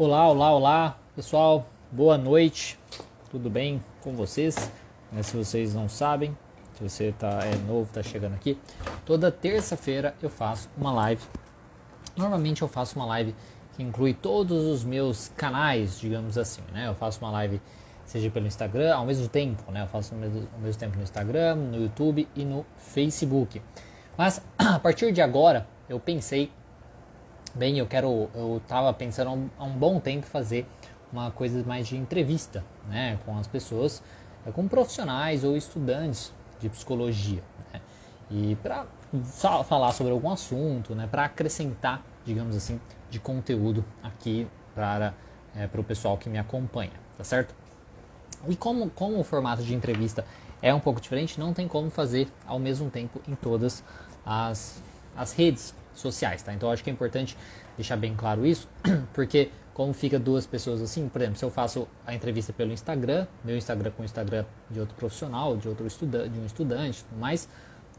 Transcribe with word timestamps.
Olá, 0.00 0.28
olá, 0.28 0.52
olá, 0.52 0.98
pessoal. 1.16 1.66
Boa 1.90 2.16
noite. 2.16 2.78
Tudo 3.32 3.50
bem 3.50 3.82
com 4.00 4.14
vocês? 4.14 4.70
Né, 5.10 5.24
se 5.24 5.36
vocês 5.36 5.74
não 5.74 5.88
sabem, 5.88 6.38
se 6.74 6.84
você 6.84 7.12
tá, 7.18 7.40
é 7.42 7.56
novo, 7.66 7.88
está 7.88 8.00
chegando 8.00 8.34
aqui, 8.34 8.56
toda 9.04 9.32
terça-feira 9.32 10.14
eu 10.22 10.30
faço 10.30 10.70
uma 10.76 10.92
live. 10.92 11.20
Normalmente 12.16 12.62
eu 12.62 12.68
faço 12.68 12.94
uma 12.94 13.06
live 13.06 13.34
que 13.74 13.82
inclui 13.82 14.14
todos 14.14 14.66
os 14.66 14.84
meus 14.84 15.32
canais, 15.36 15.98
digamos 15.98 16.38
assim. 16.38 16.62
Né? 16.72 16.86
Eu 16.86 16.94
faço 16.94 17.18
uma 17.20 17.32
live 17.32 17.60
seja 18.04 18.30
pelo 18.30 18.46
Instagram, 18.46 18.94
ao 18.94 19.04
mesmo 19.04 19.26
tempo, 19.26 19.68
né? 19.72 19.82
Eu 19.82 19.88
faço 19.88 20.14
ao 20.14 20.20
mesmo, 20.20 20.48
ao 20.54 20.60
mesmo 20.60 20.78
tempo 20.78 20.96
no 20.96 21.02
Instagram, 21.02 21.56
no 21.56 21.76
YouTube 21.76 22.28
e 22.36 22.44
no 22.44 22.64
Facebook. 22.76 23.60
Mas 24.16 24.40
a 24.56 24.78
partir 24.78 25.10
de 25.10 25.20
agora, 25.20 25.66
eu 25.88 25.98
pensei 25.98 26.52
Bem, 27.54 27.78
eu 27.78 27.86
quero, 27.86 28.28
eu 28.34 28.58
estava 28.62 28.92
pensando 28.92 29.50
há 29.58 29.64
um 29.64 29.72
bom 29.72 29.98
tempo 29.98 30.26
fazer 30.26 30.66
uma 31.10 31.30
coisa 31.30 31.62
mais 31.64 31.88
de 31.88 31.96
entrevista, 31.96 32.62
né, 32.88 33.18
com 33.24 33.36
as 33.38 33.46
pessoas, 33.46 34.02
é, 34.46 34.52
com 34.52 34.68
profissionais 34.68 35.44
ou 35.44 35.56
estudantes 35.56 36.32
de 36.60 36.68
psicologia, 36.68 37.42
né, 37.72 37.80
e 38.30 38.56
para 38.56 38.86
falar 39.64 39.92
sobre 39.92 40.12
algum 40.12 40.30
assunto, 40.30 40.94
né, 40.94 41.08
para 41.10 41.24
acrescentar, 41.24 42.02
digamos 42.24 42.54
assim, 42.54 42.78
de 43.10 43.18
conteúdo 43.18 43.84
aqui 44.02 44.46
para 44.74 45.14
é, 45.56 45.66
para 45.66 45.80
o 45.80 45.84
pessoal 45.84 46.16
que 46.16 46.28
me 46.28 46.38
acompanha, 46.38 46.92
tá 47.16 47.24
certo? 47.24 47.54
E 48.48 48.54
como, 48.54 48.90
como 48.90 49.18
o 49.18 49.24
formato 49.24 49.62
de 49.62 49.74
entrevista 49.74 50.24
é 50.62 50.72
um 50.72 50.80
pouco 50.80 51.00
diferente, 51.00 51.40
não 51.40 51.52
tem 51.52 51.66
como 51.66 51.90
fazer 51.90 52.28
ao 52.46 52.58
mesmo 52.58 52.90
tempo 52.90 53.20
em 53.26 53.34
todas 53.34 53.82
as, 54.24 54.82
as 55.16 55.32
redes 55.32 55.74
sociais, 56.00 56.42
tá? 56.42 56.52
Então 56.52 56.70
acho 56.70 56.82
que 56.82 56.90
é 56.90 56.92
importante 56.92 57.36
deixar 57.76 57.96
bem 57.96 58.14
claro 58.14 58.46
isso, 58.46 58.68
porque 59.12 59.50
como 59.74 59.92
fica 59.92 60.18
duas 60.18 60.46
pessoas 60.46 60.82
assim, 60.82 61.08
por 61.08 61.20
exemplo, 61.20 61.38
se 61.38 61.44
eu 61.44 61.50
faço 61.50 61.86
a 62.04 62.12
entrevista 62.12 62.52
pelo 62.52 62.72
Instagram, 62.72 63.26
meu 63.44 63.56
Instagram 63.56 63.92
com 63.92 64.02
o 64.02 64.04
Instagram 64.04 64.44
de 64.68 64.80
outro 64.80 64.96
profissional, 64.96 65.56
de 65.56 65.68
outro 65.68 65.86
estudante, 65.86 66.30
de 66.30 66.40
um 66.40 66.46
estudante, 66.46 67.04
mas 67.18 67.48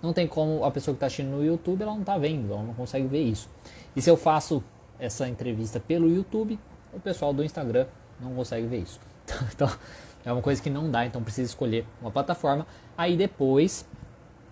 não 0.02 0.12
tem 0.12 0.28
como 0.28 0.66
a 0.66 0.72
pessoa 0.72 0.94
que 0.94 0.98
está 0.98 1.08
assistindo 1.08 1.30
no 1.30 1.44
YouTube, 1.44 1.82
ela 1.82 1.94
não 1.94 2.02
está 2.02 2.18
vendo, 2.18 2.52
ela 2.52 2.64
não 2.64 2.74
consegue 2.74 3.08
ver 3.08 3.24
isso. 3.24 3.50
E 3.96 4.02
se 4.02 4.10
eu 4.10 4.18
faço 4.18 4.64
essa 5.00 5.28
entrevista 5.28 5.80
pelo 5.80 6.10
YouTube, 6.10 6.60
o 6.92 7.00
pessoal 7.00 7.34
do 7.34 7.44
Instagram 7.44 7.86
não 8.20 8.34
consegue 8.34 8.68
ver 8.68 8.80
isso. 8.80 9.00
Então, 9.54 9.70
é 10.26 10.34
uma 10.34 10.42
coisa 10.42 10.62
que 10.62 10.70
não 10.70 10.92
dá, 10.92 11.06
então 11.06 11.24
precisa 11.24 11.50
escolher 11.50 11.86
uma 12.02 12.12
plataforma. 12.12 12.68
Aí 12.98 13.16
depois 13.16 13.86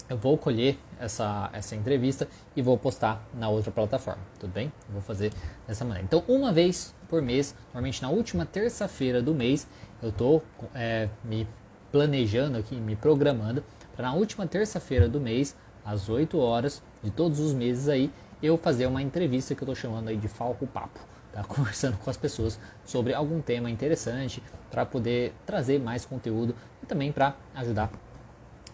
eu 0.09 0.17
vou 0.17 0.37
colher 0.37 0.77
essa, 0.99 1.49
essa 1.53 1.75
entrevista 1.75 2.27
e 2.55 2.61
vou 2.61 2.77
postar 2.77 3.25
na 3.33 3.49
outra 3.49 3.71
plataforma, 3.71 4.21
tudo 4.39 4.51
bem? 4.51 4.71
Vou 4.89 5.01
fazer 5.01 5.31
dessa 5.67 5.85
maneira. 5.85 6.05
Então, 6.05 6.23
uma 6.27 6.51
vez 6.51 6.93
por 7.07 7.21
mês, 7.21 7.55
normalmente 7.67 8.01
na 8.01 8.09
última 8.09 8.45
terça-feira 8.45 9.21
do 9.21 9.33
mês, 9.33 9.67
eu 10.01 10.09
estou 10.09 10.43
é, 10.73 11.09
me 11.23 11.47
planejando 11.91 12.57
aqui, 12.57 12.75
me 12.75 12.95
programando 12.95 13.63
para 13.95 14.09
na 14.09 14.13
última 14.13 14.45
terça-feira 14.45 15.07
do 15.07 15.19
mês, 15.19 15.55
às 15.83 16.09
8 16.09 16.37
horas 16.37 16.83
de 17.01 17.09
todos 17.09 17.39
os 17.39 17.53
meses 17.53 17.87
aí, 17.87 18.11
eu 18.41 18.57
fazer 18.57 18.85
uma 18.85 19.01
entrevista 19.01 19.55
que 19.55 19.61
eu 19.61 19.65
estou 19.65 19.75
chamando 19.75 20.09
aí 20.09 20.17
de 20.17 20.27
Falco 20.27 20.67
Papo. 20.67 20.99
Tá? 21.31 21.43
Conversando 21.47 21.97
com 21.97 22.09
as 22.09 22.17
pessoas 22.17 22.59
sobre 22.85 23.13
algum 23.13 23.41
tema 23.41 23.69
interessante 23.69 24.43
para 24.69 24.85
poder 24.85 25.33
trazer 25.45 25.79
mais 25.79 26.05
conteúdo 26.05 26.53
e 26.83 26.85
também 26.85 27.11
para 27.11 27.35
ajudar 27.55 27.89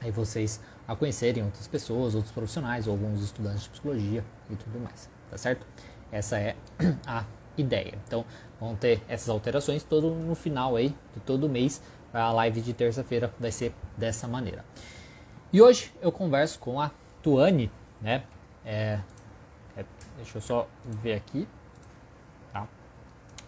aí 0.03 0.11
vocês 0.11 0.59
a 0.87 0.95
conhecerem 0.95 1.43
outras 1.43 1.67
pessoas, 1.67 2.15
outros 2.15 2.33
profissionais, 2.33 2.87
ou 2.87 2.93
alguns 2.93 3.21
estudantes 3.21 3.63
de 3.63 3.69
psicologia 3.69 4.23
e 4.49 4.55
tudo 4.55 4.79
mais, 4.79 5.09
tá 5.29 5.37
certo? 5.37 5.65
Essa 6.11 6.37
é 6.37 6.55
a 7.07 7.25
ideia. 7.57 7.97
Então, 8.05 8.25
vão 8.59 8.75
ter 8.75 9.01
essas 9.07 9.29
alterações 9.29 9.83
todo 9.83 10.11
no 10.11 10.35
final 10.35 10.75
aí 10.75 10.89
de 11.13 11.19
todo 11.25 11.49
mês. 11.49 11.81
A 12.13 12.31
live 12.31 12.61
de 12.61 12.73
terça-feira 12.73 13.33
vai 13.39 13.51
ser 13.51 13.73
dessa 13.97 14.27
maneira. 14.27 14.63
E 15.51 15.61
hoje 15.61 15.93
eu 16.01 16.11
converso 16.11 16.59
com 16.59 16.79
a 16.79 16.91
Tuane, 17.21 17.71
né? 18.01 18.23
É, 18.65 18.99
é, 19.75 19.85
deixa 20.17 20.37
eu 20.37 20.41
só 20.41 20.67
ver 20.85 21.13
aqui, 21.13 21.47
tá? 22.51 22.67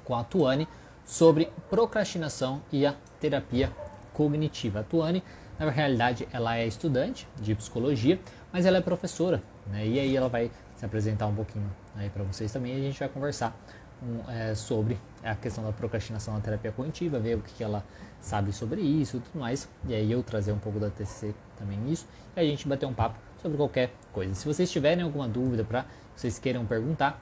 Com 0.03 0.15
a 0.15 0.23
Tuane 0.23 0.67
sobre 1.05 1.51
procrastinação 1.69 2.61
e 2.71 2.85
a 2.85 2.95
terapia 3.19 3.71
cognitiva. 4.13 4.79
A 4.79 4.83
Tuane 4.83 5.23
na 5.57 5.69
realidade, 5.69 6.27
ela 6.31 6.57
é 6.57 6.67
estudante 6.67 7.27
de 7.39 7.55
psicologia, 7.55 8.19
mas 8.51 8.65
ela 8.65 8.77
é 8.77 8.81
professora, 8.81 9.41
né? 9.67 9.85
E 9.87 9.99
aí 9.99 10.15
ela 10.15 10.27
vai 10.27 10.51
se 10.75 10.85
apresentar 10.85 11.27
um 11.27 11.35
pouquinho 11.35 11.71
aí 11.95 12.09
para 12.09 12.23
vocês 12.23 12.51
também 12.51 12.73
e 12.73 12.79
a 12.79 12.81
gente 12.81 12.99
vai 12.99 13.07
conversar 13.07 13.57
um, 14.03 14.29
é, 14.29 14.53
sobre 14.53 14.97
a 15.23 15.35
questão 15.35 15.63
da 15.63 15.71
procrastinação 15.71 16.33
na 16.33 16.41
terapia 16.41 16.71
cognitiva, 16.71 17.19
ver 17.19 17.37
o 17.37 17.41
que, 17.41 17.53
que 17.53 17.63
ela 17.63 17.83
sabe 18.19 18.51
sobre 18.51 18.81
isso 18.81 19.17
e 19.17 19.19
tudo 19.21 19.39
mais. 19.39 19.69
E 19.87 19.93
aí 19.93 20.11
eu 20.11 20.21
trazer 20.21 20.51
um 20.51 20.59
pouco 20.59 20.79
da 20.79 20.89
TCC 20.89 21.33
também 21.57 21.77
nisso 21.77 22.07
e 22.35 22.39
a 22.39 22.43
gente 22.43 22.67
bater 22.67 22.85
um 22.85 22.93
papo 22.93 23.17
sobre 23.41 23.57
qualquer 23.57 23.91
coisa. 24.11 24.33
Se 24.35 24.45
vocês 24.45 24.69
tiverem 24.69 25.03
alguma 25.03 25.27
dúvida 25.27 25.63
para 25.63 25.85
vocês 26.15 26.37
queiram 26.37 26.65
perguntar, 26.65 27.21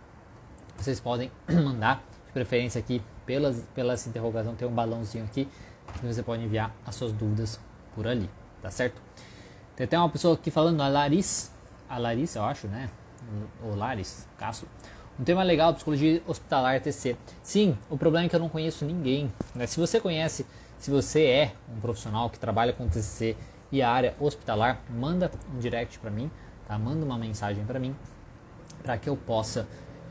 vocês 0.78 1.00
podem 1.00 1.32
mandar, 1.50 2.04
de 2.26 2.34
preferência 2.34 2.80
aqui 2.80 3.02
pelas, 3.26 3.64
pelas 3.76 4.08
interrogação, 4.08 4.56
tem 4.56 4.68
um 4.68 4.72
balãozinho 4.72 5.24
aqui 5.24 5.48
que 5.94 6.06
você 6.06 6.24
pode 6.24 6.44
enviar 6.44 6.76
as 6.86 6.96
suas 6.96 7.12
dúvidas 7.12 7.60
por 7.96 8.08
ali, 8.08 8.30
tá 8.62 8.70
certo? 8.70 9.02
Tem 9.76 9.86
até 9.86 9.98
uma 9.98 10.10
pessoa 10.10 10.36
aqui 10.36 10.52
falando, 10.52 10.82
a 10.82 10.88
Larissa, 10.88 11.52
a 11.90 11.98
Larissa, 11.98 12.40
eu 12.40 12.44
acho, 12.44 12.68
né? 12.68 12.90
O 13.64 13.76
Laris 13.76 14.28
Castro. 14.38 14.68
Um 15.20 15.24
tema 15.24 15.44
legal, 15.44 15.74
psicologia 15.74 16.22
hospitalar 16.28 16.82
TC. 16.82 17.16
Sim, 17.42 17.78
o 17.90 17.98
problema 17.98 18.26
é 18.26 18.30
que 18.30 18.36
eu 18.36 18.40
não 18.40 18.50
conheço 18.50 18.84
ninguém. 18.84 19.32
Né? 19.54 19.68
Se 19.68 19.80
você 19.80 20.00
conhece, 20.00 20.46
se 20.80 20.90
você 20.90 21.26
é 21.26 21.54
um 21.76 21.80
profissional 21.80 22.30
que 22.30 22.40
trabalha 22.40 22.74
com 22.74 22.88
TCC 22.88 23.36
e 23.72 23.82
a 23.82 23.92
área 23.92 24.16
hospitalar, 24.20 24.82
manda 24.90 25.32
um 25.54 25.60
direct 25.60 26.00
para 26.00 26.10
mim, 26.10 26.30
tá? 26.68 26.78
Manda 26.78 27.06
uma 27.06 27.18
mensagem 27.18 27.64
para 27.64 27.80
mim, 27.80 27.96
para 28.82 28.98
que 28.98 29.08
eu 29.08 29.16
possa, 29.16 29.68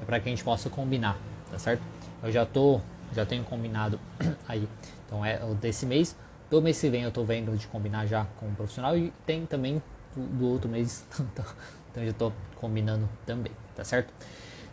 para 0.06 0.20
que 0.20 0.28
a 0.28 0.30
gente 0.30 0.44
possa 0.44 0.70
combinar, 0.70 1.18
tá 1.50 1.58
certo? 1.58 1.82
Eu 2.22 2.30
já 2.30 2.46
tô, 2.46 2.80
já 3.12 3.26
tenho 3.26 3.44
combinado 3.44 3.98
aí. 4.48 4.68
Então 5.06 5.24
é 5.24 5.38
desse 5.60 5.84
mês 5.84 6.16
do 6.52 6.60
mês 6.60 6.78
que 6.78 6.90
vem 6.90 7.02
eu 7.02 7.08
estou 7.08 7.24
vendo 7.24 7.56
de 7.56 7.66
combinar 7.66 8.04
já 8.04 8.26
com 8.38 8.46
um 8.46 8.54
profissional 8.54 8.94
e 8.94 9.10
tem 9.24 9.46
também 9.46 9.82
do, 10.14 10.46
outro 10.48 10.68
mês, 10.68 11.06
então, 11.18 11.46
então 11.90 12.04
já 12.04 12.10
estou 12.10 12.30
combinando 12.56 13.08
também, 13.24 13.52
tá 13.74 13.82
certo? 13.82 14.12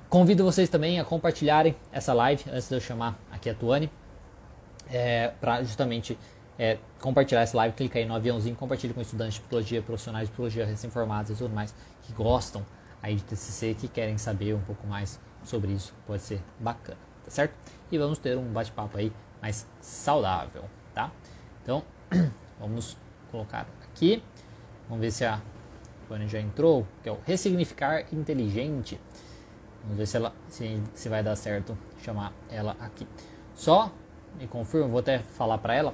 Convido 0.09 0.43
vocês 0.43 0.67
também 0.67 0.99
a 0.99 1.05
compartilharem 1.05 1.73
essa 1.89 2.11
live 2.11 2.43
antes 2.51 2.67
de 2.67 2.75
eu 2.75 2.81
chamar 2.81 3.17
aqui 3.31 3.49
a 3.49 3.53
Tuane, 3.53 3.89
é, 4.91 5.29
para 5.39 5.63
justamente 5.63 6.19
é, 6.57 6.77
compartilhar 6.99 7.43
essa 7.43 7.55
live, 7.55 7.73
clica 7.73 7.97
aí 7.97 8.05
no 8.05 8.13
aviãozinho, 8.13 8.57
compartilhe 8.57 8.93
com 8.93 8.99
estudantes 8.99 9.35
de 9.35 9.39
psicologia, 9.39 9.81
profissionais 9.81 10.27
de 10.27 10.31
psicologia 10.31 10.65
recém-formados 10.65 11.31
e 11.31 11.35
tudo 11.35 11.55
mais, 11.55 11.73
que 12.01 12.11
gostam 12.11 12.65
aí 13.01 13.15
de 13.15 13.23
TCC, 13.23 13.73
que 13.73 13.87
querem 13.87 14.17
saber 14.17 14.53
um 14.53 14.61
pouco 14.61 14.85
mais 14.85 15.17
sobre 15.45 15.71
isso, 15.71 15.93
pode 16.05 16.23
ser 16.23 16.41
bacana, 16.59 16.99
tá 17.23 17.31
certo? 17.31 17.53
E 17.89 17.97
vamos 17.97 18.19
ter 18.19 18.37
um 18.37 18.51
bate-papo 18.51 18.97
aí 18.97 19.13
mais 19.41 19.65
saudável, 19.79 20.65
tá? 20.93 21.09
Então, 21.63 21.83
vamos 22.59 22.97
colocar 23.31 23.67
aqui. 23.83 24.23
Vamos 24.87 25.01
ver 25.01 25.11
se 25.11 25.25
a 25.25 25.41
Vânia 26.09 26.27
já 26.27 26.39
entrou, 26.39 26.85
que 27.03 27.09
é 27.09 27.11
o 27.11 27.17
ressignificar 27.25 28.05
inteligente. 28.11 28.99
Vamos 29.83 29.97
ver 29.97 30.05
se, 30.07 30.17
ela, 30.17 30.33
se, 30.47 30.81
se 30.93 31.09
vai 31.09 31.23
dar 31.23 31.35
certo 31.35 31.77
chamar 32.01 32.33
ela 32.49 32.75
aqui. 32.79 33.07
Só 33.53 33.91
me 34.39 34.47
confirma, 34.47 34.87
vou 34.87 34.99
até 34.99 35.19
falar 35.19 35.57
para 35.57 35.75
ela. 35.75 35.93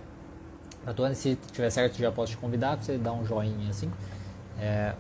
Pra 0.84 1.16
se 1.16 1.36
tiver 1.52 1.70
certo, 1.70 1.98
já 1.98 2.12
posso 2.12 2.34
te 2.34 2.38
convidar, 2.38 2.78
você 2.78 2.98
dá 2.98 3.12
um 3.12 3.26
joinha 3.26 3.70
assim, 3.72 3.92
é, 4.60 4.94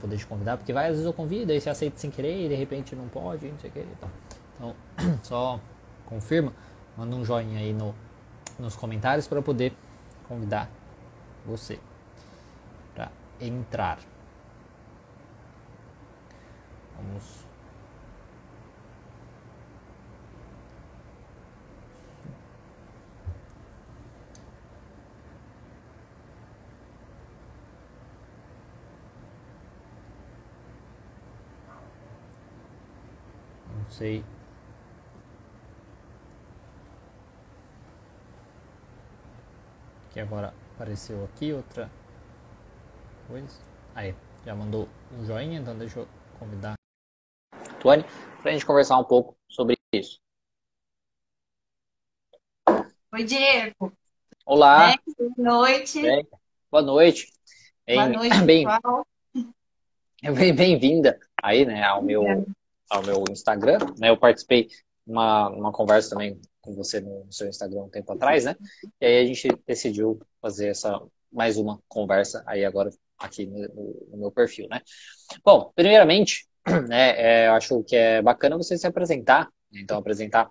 poder 0.00 0.16
te 0.16 0.24
convidar, 0.26 0.56
porque 0.56 0.72
várias 0.72 0.92
vezes 0.92 1.06
eu 1.06 1.12
convido, 1.12 1.50
aí 1.50 1.60
você 1.60 1.68
aceita 1.68 1.98
sem 1.98 2.08
querer 2.08 2.46
e 2.46 2.48
de 2.48 2.54
repente 2.54 2.94
não 2.94 3.08
pode, 3.08 3.48
não 3.48 3.58
sei 3.58 3.68
o 3.68 3.72
que. 3.72 3.86
Então 4.56 4.74
só 5.24 5.58
confirma, 6.06 6.52
manda 6.96 7.16
um 7.16 7.24
joinha 7.24 7.58
aí 7.58 7.72
no, 7.72 7.92
nos 8.60 8.76
comentários 8.76 9.26
para 9.26 9.42
poder 9.42 9.72
convidar 10.26 10.68
você 11.44 11.78
para 12.94 13.10
entrar. 13.40 13.98
Vamos. 16.96 17.44
Sei 33.90 34.24
que 40.14 40.20
agora 40.20 40.54
apareceu 40.76 41.24
aqui 41.24 41.52
outra 41.52 41.90
coisa. 43.26 43.58
Aí, 43.96 44.14
já 44.46 44.54
mandou 44.54 44.88
um 45.12 45.24
joinha, 45.26 45.58
então 45.58 45.76
deixa 45.76 45.98
eu 45.98 46.08
convidar 46.38 46.74
a 47.50 47.74
Tuane 47.80 48.04
para 48.40 48.50
a 48.50 48.52
gente 48.52 48.64
conversar 48.64 48.96
um 48.96 49.04
pouco 49.04 49.36
sobre 49.48 49.76
isso. 49.92 50.20
Oi, 53.12 53.24
Diego. 53.24 53.92
Olá. 54.46 54.96
Bem, 55.16 55.34
boa 55.36 55.58
noite. 55.58 56.00
Bem, 56.00 56.28
boa 56.70 56.82
noite. 56.82 57.32
Boa 57.84 58.08
noite, 58.08 58.40
bem, 58.42 58.66
pessoal. 58.66 59.06
Bem-vinda 60.56 61.18
aí, 61.42 61.66
né, 61.66 61.82
ao 61.82 62.02
meu, 62.02 62.22
ao 62.88 63.02
meu 63.02 63.24
Instagram. 63.28 63.78
Né, 63.98 64.10
eu 64.10 64.16
participei 64.16 64.68
de 64.68 64.84
uma, 65.04 65.48
uma 65.48 65.72
conversa 65.72 66.10
também 66.10 66.40
com 66.64 66.74
você 66.74 67.00
no 67.00 67.26
seu 67.30 67.46
Instagram 67.48 67.82
um 67.82 67.90
tempo 67.90 68.10
atrás, 68.12 68.44
né? 68.44 68.56
E 69.00 69.04
aí 69.04 69.18
a 69.22 69.26
gente 69.26 69.48
decidiu 69.66 70.18
fazer 70.40 70.68
essa 70.68 71.00
mais 71.30 71.58
uma 71.58 71.80
conversa 71.88 72.42
aí 72.46 72.64
agora 72.64 72.90
aqui 73.18 73.44
no, 73.44 74.06
no 74.10 74.16
meu 74.16 74.32
perfil, 74.32 74.66
né? 74.68 74.80
Bom, 75.44 75.72
primeiramente, 75.74 76.48
né, 76.88 77.44
é, 77.44 77.48
eu 77.48 77.52
acho 77.52 77.82
que 77.84 77.94
é 77.94 78.22
bacana 78.22 78.56
você 78.56 78.78
se 78.78 78.86
apresentar, 78.86 79.50
né? 79.70 79.80
então 79.82 79.98
apresentar 79.98 80.50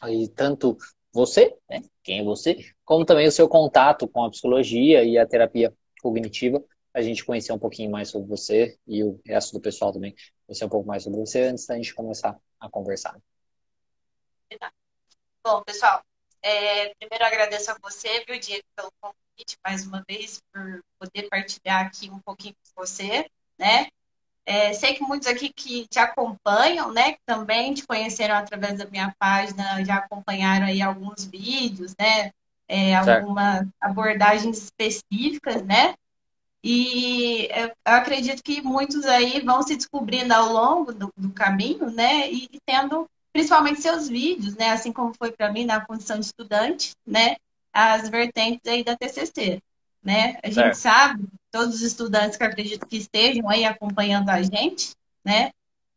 aí 0.00 0.28
tanto 0.28 0.76
você, 1.12 1.54
né, 1.68 1.82
quem 2.02 2.20
é 2.20 2.24
você, 2.24 2.56
como 2.84 3.04
também 3.04 3.26
o 3.26 3.32
seu 3.32 3.48
contato 3.48 4.08
com 4.08 4.24
a 4.24 4.30
psicologia 4.30 5.02
e 5.04 5.18
a 5.18 5.26
terapia 5.26 5.74
cognitiva, 6.00 6.62
a 6.94 7.02
gente 7.02 7.24
conhecer 7.24 7.52
um 7.52 7.58
pouquinho 7.58 7.90
mais 7.90 8.08
sobre 8.08 8.28
você 8.28 8.78
e 8.86 9.02
o 9.04 9.20
resto 9.26 9.52
do 9.52 9.60
pessoal 9.60 9.92
também 9.92 10.14
conhecer 10.46 10.64
um 10.64 10.68
pouco 10.68 10.86
mais 10.86 11.02
sobre 11.02 11.18
você 11.18 11.42
antes 11.42 11.66
da 11.66 11.76
gente 11.76 11.94
começar 11.94 12.38
a 12.60 12.70
conversar. 12.70 13.18
Bom, 15.50 15.62
pessoal, 15.62 16.02
é, 16.42 16.92
primeiro 16.96 17.24
agradeço 17.24 17.70
a 17.70 17.76
você, 17.82 18.22
viu, 18.28 18.38
Diego, 18.38 18.64
pelo 18.76 18.92
convite 19.00 19.56
mais 19.64 19.86
uma 19.86 20.04
vez, 20.06 20.42
por 20.52 20.84
poder 20.98 21.26
partilhar 21.30 21.86
aqui 21.86 22.10
um 22.10 22.18
pouquinho 22.18 22.52
com 22.52 22.84
você, 22.84 23.26
né? 23.58 23.86
É, 24.44 24.74
sei 24.74 24.92
que 24.92 25.02
muitos 25.02 25.26
aqui 25.26 25.50
que 25.50 25.88
te 25.88 25.98
acompanham, 25.98 26.92
né, 26.92 27.12
que 27.12 27.20
também 27.24 27.72
te 27.72 27.86
conheceram 27.86 28.34
através 28.34 28.76
da 28.76 28.84
minha 28.90 29.14
página, 29.18 29.82
já 29.86 29.94
acompanharam 29.96 30.66
aí 30.66 30.82
alguns 30.82 31.24
vídeos, 31.24 31.94
né, 31.98 32.30
é, 32.68 32.94
algumas 32.94 33.66
abordagens 33.80 34.58
específicas, 34.58 35.62
né, 35.62 35.94
e 36.62 37.48
eu 37.54 37.72
acredito 37.86 38.42
que 38.42 38.60
muitos 38.60 39.06
aí 39.06 39.40
vão 39.40 39.62
se 39.62 39.76
descobrindo 39.76 40.34
ao 40.34 40.52
longo 40.52 40.92
do, 40.92 41.10
do 41.16 41.32
caminho, 41.32 41.90
né, 41.90 42.30
e, 42.30 42.50
e 42.52 42.60
tendo 42.66 43.08
principalmente 43.38 43.80
seus 43.80 44.08
vídeos, 44.08 44.56
né, 44.56 44.70
assim 44.70 44.92
como 44.92 45.14
foi 45.14 45.30
para 45.30 45.52
mim 45.52 45.64
na 45.64 45.80
condição 45.80 46.18
de 46.18 46.26
estudante, 46.26 46.90
né, 47.06 47.36
as 47.72 48.08
vertentes 48.08 48.66
aí 48.66 48.82
da 48.82 48.96
TCC, 48.96 49.62
né, 50.02 50.40
a 50.42 50.50
gente 50.50 50.76
sabe 50.76 51.24
todos 51.48 51.76
os 51.76 51.82
estudantes 51.82 52.36
que 52.36 52.42
acredito 52.42 52.84
que 52.84 52.96
estejam 52.96 53.48
aí 53.48 53.64
acompanhando 53.64 54.28
a 54.28 54.42
gente, 54.42 54.90
né? 55.24 55.50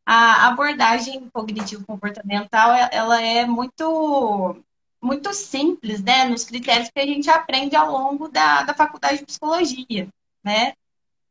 A 0.06 0.48
abordagem 0.48 1.30
cognitivo-comportamental, 1.32 2.74
ela 2.92 3.22
é 3.22 3.46
muito 3.46 4.56
muito 5.02 5.34
simples, 5.34 6.02
né? 6.02 6.26
Nos 6.26 6.44
critérios 6.44 6.90
que 6.94 7.00
a 7.00 7.06
gente 7.06 7.30
aprende 7.30 7.76
ao 7.76 7.92
longo 7.92 8.28
da, 8.28 8.62
da 8.64 8.74
faculdade 8.74 9.20
de 9.20 9.26
psicologia, 9.26 10.08
né? 10.44 10.74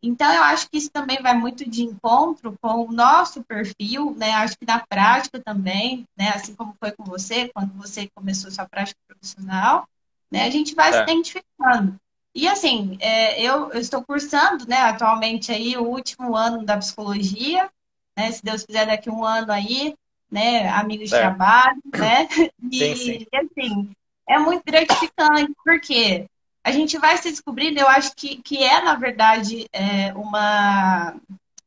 Então, 0.02 0.32
eu 0.32 0.42
acho 0.44 0.68
que 0.70 0.78
isso 0.78 0.90
também 0.90 1.20
vai 1.22 1.34
muito 1.34 1.68
de 1.68 1.82
encontro 1.82 2.56
com 2.60 2.86
o 2.86 2.92
nosso 2.92 3.44
perfil, 3.44 4.14
né? 4.16 4.32
Acho 4.32 4.56
que 4.58 4.64
na 4.64 4.84
prática 4.86 5.40
também, 5.44 6.06
né? 6.16 6.30
Assim 6.30 6.54
como 6.54 6.74
foi 6.78 6.90
com 6.92 7.04
você, 7.04 7.50
quando 7.54 7.72
você 7.74 8.08
começou 8.14 8.50
sua 8.50 8.66
prática 8.66 8.98
profissional, 9.06 9.86
né? 10.30 10.44
A 10.44 10.50
gente 10.50 10.74
vai 10.74 10.88
é. 10.88 10.92
se 10.92 11.02
identificando. 11.02 12.00
E 12.34 12.46
assim, 12.46 12.96
é, 13.00 13.42
eu, 13.42 13.70
eu, 13.72 13.80
estou 13.80 14.02
cursando, 14.04 14.66
né, 14.68 14.76
atualmente 14.76 15.50
aí 15.50 15.76
o 15.76 15.82
último 15.82 16.36
ano 16.36 16.64
da 16.64 16.78
psicologia, 16.78 17.68
né, 18.16 18.30
se 18.30 18.42
Deus 18.42 18.62
quiser 18.62 18.86
daqui 18.86 19.10
um 19.10 19.24
ano 19.24 19.50
aí, 19.50 19.96
né, 20.30 20.68
amigos 20.68 21.08
de 21.08 21.16
é. 21.16 21.18
trabalho, 21.18 21.82
né, 21.92 22.28
e, 22.70 22.78
sim, 22.78 22.94
sim. 22.94 23.26
e, 23.32 23.36
assim, 23.36 23.90
é 24.28 24.38
muito 24.38 24.62
gratificante, 24.64 25.52
porque 25.64 26.28
a 26.62 26.70
gente 26.70 26.98
vai 26.98 27.16
se 27.16 27.30
descobrindo, 27.30 27.80
eu 27.80 27.88
acho 27.88 28.14
que, 28.14 28.36
que 28.42 28.62
é, 28.62 28.82
na 28.82 28.94
verdade, 28.94 29.66
é 29.72 30.12
uma, 30.14 31.14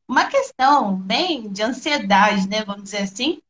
uma 0.06 0.26
questão 0.26 0.96
bem 0.96 1.48
de 1.48 1.62
ansiedade, 1.62 2.48
né, 2.48 2.64
vamos 2.64 2.84
dizer 2.84 3.02
assim, 3.02 3.40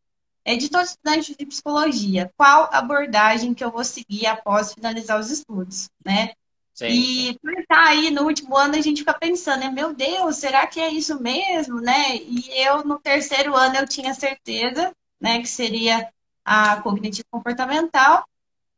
é 0.44 0.56
de 0.56 0.69
todos 0.69 0.88
os 0.88 0.93
estudantes 0.93 1.37
de 1.37 1.46
psicologia, 1.46 2.31
qual 2.37 2.69
abordagem 2.73 3.55
que 3.55 3.64
eu 3.64 3.70
vou 3.70 3.85
seguir 3.85 4.26
após 4.26 4.75
finalizar 4.75 5.19
os 5.19 5.31
estudos, 5.31 5.88
né? 6.05 6.32
Sim. 6.75 6.87
E 6.87 7.38
por 7.38 7.52
estar 7.52 7.87
aí 7.87 8.11
no 8.11 8.25
último 8.25 8.56
ano, 8.56 8.75
a 8.75 8.81
gente 8.81 8.99
fica 8.99 9.14
pensando, 9.14 9.61
né? 9.61 9.70
Meu 9.70 9.94
Deus, 9.94 10.37
será 10.37 10.67
que 10.67 10.81
é 10.81 10.90
isso 10.90 11.20
mesmo, 11.20 11.81
né? 11.81 12.17
E 12.17 12.50
eu, 12.61 12.85
no 12.85 12.99
terceiro 12.99 13.55
ano, 13.55 13.76
eu 13.76 13.88
tinha 13.88 14.12
certeza, 14.12 14.93
né? 15.20 15.40
Que 15.40 15.47
seria 15.47 16.12
a 16.44 16.82
cognitivo 16.82 17.26
comportamental. 17.31 18.26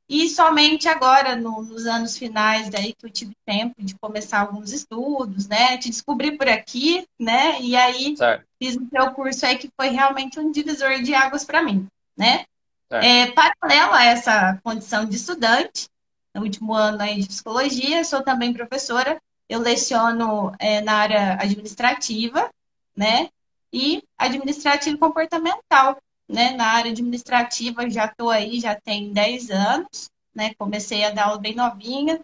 E 0.09 0.29
somente 0.29 0.89
agora, 0.89 1.35
no, 1.35 1.63
nos 1.63 1.85
anos 1.85 2.17
finais, 2.17 2.71
daí 2.71 2.93
que 2.93 3.05
eu 3.05 3.11
tive 3.11 3.35
tempo 3.45 3.75
de 3.79 3.97
começar 3.97 4.41
alguns 4.41 4.73
estudos, 4.73 5.49
né? 5.49 5.77
Te 5.79 5.91
descobri 5.91 6.39
por 6.39 6.49
aqui, 6.49 7.07
né? 7.19 7.61
E 7.61 7.75
aí 7.75 8.17
certo. 8.17 8.47
fiz 8.59 8.77
o 8.77 8.89
seu 8.89 9.11
curso 9.13 9.45
aí 9.45 9.59
que 9.59 9.69
foi 9.77 9.89
realmente 9.89 10.39
um 10.39 10.53
divisor 10.53 11.03
de 11.03 11.13
águas 11.13 11.45
para 11.45 11.63
mim, 11.63 11.89
né? 12.17 12.45
É, 12.89 13.33
paralelo 13.33 13.95
a 13.95 14.05
essa 14.05 14.61
condição 14.63 15.05
de 15.05 15.17
estudante, 15.17 15.89
no 16.33 16.43
último 16.43 16.73
ano 16.73 17.03
aí 17.03 17.21
de 17.21 17.27
psicologia, 17.27 18.05
sou 18.05 18.23
também 18.23 18.53
professora, 18.53 19.21
eu 19.49 19.59
leciono 19.59 20.53
é, 20.59 20.81
na 20.83 20.95
área 20.95 21.33
administrativa, 21.33 22.49
né? 22.97 23.29
E 23.73 24.05
administrativo 24.17 24.99
comportamental, 24.99 25.99
né? 26.29 26.53
Na 26.53 26.67
área 26.67 26.91
administrativa 26.91 27.89
já 27.89 28.07
estou 28.07 28.31
aí, 28.31 28.61
já 28.61 28.75
tem 28.75 29.13
10 29.13 29.51
anos, 29.51 30.11
né? 30.35 30.55
Comecei 30.55 31.05
a 31.05 31.11
dar 31.11 31.27
aula 31.27 31.39
bem 31.39 31.55
novinha, 31.55 32.21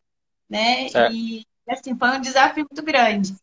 né? 0.48 0.88
Certo. 0.88 1.14
E 1.14 1.46
assim, 1.68 1.96
foi 1.96 2.10
um 2.10 2.20
desafio 2.20 2.66
muito 2.70 2.84
grande, 2.84 3.34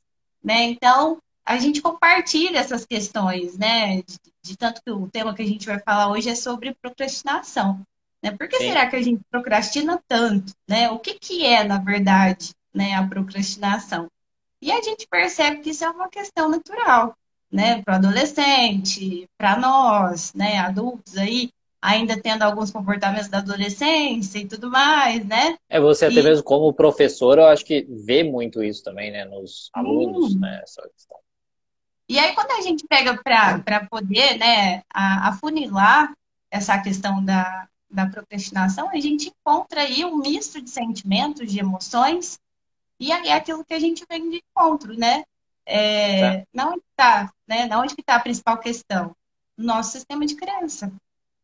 né? 0.43 0.63
Então, 0.63 1.21
a 1.45 1.57
gente 1.57 1.81
compartilha 1.81 2.59
essas 2.59 2.85
questões, 2.85 3.57
né? 3.57 4.01
De, 4.01 4.19
de, 4.43 4.57
tanto 4.57 4.81
que 4.83 4.91
o 4.91 5.09
tema 5.09 5.33
que 5.33 5.41
a 5.41 5.47
gente 5.47 5.65
vai 5.65 5.79
falar 5.79 6.09
hoje 6.11 6.29
é 6.29 6.35
sobre 6.35 6.75
procrastinação. 6.75 7.85
Né? 8.21 8.31
Por 8.31 8.47
que 8.47 8.57
Sim. 8.57 8.67
será 8.67 8.87
que 8.87 8.95
a 8.95 9.01
gente 9.01 9.21
procrastina 9.31 10.01
tanto? 10.07 10.53
Né? 10.67 10.89
O 10.91 10.99
que, 10.99 11.15
que 11.15 11.45
é, 11.45 11.63
na 11.63 11.79
verdade, 11.79 12.53
né, 12.73 12.93
a 12.93 13.07
procrastinação? 13.07 14.09
E 14.61 14.71
a 14.71 14.81
gente 14.81 15.07
percebe 15.07 15.61
que 15.61 15.69
isso 15.69 15.85
é 15.85 15.89
uma 15.89 16.09
questão 16.09 16.49
natural, 16.49 17.15
né? 17.51 17.81
Para 17.81 17.93
o 17.93 17.97
adolescente, 17.97 19.27
para 19.37 19.57
nós, 19.57 20.33
né, 20.33 20.59
adultos 20.59 21.17
aí, 21.17 21.51
ainda 21.81 22.19
tendo 22.21 22.43
alguns 22.43 22.71
comportamentos 22.71 23.29
da 23.29 23.39
adolescência 23.39 24.39
e 24.39 24.45
tudo 24.45 24.69
mais, 24.69 25.25
né? 25.25 25.57
É, 25.69 25.79
você 25.79 26.05
até 26.05 26.19
e... 26.19 26.23
mesmo 26.23 26.43
como 26.43 26.73
professor, 26.73 27.37
eu 27.37 27.47
acho 27.47 27.65
que 27.65 27.87
vê 27.89 28.23
muito 28.23 28.63
isso 28.63 28.83
também, 28.83 29.11
né, 29.11 29.25
nos 29.25 29.69
alunos, 29.73 30.35
hum. 30.35 30.39
né, 30.39 30.59
essa 30.63 30.81
questão. 30.89 31.17
E 32.07 32.17
aí, 32.17 32.33
quando 32.33 32.51
a 32.51 32.61
gente 32.61 32.85
pega 32.87 33.19
para 33.23 33.85
poder, 33.85 34.37
né, 34.37 34.81
afunilar 34.91 36.11
essa 36.49 36.77
questão 36.79 37.23
da, 37.23 37.67
da 37.89 38.07
procrastinação, 38.07 38.89
a 38.89 38.99
gente 38.99 39.29
encontra 39.29 39.81
aí 39.81 40.03
um 40.03 40.17
misto 40.17 40.59
de 40.59 40.71
sentimentos, 40.71 41.51
de 41.51 41.59
emoções, 41.59 42.39
e 42.99 43.11
aí 43.11 43.29
é 43.29 43.33
aquilo 43.33 43.63
que 43.63 43.75
a 43.75 43.79
gente 43.79 44.03
vem 44.09 44.27
de 44.27 44.37
encontro, 44.37 44.97
né? 44.97 45.23
É, 45.71 46.37
tá. 46.39 46.45
Não 46.53 46.75
está, 46.75 47.33
né? 47.47 47.67
Não 47.67 47.81
onde 47.81 47.93
está 47.97 48.15
a 48.15 48.19
principal 48.19 48.57
questão? 48.57 49.15
Nosso 49.57 49.91
sistema 49.91 50.25
de 50.25 50.35
crença, 50.35 50.91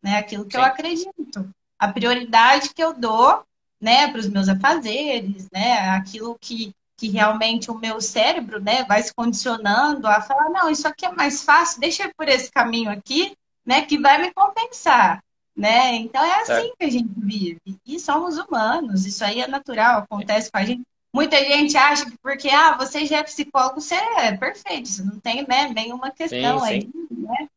né? 0.01 0.17
Aquilo 0.17 0.46
que 0.46 0.53
Sim. 0.53 0.58
eu 0.58 0.63
acredito, 0.63 1.50
a 1.77 1.88
prioridade 1.89 2.74
que 2.74 2.84
eu 2.84 2.94
dou, 2.94 3.44
né, 3.79 4.08
para 4.08 4.20
os 4.20 4.27
meus 4.27 4.50
afazeres, 4.50 5.48
né? 5.51 5.89
Aquilo 5.89 6.38
que 6.39 6.74
que 6.98 7.10
realmente 7.10 7.70
o 7.70 7.77
meu 7.77 8.00
cérebro, 8.00 8.63
né, 8.63 8.86
vai 8.86 9.03
se 9.03 9.13
condicionando 9.13 10.08
a 10.08 10.22
falar, 10.22 10.50
não, 10.50 10.70
isso 10.70 10.88
aqui 10.88 11.05
é 11.05 11.12
mais 11.12 11.44
fácil, 11.44 11.82
deixa 11.82 12.03
eu 12.03 12.08
ir 12.08 12.13
por 12.15 12.25
esse 12.29 12.50
caminho 12.50 12.89
aqui, 12.89 13.36
né, 13.65 13.82
que 13.82 14.00
vai 14.00 14.17
me 14.17 14.34
compensar 14.34 15.22
né? 15.55 15.96
Então 15.96 16.24
é 16.24 16.41
assim 16.41 16.74
que 16.77 16.86
a 16.86 16.89
gente 16.89 17.10
vive. 17.17 17.62
E 17.86 18.00
somos 18.00 18.38
humanos, 18.38 19.05
isso 19.05 19.24
aí 19.24 19.39
é 19.41 19.48
natural, 19.48 20.01
acontece 20.01 20.51
com 20.51 20.58
a 20.58 20.65
gente. 20.65 20.84
Muita 21.15 21.38
gente 21.38 21.77
acha 21.77 22.05
que 22.12 22.17
porque 22.17 22.50
ah, 22.50 22.75
você 22.75 23.05
já 23.05 23.19
é 23.19 23.24
psicólogo, 23.24 23.79
você 23.79 23.95
é 23.95 24.36
perfeito, 24.36 24.89
você 24.89 25.01
não 25.01 25.17
tem 25.17 25.48
né, 25.48 25.72
nenhuma 25.74 26.12
questão 26.12 26.60
sim, 26.60 26.65
aí, 26.65 26.81
sim. 26.81 27.07
né? 27.10 27.48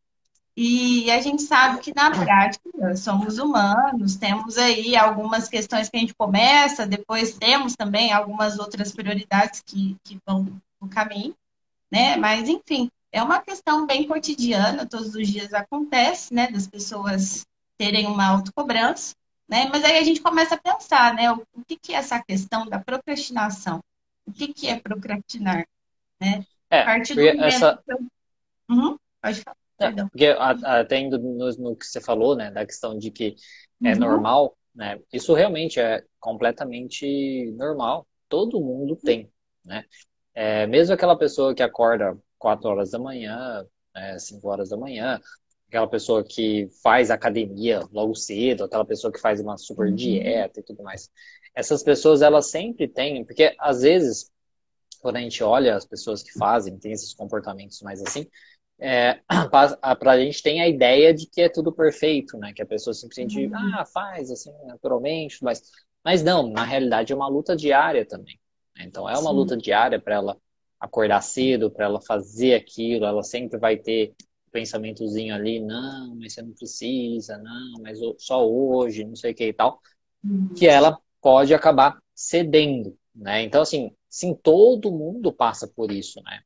E 0.56 1.10
a 1.10 1.20
gente 1.20 1.42
sabe 1.42 1.80
que 1.80 1.92
na 1.92 2.08
prática 2.08 2.94
somos 2.94 3.38
humanos, 3.38 4.14
temos 4.14 4.56
aí 4.56 4.96
algumas 4.96 5.48
questões 5.48 5.88
que 5.88 5.96
a 5.96 6.00
gente 6.00 6.14
começa, 6.14 6.86
depois 6.86 7.32
temos 7.32 7.74
também 7.74 8.12
algumas 8.12 8.60
outras 8.60 8.92
prioridades 8.92 9.60
que, 9.66 9.96
que 10.04 10.20
vão 10.24 10.46
no 10.80 10.88
caminho, 10.88 11.34
né? 11.90 12.14
Mas 12.16 12.48
enfim, 12.48 12.88
é 13.10 13.20
uma 13.20 13.40
questão 13.40 13.84
bem 13.84 14.06
cotidiana, 14.06 14.86
todos 14.86 15.16
os 15.16 15.26
dias 15.26 15.52
acontece, 15.52 16.32
né? 16.32 16.46
Das 16.46 16.68
pessoas 16.68 17.44
terem 17.76 18.06
uma 18.06 18.26
autocobrança, 18.26 19.16
né? 19.48 19.68
Mas 19.70 19.84
aí 19.84 19.98
a 19.98 20.02
gente 20.02 20.20
começa 20.20 20.54
a 20.54 20.60
pensar, 20.60 21.14
né? 21.14 21.32
O, 21.32 21.42
o 21.54 21.64
que, 21.66 21.76
que 21.76 21.94
é 21.94 21.96
essa 21.96 22.22
questão 22.22 22.66
da 22.66 22.78
procrastinação? 22.78 23.80
O 24.26 24.32
que, 24.32 24.52
que 24.52 24.68
é 24.68 24.78
procrastinar? 24.78 25.66
Né? 26.20 26.44
É, 26.70 26.80
a 26.82 26.84
partir 26.84 27.14
do 27.14 27.22
momento 27.22 27.44
essa... 27.44 27.82
eu... 27.88 27.98
uhum, 28.70 28.98
pode 29.22 29.40
falar. 29.40 29.56
É, 29.80 29.92
porque 29.92 30.26
até 30.64 30.98
indo 30.98 31.18
no, 31.20 31.48
no, 31.52 31.76
que 31.76 31.86
você 31.86 32.00
falou, 32.00 32.34
né, 32.34 32.50
da 32.50 32.66
questão 32.66 32.98
de 32.98 33.12
que 33.12 33.36
é 33.84 33.92
uhum. 33.92 33.98
normal 34.00 34.58
né? 34.78 35.00
Isso 35.12 35.34
realmente 35.34 35.80
é 35.80 36.04
completamente 36.20 37.50
normal. 37.56 38.06
Todo 38.28 38.60
mundo 38.60 38.94
tem, 38.94 39.28
né? 39.64 39.84
É, 40.32 40.68
mesmo 40.68 40.94
aquela 40.94 41.18
pessoa 41.18 41.52
que 41.52 41.64
acorda 41.64 42.16
4 42.38 42.68
horas 42.68 42.92
da 42.92 42.98
manhã, 42.98 43.66
né, 43.92 44.16
5 44.20 44.48
horas 44.48 44.68
da 44.68 44.76
manhã, 44.76 45.20
aquela 45.68 45.86
pessoa 45.86 46.24
que 46.24 46.68
faz 46.82 47.10
academia 47.10 47.86
logo 47.92 48.14
cedo, 48.14 48.64
aquela 48.64 48.84
pessoa 48.84 49.12
que 49.12 49.20
faz 49.20 49.38
uma 49.40 49.56
super 49.58 49.88
uhum. 49.88 49.94
dieta 49.94 50.60
e 50.60 50.62
tudo 50.62 50.82
mais. 50.82 51.10
Essas 51.54 51.82
pessoas, 51.82 52.22
elas 52.22 52.50
sempre 52.50 52.88
têm, 52.88 53.24
porque 53.24 53.54
às 53.58 53.82
vezes, 53.82 54.30
quando 55.00 55.16
a 55.16 55.20
gente 55.20 55.42
olha 55.44 55.76
as 55.76 55.86
pessoas 55.86 56.22
que 56.22 56.32
fazem, 56.32 56.78
tem 56.78 56.92
esses 56.92 57.12
comportamentos 57.12 57.82
mais 57.82 58.02
assim, 58.02 58.26
é, 58.78 59.20
para 59.98 60.12
a 60.12 60.18
gente 60.18 60.42
tem 60.42 60.62
a 60.62 60.68
ideia 60.68 61.12
de 61.12 61.26
que 61.26 61.42
é 61.42 61.48
tudo 61.48 61.72
perfeito, 61.72 62.38
né? 62.38 62.52
Que 62.54 62.62
a 62.62 62.66
pessoa 62.66 62.94
simplesmente, 62.94 63.46
uhum. 63.46 63.54
ah, 63.54 63.84
faz 63.84 64.30
assim, 64.30 64.52
naturalmente, 64.64 65.42
mas, 65.44 65.62
mas 66.02 66.22
não, 66.22 66.48
na 66.50 66.64
realidade 66.64 67.12
é 67.12 67.16
uma 67.16 67.28
luta 67.28 67.54
diária 67.54 68.06
também. 68.06 68.40
Né? 68.74 68.84
Então 68.86 69.08
é 69.08 69.18
uma 69.18 69.30
Sim. 69.30 69.36
luta 69.36 69.56
diária 69.56 70.00
para 70.00 70.14
ela 70.14 70.36
acordar 70.80 71.20
cedo, 71.20 71.70
para 71.70 71.86
ela 71.86 72.00
fazer 72.00 72.54
aquilo, 72.54 73.04
ela 73.04 73.22
sempre 73.22 73.58
vai 73.58 73.76
ter 73.76 74.14
pensamentozinho 74.50 75.34
ali, 75.34 75.60
não, 75.60 76.14
mas 76.16 76.34
você 76.34 76.42
não 76.42 76.52
precisa, 76.52 77.38
não, 77.38 77.82
mas 77.82 77.98
só 78.18 78.46
hoje, 78.48 79.04
não 79.04 79.16
sei 79.16 79.32
o 79.32 79.34
que 79.34 79.48
e 79.48 79.52
tal, 79.52 79.80
uhum. 80.24 80.48
que 80.54 80.66
ela 80.66 80.98
pode 81.20 81.54
acabar 81.54 81.98
cedendo, 82.14 82.96
né? 83.14 83.42
Então, 83.42 83.62
assim, 83.62 83.92
sim, 84.08 84.34
todo 84.34 84.90
mundo 84.90 85.32
passa 85.32 85.66
por 85.66 85.90
isso, 85.90 86.22
né? 86.22 86.40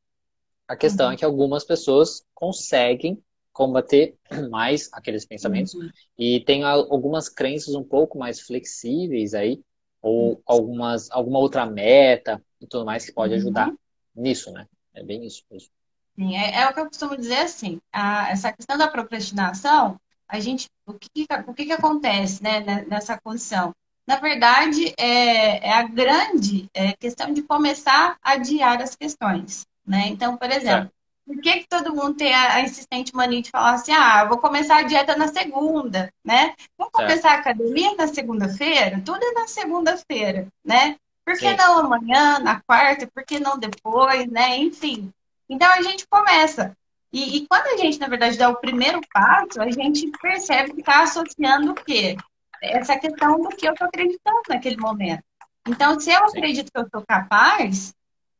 A 0.66 0.76
questão 0.76 1.06
uhum. 1.06 1.12
é 1.12 1.16
que 1.16 1.24
algumas 1.24 1.64
pessoas 1.64 2.24
conseguem 2.34 3.22
combater 3.52 4.16
mais 4.50 4.88
aqueles 4.92 5.26
pensamentos 5.26 5.74
uhum. 5.74 5.90
e 6.18 6.40
tem 6.40 6.64
algumas 6.64 7.28
crenças 7.28 7.74
um 7.74 7.84
pouco 7.84 8.18
mais 8.18 8.40
flexíveis 8.40 9.34
aí, 9.34 9.60
ou 10.00 10.30
uhum. 10.30 10.42
algumas, 10.46 11.10
alguma 11.10 11.38
outra 11.38 11.66
meta 11.66 12.42
e 12.60 12.66
tudo 12.66 12.84
mais 12.84 13.04
que 13.04 13.12
pode 13.12 13.34
ajudar 13.34 13.68
uhum. 13.68 13.76
nisso, 14.16 14.50
né? 14.52 14.66
É 14.94 15.02
bem 15.02 15.24
isso 15.24 15.42
mesmo. 15.50 15.70
Sim, 16.14 16.36
é, 16.36 16.60
é, 16.60 16.68
o 16.68 16.74
que 16.74 16.80
eu 16.80 16.86
costumo 16.86 17.16
dizer 17.16 17.38
assim, 17.38 17.80
a, 17.92 18.30
essa 18.30 18.52
questão 18.52 18.76
da 18.76 18.88
procrastinação, 18.88 19.98
a 20.28 20.38
gente, 20.40 20.68
o 20.86 20.92
que, 20.94 21.26
o 21.46 21.54
que, 21.54 21.66
que 21.66 21.72
acontece 21.72 22.42
né, 22.42 22.60
nessa 22.86 23.18
condição? 23.18 23.72
Na 24.06 24.16
verdade, 24.16 24.92
é, 24.98 25.68
é 25.68 25.72
a 25.72 25.82
grande 25.82 26.68
é, 26.74 26.92
questão 26.94 27.32
de 27.32 27.42
começar 27.42 28.16
a 28.22 28.32
adiar 28.32 28.82
as 28.82 28.94
questões. 28.96 29.64
Né? 29.86 30.08
Então, 30.08 30.36
por 30.36 30.50
exemplo, 30.50 30.90
por 31.26 31.40
que, 31.40 31.60
que 31.60 31.68
todo 31.68 31.94
mundo 31.94 32.14
tem 32.14 32.34
a, 32.34 32.54
a 32.54 32.60
insistente 32.60 33.14
mania 33.14 33.42
de 33.42 33.50
falar 33.50 33.74
assim, 33.74 33.92
ah, 33.92 34.24
vou 34.24 34.38
começar 34.38 34.78
a 34.78 34.82
dieta 34.82 35.16
na 35.16 35.28
segunda, 35.28 36.12
né? 36.24 36.54
Vamos 36.76 36.92
começar 36.92 37.30
a 37.30 37.38
academia 37.38 37.94
na 37.94 38.08
segunda-feira? 38.08 39.00
Tudo 39.04 39.24
é 39.24 39.32
na 39.32 39.46
segunda-feira, 39.46 40.48
né? 40.64 40.96
Por 41.24 41.34
que 41.34 41.48
Sim. 41.48 41.56
não 41.56 41.78
amanhã, 41.78 42.40
na 42.40 42.60
quarta? 42.60 43.06
Por 43.06 43.24
que 43.24 43.38
não 43.38 43.56
depois, 43.56 44.26
né? 44.28 44.56
Enfim, 44.58 45.12
então 45.52 45.70
a 45.70 45.82
gente 45.82 46.06
começa. 46.08 46.74
E, 47.12 47.36
e, 47.36 47.46
quando 47.46 47.66
a 47.66 47.76
gente, 47.76 48.00
na 48.00 48.08
verdade, 48.08 48.38
dá 48.38 48.48
o 48.48 48.56
primeiro 48.56 49.00
passo, 49.12 49.60
a 49.60 49.70
gente 49.70 50.10
percebe 50.12 50.72
que 50.72 50.80
está 50.80 51.02
associando 51.02 51.72
o 51.72 51.74
quê? 51.74 52.16
Essa 52.62 52.98
questão 52.98 53.42
do 53.42 53.50
que 53.50 53.68
eu 53.68 53.72
estou 53.72 53.86
acreditando 53.86 54.40
naquele 54.48 54.78
momento. 54.78 55.22
Então, 55.68 56.00
se 56.00 56.10
eu 56.10 56.24
acredito 56.24 56.72
que 56.72 56.78
eu 56.78 56.88
sou 56.90 57.04
capaz, 57.06 57.94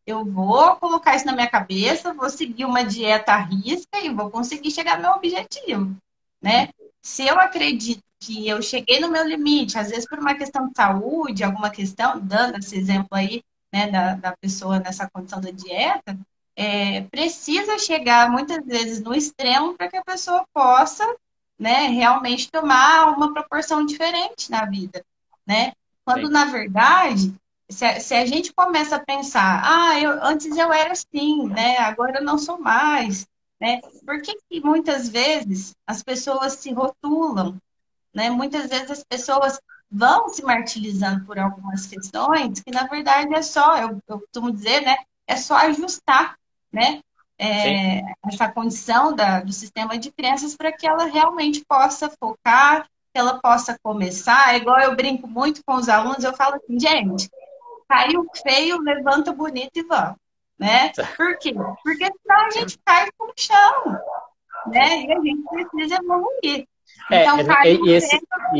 eu 0.06 0.24
vou 0.24 0.74
colocar 0.76 1.14
isso 1.14 1.26
na 1.26 1.34
minha 1.34 1.50
cabeça, 1.50 2.14
vou 2.14 2.30
seguir 2.30 2.64
uma 2.64 2.82
dieta 2.82 3.32
à 3.32 3.36
risca 3.36 3.98
e 4.02 4.08
vou 4.08 4.30
conseguir 4.30 4.70
chegar 4.70 4.96
ao 4.96 5.02
meu 5.02 5.12
objetivo, 5.12 5.94
né? 6.40 6.70
Se 7.02 7.26
eu 7.26 7.38
acredito 7.38 8.02
que 8.20 8.48
eu 8.48 8.62
cheguei 8.62 9.00
no 9.00 9.10
meu 9.10 9.26
limite, 9.26 9.76
às 9.76 9.90
vezes 9.90 10.08
por 10.08 10.18
uma 10.18 10.34
questão 10.34 10.68
de 10.68 10.72
saúde, 10.74 11.44
alguma 11.44 11.68
questão, 11.68 12.18
dando 12.20 12.58
esse 12.58 12.76
exemplo 12.76 13.08
aí, 13.12 13.42
né, 13.72 13.90
da, 13.90 14.14
da 14.14 14.36
pessoa 14.36 14.78
nessa 14.78 15.08
condição 15.10 15.40
da 15.40 15.50
dieta, 15.50 16.18
é, 16.56 17.02
precisa 17.02 17.78
chegar 17.78 18.30
muitas 18.30 18.64
vezes 18.64 19.00
no 19.00 19.14
extremo 19.14 19.74
para 19.74 19.88
que 19.88 19.96
a 19.96 20.04
pessoa 20.04 20.44
possa 20.52 21.04
né, 21.58 21.86
realmente 21.88 22.50
tomar 22.50 23.16
uma 23.16 23.32
proporção 23.32 23.84
diferente 23.86 24.50
na 24.50 24.64
vida. 24.64 25.04
Né? 25.46 25.72
Quando, 26.04 26.26
Sim. 26.26 26.32
na 26.32 26.44
verdade, 26.46 27.34
se 27.68 27.84
a, 27.84 28.00
se 28.00 28.14
a, 28.14 28.26
gente 28.26 28.52
começa 28.52 28.96
a 28.96 29.04
pensar, 29.04 29.62
ah, 29.64 29.98
eu, 29.98 30.24
antes 30.24 30.56
eu 30.56 30.72
era 30.72 30.92
assim, 30.92 31.46
né? 31.48 31.78
agora 31.78 32.18
eu 32.18 32.24
não 32.24 32.36
sou 32.36 32.60
mais. 32.60 33.26
Né? 33.60 33.80
Por 34.04 34.20
que, 34.20 34.36
que 34.50 34.60
muitas 34.60 35.08
vezes 35.08 35.74
as 35.86 36.02
pessoas 36.02 36.54
se 36.54 36.72
rotulam? 36.72 37.56
Né? 38.12 38.28
Muitas 38.28 38.68
vezes 38.68 38.90
as 38.90 39.04
pessoas 39.04 39.60
vão 39.90 40.28
se 40.28 40.42
martirizando 40.42 41.24
por 41.24 41.38
algumas 41.38 41.86
questões 41.86 42.60
que, 42.60 42.70
na 42.70 42.86
verdade, 42.86 43.32
é 43.34 43.42
só, 43.42 43.76
eu, 43.76 44.02
eu 44.08 44.20
costumo 44.20 44.50
dizer, 44.50 44.80
né? 44.80 44.96
É 45.26 45.36
só 45.36 45.54
ajustar 45.56 46.36
né? 46.72 47.00
É, 47.38 48.02
essa 48.26 48.48
condição 48.48 49.14
da, 49.14 49.40
do 49.40 49.52
sistema 49.52 49.98
de 49.98 50.12
crenças 50.12 50.56
para 50.56 50.70
que 50.70 50.86
ela 50.86 51.06
realmente 51.06 51.64
possa 51.64 52.08
focar, 52.08 52.86
que 53.12 53.18
ela 53.18 53.40
possa 53.40 53.76
começar. 53.82 54.54
É 54.54 54.58
igual 54.58 54.78
eu 54.80 54.94
brinco 54.94 55.26
muito 55.26 55.60
com 55.64 55.74
os 55.74 55.88
alunos, 55.88 56.24
eu 56.24 56.34
falo 56.34 56.56
assim, 56.56 56.78
gente, 56.78 57.28
caiu 57.88 58.26
feio, 58.42 58.80
levanta 58.80 59.32
bonito 59.32 59.76
e 59.76 59.82
vamos. 59.82 60.16
Né? 60.58 60.92
Por 61.16 61.36
quê? 61.38 61.52
Porque 61.82 62.06
senão 62.06 62.46
a 62.46 62.50
gente 62.50 62.78
cai 62.84 63.08
no 63.18 63.32
chão. 63.36 63.98
Né? 64.68 65.02
E 65.02 65.12
a 65.12 65.20
gente 65.20 65.42
precisa 65.42 65.96
evoluir. 65.96 66.68
É, 67.10 67.22
então, 67.22 67.38
é, 67.38 67.72
e, 67.72 67.90
esse, 67.92 68.16
e, 68.16 68.58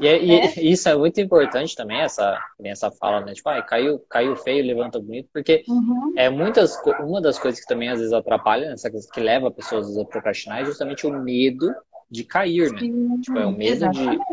e, 0.00 0.26
e, 0.26 0.32
é. 0.32 0.62
isso 0.62 0.88
é 0.88 0.96
muito 0.96 1.20
importante 1.20 1.74
também, 1.74 2.00
essa, 2.00 2.38
essa 2.62 2.90
fala, 2.90 3.20
né? 3.20 3.32
Tipo, 3.32 3.48
ah, 3.50 3.62
caiu, 3.62 3.98
caiu 4.08 4.36
feio, 4.36 4.64
levanta 4.64 4.98
bonito, 4.98 5.28
porque 5.32 5.64
uhum. 5.68 6.14
é 6.16 6.30
muitas, 6.30 6.80
uma 7.00 7.20
das 7.20 7.38
coisas 7.38 7.60
que 7.60 7.66
também 7.66 7.88
às 7.88 7.98
vezes 7.98 8.12
atrapalha, 8.12 8.66
essa 8.66 8.90
coisa 8.90 9.08
que 9.12 9.20
leva 9.20 9.50
pessoas 9.50 9.96
a 9.98 10.04
procrastinar 10.04 10.60
é 10.60 10.64
justamente 10.64 11.06
o 11.06 11.12
medo 11.12 11.74
de 12.10 12.24
cair, 12.24 12.70
né? 12.72 12.80
Sim, 12.80 13.20
tipo, 13.20 13.38
é 13.38 13.46
o 13.46 13.52
medo 13.52 13.84
exatamente. 13.84 14.24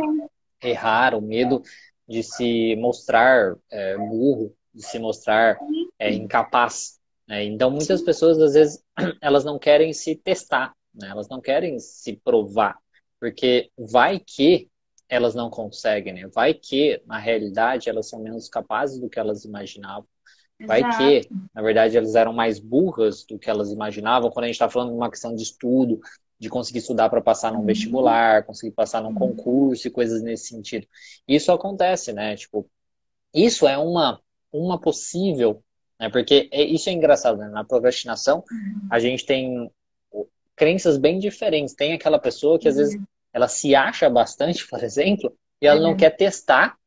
de 0.61 0.69
errar, 0.69 1.15
o 1.15 1.21
medo 1.21 1.61
de 2.07 2.23
se 2.23 2.75
mostrar 2.75 3.55
é, 3.71 3.97
burro, 3.97 4.53
de 4.73 4.83
se 4.85 4.99
mostrar 4.99 5.57
é, 5.97 6.13
incapaz. 6.13 6.99
Né? 7.27 7.45
Então, 7.45 7.71
muitas 7.71 8.01
pessoas, 8.01 8.39
às 8.39 8.53
vezes, 8.53 8.83
elas 9.21 9.43
não 9.43 9.57
querem 9.57 9.93
se 9.93 10.15
testar 10.15 10.73
né? 10.93 11.09
Elas 11.09 11.27
não 11.29 11.41
querem 11.41 11.79
se 11.79 12.13
provar, 12.13 12.77
porque 13.19 13.71
vai 13.77 14.19
que 14.19 14.69
elas 15.07 15.35
não 15.35 15.49
conseguem, 15.49 16.13
né? 16.13 16.27
Vai 16.33 16.53
que, 16.53 17.01
na 17.05 17.17
realidade, 17.17 17.89
elas 17.89 18.07
são 18.07 18.21
menos 18.21 18.47
capazes 18.47 18.99
do 18.99 19.09
que 19.09 19.19
elas 19.19 19.43
imaginavam. 19.43 20.07
Vai 20.65 20.79
Exato. 20.79 20.97
que, 20.97 21.29
na 21.53 21.61
verdade, 21.61 21.97
elas 21.97 22.15
eram 22.15 22.31
mais 22.31 22.59
burras 22.59 23.25
do 23.25 23.37
que 23.37 23.49
elas 23.49 23.71
imaginavam. 23.71 24.29
Quando 24.29 24.45
a 24.45 24.47
gente 24.47 24.55
está 24.55 24.69
falando 24.69 24.89
de 24.89 24.95
uma 24.95 25.09
questão 25.09 25.35
de 25.35 25.43
estudo, 25.43 25.99
de 26.39 26.49
conseguir 26.49 26.79
estudar 26.79 27.09
para 27.09 27.21
passar 27.21 27.51
num 27.51 27.59
uhum. 27.59 27.65
vestibular, 27.65 28.43
conseguir 28.43 28.71
passar 28.71 29.01
num 29.01 29.09
uhum. 29.09 29.15
concurso 29.35 29.87
e 29.87 29.91
coisas 29.91 30.21
nesse 30.21 30.47
sentido. 30.47 30.87
Isso 31.27 31.51
acontece, 31.51 32.13
né? 32.13 32.35
Tipo, 32.35 32.69
isso 33.33 33.67
é 33.67 33.77
uma, 33.77 34.19
uma 34.51 34.79
possível, 34.79 35.63
né? 35.99 36.09
Porque 36.09 36.49
é, 36.51 36.63
isso 36.63 36.89
é 36.89 36.93
engraçado, 36.93 37.37
né? 37.37 37.49
Na 37.49 37.63
procrastinação, 37.63 38.43
uhum. 38.51 38.87
a 38.89 38.97
gente 38.99 39.25
tem 39.25 39.69
crenças 40.61 40.95
bem 40.95 41.17
diferentes. 41.17 41.73
Tem 41.73 41.93
aquela 41.93 42.19
pessoa 42.19 42.59
que 42.59 42.67
às 42.67 42.75
vezes 42.75 42.93
uhum. 42.93 43.03
ela 43.33 43.47
se 43.47 43.73
acha 43.73 44.07
bastante, 44.07 44.63
por 44.69 44.83
exemplo, 44.83 45.35
e 45.59 45.65
ela 45.65 45.81
não 45.81 45.89
uhum. 45.89 45.97
quer 45.97 46.11
testar 46.11 46.77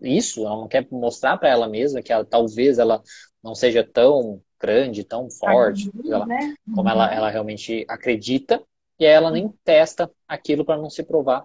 isso, 0.00 0.46
ela 0.46 0.54
não 0.54 0.68
quer 0.68 0.86
mostrar 0.92 1.36
para 1.36 1.48
ela 1.48 1.68
mesma 1.68 2.00
que 2.00 2.12
ela, 2.12 2.24
talvez 2.24 2.78
ela 2.78 3.02
não 3.42 3.52
seja 3.52 3.82
tão 3.82 4.40
grande, 4.60 5.02
tão 5.02 5.28
forte, 5.28 5.90
ela, 6.08 6.24
né? 6.24 6.54
como 6.72 6.88
ela, 6.88 7.08
uhum. 7.08 7.14
ela 7.14 7.30
realmente 7.30 7.84
acredita, 7.88 8.62
e 8.96 9.04
aí 9.04 9.12
ela 9.12 9.32
nem 9.32 9.52
testa 9.64 10.08
aquilo 10.28 10.64
para 10.64 10.80
não 10.80 10.88
se 10.88 11.02
provar, 11.02 11.44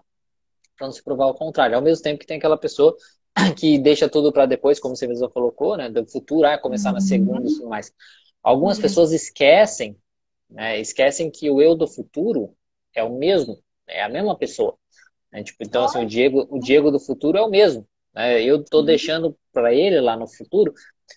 para 0.78 0.86
não 0.86 0.94
se 0.94 1.04
provar 1.04 1.26
ao 1.26 1.34
contrário. 1.34 1.76
Ao 1.76 1.82
mesmo 1.82 2.04
tempo 2.04 2.20
que 2.20 2.28
tem 2.28 2.38
aquela 2.38 2.58
pessoa 2.58 2.96
que 3.58 3.80
deixa 3.80 4.08
tudo 4.08 4.32
para 4.32 4.46
depois, 4.46 4.80
como 4.80 4.96
você 4.96 5.08
mesmo 5.08 5.28
colocou, 5.32 5.76
né, 5.78 5.90
do 5.90 6.06
futuro, 6.08 6.48
ah, 6.48 6.60
começar 6.60 6.90
uhum. 6.90 6.96
na 6.96 7.02
segunda 7.02 7.50
e 7.50 7.54
tudo 7.54 7.68
mais. 7.70 7.92
Algumas 8.44 8.78
uhum. 8.78 8.84
pessoas 8.84 9.12
esquecem 9.12 9.98
né? 10.52 10.80
Esquecem 10.80 11.32
que 11.32 11.50
o 11.50 11.62
eu 11.62 11.76
do 11.76 11.88
futuro 11.88 12.56
é 12.94 13.04
o 13.04 13.18
mesmo, 13.18 13.58
é 13.88 14.04
a 14.04 14.10
mesma 14.10 14.38
pessoa. 14.38 14.78
Né? 15.32 15.44
Tipo, 15.44 15.64
então, 15.64 15.86
assim, 15.86 16.04
o 16.04 16.06
Diego, 16.06 16.48
o 16.50 16.60
Diego 16.60 16.92
do 16.92 17.00
futuro 17.00 17.38
é 17.38 17.42
o 17.42 17.50
mesmo. 17.50 17.88
Né? 18.14 18.44
Eu 18.44 18.62
estou 18.62 18.82
uhum. 18.82 18.86
deixando 18.86 19.38
para 19.54 19.74
ele 19.74 20.00
lá 20.00 20.18
no 20.18 20.28
futuro, 20.28 20.74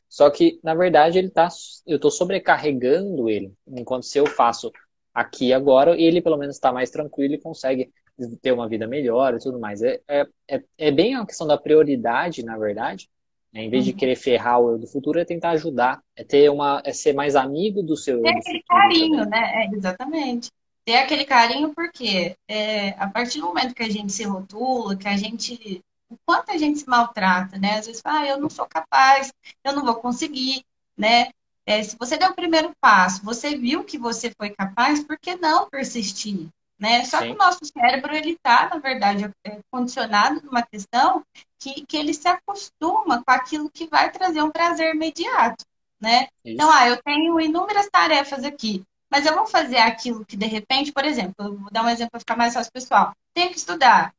só 0.09 0.31
que, 0.31 0.61
na 0.63 0.75
verdade, 0.75 1.19
ele 1.19 1.31
tá, 1.31 1.49
eu 1.87 1.97
estou 1.97 2.11
sobrecarregando 2.11 3.29
ele. 3.29 3.53
Enquanto 3.67 4.05
se 4.05 4.19
eu 4.19 4.27
faço 4.27 4.73
aqui 5.13 5.53
agora, 5.53 6.01
ele 6.01 6.21
pelo 6.21 6.37
menos 6.37 6.57
está 6.57 6.73
mais 6.73 6.91
tranquilo 6.91 7.35
e 7.35 7.41
consegue 7.41 7.93
ter 8.41 8.53
uma 8.53 8.69
vida 8.69 8.87
melhor 8.87 9.35
e 9.35 9.39
tudo 9.39 9.59
mais. 9.59 9.83
É, 9.83 10.01
é, 10.09 10.27
é, 10.49 10.63
é 10.79 10.91
bem 10.91 11.15
a 11.15 11.27
questão 11.27 11.47
da 11.47 11.59
prioridade, 11.59 12.45
na 12.45 12.57
verdade, 12.57 13.09
né? 13.55 13.63
Em 13.63 13.71
vez 13.71 13.85
de 13.85 13.93
uhum. 13.93 13.97
querer 13.97 14.17
ferrar 14.17 14.61
o 14.61 14.71
eu 14.71 14.79
do 14.79 14.87
futuro, 14.87 15.21
é 15.21 15.25
tentar 15.25 15.51
ajudar, 15.51 16.03
é 16.17 16.25
ter 16.25 16.51
uma, 16.51 16.83
é 16.85 16.93
ser 16.93 17.13
mais 17.13 17.37
amigo 17.37 17.83
do 17.83 17.97
seu. 17.97 18.27
É 18.27 18.31
aquele 18.31 18.63
carinho, 18.65 19.19
também. 19.25 19.41
né? 19.41 19.65
É, 19.65 19.77
exatamente. 19.77 20.51
ter 20.85 20.97
aquele 20.97 21.25
carinho, 21.25 21.73
porque 21.73 22.37
é, 22.49 22.91
a 22.99 23.09
partir 23.09 23.39
do 23.39 23.47
momento 23.47 23.75
que 23.75 23.85
a 23.85 23.89
gente 23.89 24.13
se 24.13 24.25
rotula, 24.25 24.97
que 24.97 25.07
a 25.07 25.17
gente. 25.17 25.81
O 26.11 26.17
quanto 26.27 26.51
a 26.51 26.59
gente 26.59 26.81
se 26.81 26.89
maltrata, 26.89 27.57
né? 27.57 27.79
Às 27.79 27.87
vezes 27.87 28.03
fala, 28.03 28.21
ah, 28.21 28.27
eu 28.27 28.39
não 28.39 28.51
sou 28.51 28.67
capaz, 28.67 29.33
eu 29.65 29.73
não 29.73 29.85
vou 29.85 29.95
conseguir, 29.95 30.63
né? 30.97 31.31
É, 31.67 31.83
se 31.83 31.97
você 31.99 32.19
deu 32.19 32.29
o 32.31 32.35
primeiro 32.35 32.73
passo, 32.79 33.25
você 33.25 33.57
viu 33.57 33.85
que 33.85 33.97
você 33.97 34.31
foi 34.37 34.51
capaz, 34.51 35.03
por 35.03 35.19
que 35.19 35.35
não 35.35 35.69
persistir? 35.71 36.49
Né? 36.79 37.05
Só 37.05 37.21
Sim. 37.21 37.29
que 37.29 37.33
o 37.33 37.39
nosso 37.39 37.61
cérebro, 37.65 38.15
ele 38.15 38.31
está, 38.31 38.69
na 38.69 38.79
verdade, 38.79 39.31
é, 39.45 39.59
condicionado 39.71 40.43
numa 40.43 40.63
questão 40.63 41.23
que, 41.59 41.87
que 41.87 41.97
ele 41.97 42.13
se 42.13 42.29
acostuma 42.29 43.23
com 43.23 43.31
aquilo 43.31 43.71
que 43.71 43.87
vai 43.87 44.11
trazer 44.11 44.43
um 44.43 44.51
prazer 44.51 44.95
imediato, 44.95 45.65
né? 46.01 46.29
Então, 46.45 46.71
ah, 46.71 46.89
eu 46.89 47.01
tenho 47.03 47.41
inúmeras 47.41 47.89
tarefas 47.91 48.45
aqui, 48.45 48.83
mas 49.09 49.25
eu 49.25 49.35
vou 49.35 49.47
fazer 49.47 49.79
aquilo 49.79 50.25
que, 50.27 50.37
de 50.37 50.47
repente, 50.47 50.93
por 50.93 51.05
exemplo, 51.05 51.57
vou 51.57 51.71
dar 51.71 51.85
um 51.85 51.89
exemplo 51.89 52.11
para 52.11 52.21
ficar 52.21 52.37
mais 52.37 52.53
fácil, 52.53 52.73
pessoal. 52.73 53.15
Tenho 53.33 53.51
que 53.51 53.59
estudar, 53.59 54.13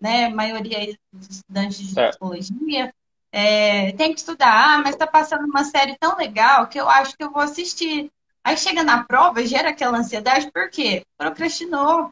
né? 0.00 0.26
A 0.26 0.30
maioria 0.30 0.96
dos 1.12 1.28
estudantes 1.28 1.78
de 1.78 1.94
psicologia 1.94 2.94
é, 3.32 3.92
tem 3.92 4.12
que 4.14 4.20
estudar, 4.20 4.76
ah, 4.76 4.78
mas 4.78 4.90
está 4.90 5.06
passando 5.06 5.44
uma 5.44 5.64
série 5.64 5.96
tão 5.98 6.16
legal 6.16 6.68
que 6.68 6.80
eu 6.80 6.88
acho 6.88 7.16
que 7.16 7.24
eu 7.24 7.30
vou 7.30 7.42
assistir. 7.42 8.10
Aí 8.44 8.56
chega 8.56 8.82
na 8.82 9.04
prova, 9.04 9.44
gera 9.46 9.70
aquela 9.70 9.98
ansiedade, 9.98 10.50
por 10.50 10.70
quê? 10.70 11.04
Procrastinou. 11.16 12.10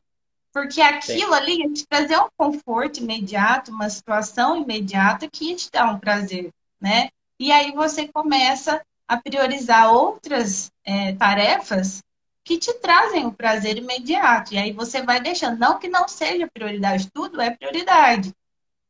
Porque 0.53 0.81
aquilo 0.81 1.35
Sim. 1.35 1.35
ali 1.35 1.59
ia 1.59 1.73
te 1.73 1.87
trazer 1.87 2.19
um 2.19 2.29
conforto 2.37 2.99
imediato, 2.99 3.71
uma 3.71 3.91
situação 3.91 4.57
imediata 4.57 5.29
que 5.31 5.51
ia 5.51 5.57
te 5.57 5.71
dar 5.71 5.93
um 5.93 5.99
prazer, 5.99 6.51
né? 6.81 7.09
E 7.39 7.53
aí 7.53 7.73
você 7.73 8.09
começa 8.09 8.81
a 9.07 9.17
priorizar 9.19 9.93
outras 9.93 10.71
é, 10.85 11.13
tarefas 11.15 12.03
que 12.43 12.57
te 12.57 12.73
trazem 12.75 13.27
o 13.27 13.33
prazer 13.33 13.77
imediato. 13.77 14.55
E 14.55 14.59
aí 14.59 14.73
você 14.73 15.03
vai 15.03 15.21
deixando. 15.21 15.59
Não 15.59 15.79
que 15.79 15.89
não 15.89 16.09
seja 16.09 16.49
prioridade, 16.53 17.11
tudo 17.13 17.41
é 17.41 17.51
prioridade. 17.51 18.33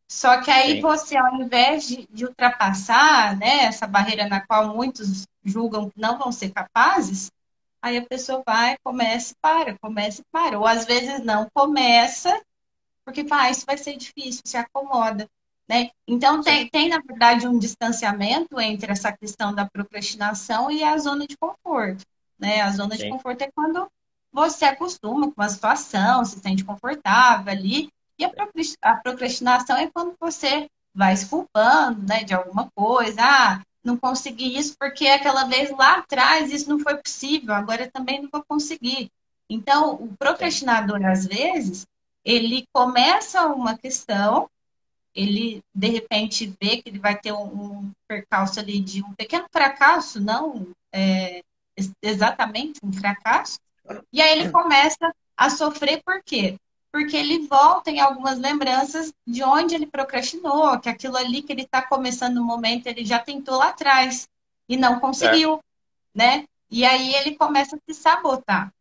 Só 0.08 0.40
que 0.40 0.50
aí 0.50 0.76
Sim. 0.76 0.80
você, 0.82 1.16
ao 1.16 1.34
invés 1.34 1.88
de, 1.88 2.06
de, 2.08 2.24
ultrapassar 2.24 3.36
né, 3.36 3.64
essa 3.64 3.86
barreira 3.86 4.28
na 4.28 4.40
qual 4.40 4.74
muitos 4.74 5.26
julgam 5.46 5.90
que 5.90 6.00
não 6.00 6.18
vão 6.18 6.32
ser 6.32 6.50
capazes, 6.50 7.30
aí 7.80 7.96
a 7.96 8.04
pessoa 8.04 8.42
vai, 8.44 8.76
começa 8.82 9.32
e 9.32 9.36
para, 9.40 9.78
começa 9.78 10.20
e 10.20 10.24
para. 10.30 10.58
Ou 10.58 10.66
às 10.66 10.84
vezes 10.84 11.24
não 11.24 11.48
começa, 11.54 12.40
porque 13.04 13.24
ah, 13.30 13.50
isso 13.50 13.64
vai 13.66 13.78
ser 13.78 13.96
difícil, 13.96 14.42
se 14.44 14.56
acomoda. 14.56 15.28
Né? 15.68 15.90
Então, 16.06 16.40
tem, 16.42 16.68
tem, 16.68 16.88
na 16.88 16.98
verdade, 16.98 17.46
um 17.46 17.58
distanciamento 17.58 18.60
entre 18.60 18.92
essa 18.92 19.12
questão 19.12 19.54
da 19.54 19.68
procrastinação 19.68 20.70
e 20.70 20.82
a 20.82 20.96
zona 20.96 21.26
de 21.26 21.36
conforto. 21.36 22.04
Né? 22.38 22.60
A 22.60 22.70
zona 22.70 22.96
Sim. 22.96 23.04
de 23.04 23.10
conforto 23.10 23.42
é 23.42 23.50
quando 23.54 23.88
você 24.32 24.66
acostuma 24.66 25.32
com 25.32 25.42
a 25.42 25.48
situação, 25.48 26.24
se 26.24 26.38
sente 26.38 26.64
confortável 26.64 27.52
ali, 27.52 27.88
e 28.18 28.24
a 28.24 28.96
procrastinação 28.96 29.76
é 29.76 29.90
quando 29.92 30.14
você 30.20 30.68
vai 30.94 31.14
se 31.16 31.28
culpando 31.28 32.06
né, 32.06 32.24
de 32.24 32.32
alguma 32.32 32.70
coisa. 32.74 33.20
Ah, 33.20 33.62
não 33.86 33.96
consegui 33.96 34.58
isso 34.58 34.74
porque 34.78 35.06
aquela 35.06 35.44
vez 35.44 35.70
lá 35.70 35.98
atrás 35.98 36.52
isso 36.52 36.68
não 36.68 36.78
foi 36.80 36.96
possível, 36.96 37.54
agora 37.54 37.90
também 37.90 38.20
não 38.20 38.28
vou 38.30 38.44
conseguir. 38.46 39.10
Então, 39.48 39.94
o 39.94 40.16
procrastinador, 40.18 41.04
às 41.06 41.24
vezes, 41.26 41.86
ele 42.24 42.66
começa 42.72 43.46
uma 43.46 43.78
questão, 43.78 44.50
ele 45.14 45.62
de 45.72 45.88
repente 45.88 46.52
vê 46.60 46.82
que 46.82 46.88
ele 46.88 46.98
vai 46.98 47.16
ter 47.16 47.32
um, 47.32 47.44
um 47.44 47.92
percalço 48.08 48.58
ali 48.58 48.80
de 48.80 49.02
um 49.02 49.14
pequeno 49.14 49.46
fracasso, 49.52 50.20
não 50.20 50.66
é, 50.92 51.42
exatamente 52.02 52.80
um 52.82 52.92
fracasso, 52.92 53.58
e 54.12 54.20
aí 54.20 54.32
ele 54.40 54.50
começa 54.50 55.14
a 55.36 55.48
sofrer 55.48 56.02
por 56.04 56.20
quê? 56.24 56.56
Porque 56.96 57.14
ele 57.14 57.46
volta 57.46 57.90
em 57.90 58.00
algumas 58.00 58.38
lembranças 58.38 59.12
de 59.26 59.42
onde 59.42 59.74
ele 59.74 59.86
procrastinou, 59.86 60.80
que 60.80 60.88
aquilo 60.88 61.14
ali 61.14 61.42
que 61.42 61.52
ele 61.52 61.60
está 61.60 61.82
começando 61.82 62.36
no 62.36 62.44
momento, 62.44 62.86
ele 62.86 63.04
já 63.04 63.18
tentou 63.18 63.58
lá 63.58 63.68
atrás 63.68 64.26
e 64.66 64.78
não 64.78 64.98
conseguiu, 64.98 65.56
é. 65.56 65.58
né? 66.14 66.44
E 66.70 66.86
aí 66.86 67.14
ele 67.16 67.36
começa 67.36 67.76
a 67.76 67.78
se 67.86 68.00
sabotar, 68.00 68.72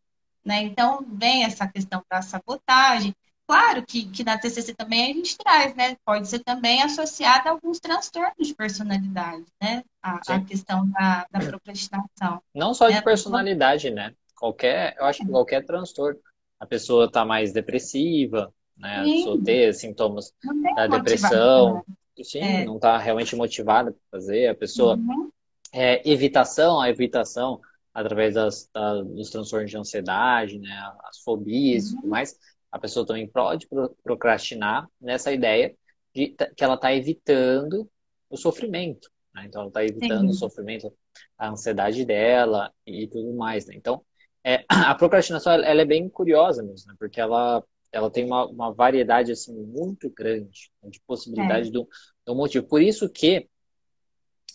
né? 0.42 0.62
Então 0.62 1.04
vem 1.06 1.44
essa 1.44 1.68
questão 1.68 2.02
da 2.10 2.22
sabotagem. 2.22 3.14
Claro 3.46 3.84
que, 3.84 4.06
que 4.08 4.24
na 4.24 4.38
TCC 4.38 4.74
também 4.74 5.10
a 5.10 5.14
gente 5.14 5.36
traz, 5.36 5.74
né? 5.74 5.94
Pode 6.02 6.26
ser 6.26 6.38
também 6.38 6.82
associada 6.82 7.50
a 7.50 7.52
alguns 7.52 7.78
transtornos 7.78 8.48
de 8.48 8.54
personalidade, 8.54 9.44
né? 9.62 9.84
A, 10.02 10.20
a 10.26 10.40
questão 10.40 10.88
da, 10.88 11.26
da 11.30 11.40
procrastinação. 11.40 12.42
Não 12.54 12.72
só 12.72 12.88
de 12.88 12.94
né? 12.94 13.02
personalidade, 13.02 13.90
né? 13.90 14.14
Qualquer, 14.34 14.96
eu 14.98 15.04
acho 15.04 15.22
que 15.22 15.30
qualquer 15.30 15.66
transtorno 15.66 16.18
a 16.66 16.68
pessoa 16.68 17.04
está 17.06 17.24
mais 17.24 17.52
depressiva, 17.52 18.52
né? 18.76 18.96
A 18.96 19.02
pessoa 19.04 19.42
ter 19.42 19.72
sintomas 19.72 20.34
da 20.74 20.88
depressão, 20.88 21.84
sim, 22.22 22.40
é. 22.40 22.64
não 22.64 22.76
está 22.76 22.98
realmente 22.98 23.36
motivada 23.36 23.92
para 23.92 24.18
fazer, 24.18 24.48
a 24.48 24.54
pessoa 24.54 24.96
uhum. 24.96 25.30
é, 25.72 26.08
evitação, 26.08 26.80
a 26.80 26.90
evitação 26.90 27.60
através 27.94 28.34
das, 28.34 28.68
da, 28.74 29.00
dos 29.00 29.30
transtornos 29.30 29.70
de 29.70 29.78
ansiedade, 29.78 30.58
né? 30.58 30.74
As 31.04 31.20
fobias 31.20 31.84
uhum. 31.84 31.92
e 31.92 31.96
tudo 31.96 32.08
mais, 32.08 32.36
a 32.70 32.78
pessoa 32.78 33.06
também 33.06 33.26
pode 33.28 33.68
procrastinar 34.02 34.88
nessa 35.00 35.32
ideia 35.32 35.74
de 36.12 36.34
que 36.56 36.64
ela 36.64 36.74
está 36.74 36.92
evitando 36.92 37.88
o 38.28 38.36
sofrimento. 38.36 39.08
Né? 39.32 39.44
Então, 39.46 39.62
ela 39.62 39.68
está 39.68 39.84
evitando 39.84 40.26
sim. 40.26 40.30
o 40.30 40.34
sofrimento, 40.34 40.92
a 41.38 41.48
ansiedade 41.48 42.04
dela 42.04 42.72
e 42.84 43.06
tudo 43.06 43.32
mais. 43.34 43.66
Né? 43.66 43.74
Então, 43.76 44.02
é, 44.46 44.64
a 44.70 44.94
procrastinação 44.94 45.52
ela 45.52 45.82
é 45.82 45.84
bem 45.84 46.08
curiosa 46.08 46.62
mesmo, 46.62 46.92
né? 46.92 46.96
porque 46.98 47.20
ela, 47.20 47.62
ela 47.90 48.08
tem 48.08 48.24
uma, 48.24 48.46
uma 48.46 48.72
variedade 48.72 49.32
assim 49.32 49.52
muito 49.52 50.08
grande 50.08 50.70
né? 50.80 50.88
de 50.88 51.00
possibilidade 51.00 51.68
é. 51.68 51.72
do, 51.72 51.88
do 52.24 52.34
motivo. 52.34 52.64
Por 52.66 52.80
isso 52.80 53.08
que 53.08 53.48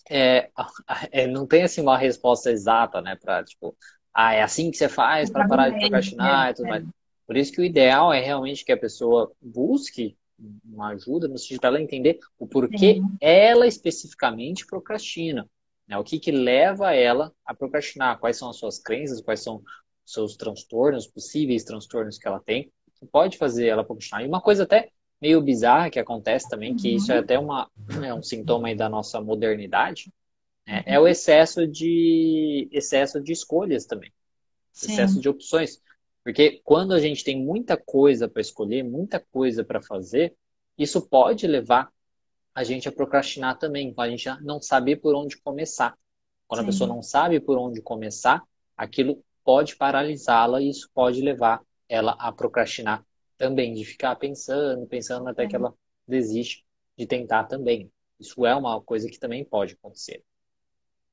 é, 0.09 0.49
é, 1.11 1.27
não 1.27 1.45
tem 1.45 1.63
assim 1.63 1.81
uma 1.81 1.97
resposta 1.97 2.49
exata, 2.49 3.01
né? 3.01 3.17
Para 3.21 3.43
tipo, 3.43 3.75
ah, 4.13 4.33
é 4.33 4.41
assim 4.41 4.71
que 4.71 4.77
você 4.77 4.87
faz 4.87 5.29
para 5.29 5.47
parar 5.47 5.69
de 5.69 5.79
procrastinar 5.79 6.51
e 6.51 6.53
tudo 6.53 6.69
mais. 6.69 6.85
Por 7.27 7.37
isso 7.37 7.51
que 7.51 7.61
o 7.61 7.65
ideal 7.65 8.13
é 8.13 8.19
realmente 8.19 8.63
que 8.65 8.71
a 8.71 8.77
pessoa 8.77 9.31
busque 9.41 10.17
uma 10.65 10.89
ajuda 10.89 11.27
no 11.27 11.37
sentido 11.37 11.59
para 11.59 11.69
ela 11.69 11.81
entender 11.81 12.19
o 12.39 12.47
porquê 12.47 12.95
Sim. 12.95 13.03
ela 13.21 13.67
especificamente 13.67 14.65
procrastina. 14.65 15.47
Né? 15.87 15.97
O 15.97 16.03
que, 16.03 16.19
que 16.19 16.31
leva 16.31 16.93
ela 16.93 17.33
a 17.45 17.53
procrastinar? 17.53 18.17
Quais 18.19 18.37
são 18.37 18.49
as 18.49 18.55
suas 18.55 18.79
crenças? 18.79 19.21
Quais 19.21 19.41
são 19.41 19.61
seus 20.13 20.35
transtornos, 20.35 21.07
possíveis 21.07 21.63
transtornos 21.63 22.17
que 22.17 22.27
ela 22.27 22.39
tem? 22.39 22.71
Que 22.99 23.05
pode 23.05 23.37
fazer 23.37 23.67
ela 23.67 23.83
procrastinar. 23.83 24.23
E 24.23 24.27
uma 24.27 24.41
coisa 24.41 24.63
até 24.63 24.89
meio 25.21 25.41
bizarra 25.41 25.89
que 25.89 25.99
acontece 25.99 26.49
também, 26.49 26.75
que 26.75 26.95
isso 26.95 27.11
é 27.11 27.15
uhum. 27.15 27.21
até 27.21 27.39
uma, 27.39 27.69
é 28.03 28.13
um 28.13 28.23
sintoma 28.23 28.73
da 28.75 28.89
nossa 28.89 29.21
modernidade, 29.21 30.11
né? 30.67 30.83
é 30.85 30.99
o 30.99 31.07
excesso 31.07 31.67
de 31.67 32.67
excesso 32.71 33.21
de 33.21 33.31
escolhas 33.31 33.85
também, 33.85 34.11
Sim. 34.73 34.91
excesso 34.91 35.21
de 35.21 35.29
opções. 35.29 35.79
Porque 36.23 36.61
quando 36.63 36.93
a 36.93 36.99
gente 36.99 37.23
tem 37.23 37.39
muita 37.39 37.77
coisa 37.77 38.27
para 38.27 38.41
escolher, 38.41 38.83
muita 38.83 39.19
coisa 39.19 39.63
para 39.63 39.81
fazer, 39.81 40.35
isso 40.77 41.01
pode 41.07 41.45
levar 41.45 41.91
a 42.53 42.63
gente 42.63 42.87
a 42.87 42.91
procrastinar 42.91 43.57
também, 43.57 43.93
a 43.95 44.09
gente 44.09 44.29
não 44.41 44.61
saber 44.61 44.97
por 44.97 45.15
onde 45.15 45.37
começar. 45.37 45.97
Quando 46.47 46.59
Sim. 46.59 46.65
a 46.65 46.67
pessoa 46.67 46.87
não 46.87 47.01
sabe 47.01 47.39
por 47.39 47.57
onde 47.57 47.81
começar, 47.81 48.43
aquilo 48.75 49.23
pode 49.43 49.75
paralisá-la 49.75 50.61
e 50.61 50.69
isso 50.69 50.89
pode 50.93 51.21
levar 51.21 51.61
ela 51.87 52.13
a 52.19 52.31
procrastinar 52.31 53.03
também, 53.37 53.73
de 53.73 53.83
ficar 53.83 54.15
pensando, 54.15 54.85
pensando 54.87 55.27
até 55.27 55.47
que 55.47 55.55
ela 55.55 55.73
desiste 56.07 56.63
de 56.97 57.05
tentar 57.05 57.45
também. 57.45 57.91
Isso 58.19 58.45
é 58.45 58.55
uma 58.55 58.79
coisa 58.81 59.09
que 59.09 59.19
também 59.19 59.43
pode 59.43 59.73
acontecer. 59.73 60.23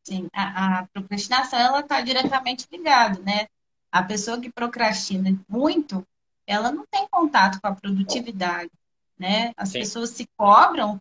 Sim, 0.04 0.28
a, 0.32 0.80
a 0.80 0.86
procrastinação 0.88 1.58
ela 1.58 1.80
está 1.80 2.00
diretamente 2.00 2.66
ligada, 2.70 3.18
né? 3.20 3.46
A 3.90 4.02
pessoa 4.02 4.40
que 4.40 4.52
procrastina 4.52 5.38
muito, 5.48 6.06
ela 6.46 6.70
não 6.70 6.84
tem 6.90 7.06
contato 7.10 7.60
com 7.60 7.68
a 7.68 7.74
produtividade, 7.74 8.70
né? 9.18 9.52
As 9.56 9.70
Sim. 9.70 9.80
pessoas 9.80 10.10
se 10.10 10.26
cobram 10.36 11.00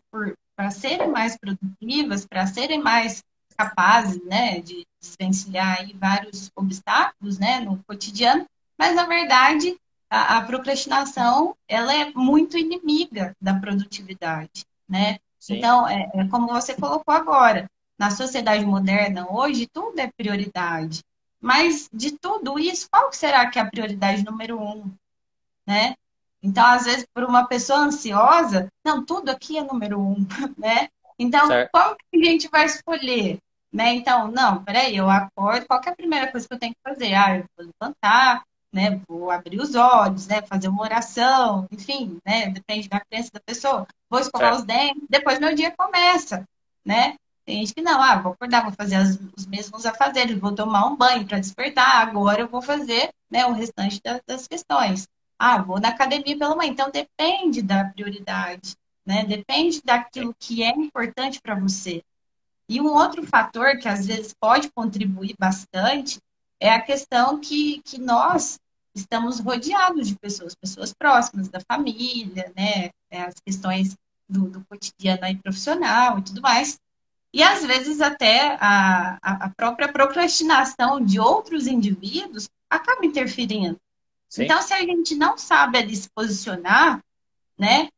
para 0.56 0.70
serem 0.70 1.08
mais 1.08 1.36
produtivas, 1.36 2.26
para 2.26 2.46
serem 2.46 2.82
mais 2.82 3.22
capazes, 3.58 4.24
né, 4.24 4.60
de 4.60 4.86
desvencilhar 5.00 5.78
aí 5.80 5.92
vários 5.94 6.50
obstáculos, 6.54 7.38
né, 7.38 7.60
no 7.60 7.82
cotidiano, 7.84 8.46
mas 8.78 8.94
na 8.94 9.04
verdade 9.04 9.76
a, 10.08 10.38
a 10.38 10.42
procrastinação 10.42 11.56
ela 11.66 11.92
é 11.92 12.10
muito 12.14 12.56
inimiga 12.56 13.34
da 13.40 13.54
produtividade, 13.54 14.64
né? 14.88 15.18
Sim. 15.38 15.56
Então, 15.56 15.88
é, 15.88 16.10
é 16.14 16.28
como 16.28 16.48
você 16.48 16.74
colocou 16.74 17.14
agora, 17.14 17.70
na 17.98 18.10
sociedade 18.10 18.64
moderna 18.64 19.26
hoje 19.30 19.66
tudo 19.66 19.98
é 19.98 20.10
prioridade, 20.16 21.02
mas 21.40 21.88
de 21.92 22.12
tudo 22.12 22.58
isso, 22.58 22.88
qual 22.90 23.12
será 23.12 23.48
que 23.50 23.58
é 23.58 23.62
a 23.62 23.70
prioridade 23.70 24.24
número 24.24 24.60
um, 24.60 24.90
né? 25.66 25.94
Então, 26.42 26.64
às 26.64 26.84
vezes, 26.84 27.04
por 27.12 27.24
uma 27.24 27.46
pessoa 27.46 27.80
ansiosa, 27.80 28.68
não, 28.84 29.04
tudo 29.04 29.28
aqui 29.30 29.58
é 29.58 29.64
número 29.64 30.00
um, 30.00 30.26
né? 30.56 30.88
Então, 31.18 31.46
certo. 31.48 31.70
qual 31.72 31.96
que 31.96 32.20
a 32.20 32.24
gente 32.24 32.48
vai 32.48 32.64
escolher? 32.64 33.38
Né? 33.72 33.94
Então, 33.94 34.28
não, 34.28 34.64
peraí, 34.64 34.96
eu 34.96 35.10
acordo, 35.10 35.66
qual 35.66 35.80
é 35.84 35.90
a 35.90 35.96
primeira 35.96 36.30
coisa 36.30 36.48
que 36.48 36.54
eu 36.54 36.58
tenho 36.58 36.72
que 36.74 36.80
fazer? 36.82 37.14
Ah, 37.14 37.36
eu 37.36 37.44
vou 37.56 37.66
levantar, 37.66 38.42
né? 38.72 39.00
Vou 39.06 39.30
abrir 39.30 39.60
os 39.60 39.74
olhos, 39.74 40.26
né? 40.26 40.42
Fazer 40.42 40.68
uma 40.68 40.82
oração, 40.82 41.66
enfim, 41.70 42.18
né? 42.24 42.48
Depende 42.50 42.88
da 42.88 43.00
crença 43.00 43.30
da 43.32 43.40
pessoa. 43.40 43.86
Vou 44.08 44.20
escovar 44.20 44.54
os 44.54 44.64
dentes, 44.64 45.02
depois 45.08 45.38
meu 45.38 45.54
dia 45.54 45.74
começa, 45.76 46.44
né? 46.84 47.16
Tem 47.44 47.58
gente 47.60 47.74
que 47.74 47.82
não, 47.82 48.02
ah, 48.02 48.20
vou 48.20 48.32
acordar, 48.32 48.62
vou 48.62 48.72
fazer 48.72 48.96
as, 48.96 49.18
os 49.36 49.46
mesmos 49.46 49.86
afazeres, 49.86 50.38
vou 50.38 50.54
tomar 50.54 50.86
um 50.86 50.96
banho 50.96 51.26
para 51.26 51.38
despertar, 51.38 52.06
agora 52.06 52.42
eu 52.42 52.48
vou 52.48 52.60
fazer 52.60 53.08
né, 53.30 53.46
o 53.46 53.52
restante 53.52 54.00
das, 54.02 54.20
das 54.26 54.46
questões. 54.46 55.08
Ah, 55.38 55.62
vou 55.62 55.80
na 55.80 55.88
academia 55.88 56.36
pela 56.36 56.56
manhã. 56.56 56.70
Então 56.70 56.90
depende 56.90 57.62
da 57.62 57.84
prioridade, 57.86 58.74
né? 59.06 59.24
Depende 59.24 59.80
daquilo 59.82 60.34
que 60.38 60.62
é 60.62 60.70
importante 60.70 61.40
para 61.40 61.54
você. 61.54 62.02
E 62.68 62.80
um 62.80 62.88
outro 62.88 63.26
fator 63.26 63.78
que 63.78 63.88
às 63.88 64.06
vezes 64.06 64.34
pode 64.38 64.70
contribuir 64.70 65.34
bastante 65.38 66.18
é 66.60 66.70
a 66.70 66.82
questão 66.82 67.40
que, 67.40 67.80
que 67.82 67.98
nós 67.98 68.58
estamos 68.94 69.40
rodeados 69.40 70.08
de 70.08 70.16
pessoas, 70.16 70.54
pessoas 70.54 70.92
próximas 70.92 71.48
da 71.48 71.60
família, 71.60 72.52
né? 72.56 72.90
É, 73.10 73.22
as 73.22 73.34
questões 73.40 73.96
do, 74.28 74.50
do 74.50 74.64
cotidiano 74.66 75.24
aí 75.24 75.36
profissional 75.36 76.18
e 76.18 76.22
tudo 76.22 76.42
mais. 76.42 76.78
E 77.32 77.42
às 77.42 77.64
vezes 77.64 78.00
até 78.00 78.56
a, 78.60 79.18
a 79.22 79.50
própria 79.50 79.90
procrastinação 79.92 81.00
de 81.00 81.20
outros 81.20 81.66
indivíduos 81.66 82.48
acaba 82.68 83.04
interferindo. 83.06 83.78
Sim. 84.28 84.44
Então, 84.44 84.60
se 84.60 84.74
a 84.74 84.80
gente 84.80 85.14
não 85.14 85.38
sabe 85.38 85.78
ali 85.78 85.96
se 85.96 86.08
posicionar, 86.10 87.02
né? 87.58 87.88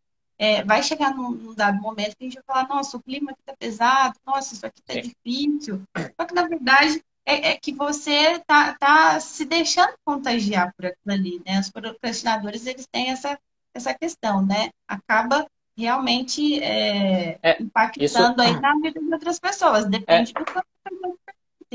É, 0.43 0.65
vai 0.65 0.83
chegar 0.83 1.15
num, 1.15 1.33
num, 1.33 1.55
dado 1.55 1.79
momento 1.83 2.17
que 2.17 2.25
a 2.25 2.25
gente 2.25 2.35
vai 2.37 2.45
falar, 2.45 2.67
nossa, 2.67 2.97
o 2.97 3.03
clima 3.03 3.31
aqui 3.31 3.43
tá 3.45 3.55
pesado, 3.59 4.19
nossa, 4.27 4.55
isso 4.55 4.65
aqui 4.65 4.81
tá 4.81 4.95
Sim. 4.95 5.03
difícil. 5.03 5.83
Só 6.19 6.27
que, 6.27 6.35
na 6.35 6.49
verdade, 6.49 7.05
é, 7.27 7.51
é, 7.51 7.57
que 7.59 7.75
você 7.75 8.39
tá, 8.47 8.75
tá 8.81 9.21
se 9.21 9.45
deixando 9.45 9.93
contagiar 10.03 10.73
por 10.75 10.87
aquilo 10.87 11.13
ali, 11.13 11.43
né? 11.45 11.61
Os 11.61 11.69
procrastinadores, 11.69 12.65
eles 12.67 12.87
têm 12.91 13.11
essa, 13.11 13.39
essa 13.75 13.93
questão, 13.93 14.45
né? 14.47 14.71
Acaba 14.89 15.47
realmente 15.77 16.59
é, 16.63 17.39
é, 17.43 17.63
impactando 17.63 18.03
isso... 18.03 18.41
aí 18.41 18.59
na 18.61 18.75
vida 18.81 18.99
de 18.99 19.13
outras 19.13 19.39
pessoas. 19.39 19.85
Depende 19.85 20.33
é. 20.35 20.39
do 20.39 20.51
quanto 20.51 20.67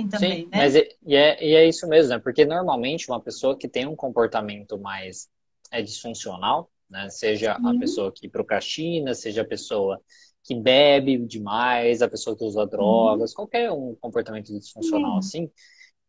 também, 0.09 0.43
Sim, 0.43 0.49
né? 0.51 0.57
Mas 0.57 0.75
é, 0.75 0.89
e, 1.05 1.15
é, 1.15 1.45
e 1.45 1.55
é 1.55 1.67
isso 1.69 1.87
mesmo, 1.87 2.09
né? 2.09 2.19
Porque 2.19 2.45
normalmente 2.45 3.09
uma 3.09 3.21
pessoa 3.21 3.55
que 3.55 3.67
tem 3.67 3.85
um 3.85 3.95
comportamento 3.95 4.77
mais 4.77 5.29
é 5.71 5.81
disfuncional, 5.81 6.69
né? 6.89 7.09
Seja 7.09 7.57
uhum. 7.59 7.69
a 7.69 7.79
pessoa 7.79 8.11
que 8.11 8.29
procrastina, 8.29 9.13
seja 9.13 9.41
a 9.41 9.45
pessoa 9.45 10.01
que 10.43 10.53
bebe 10.55 11.17
demais, 11.17 12.01
a 12.01 12.07
pessoa 12.07 12.37
que 12.37 12.43
usa 12.43 12.65
drogas, 12.65 13.31
uhum. 13.31 13.35
qualquer 13.35 13.71
um 13.71 13.95
comportamento 13.99 14.53
disfuncional 14.53 15.13
uhum. 15.13 15.17
assim, 15.17 15.49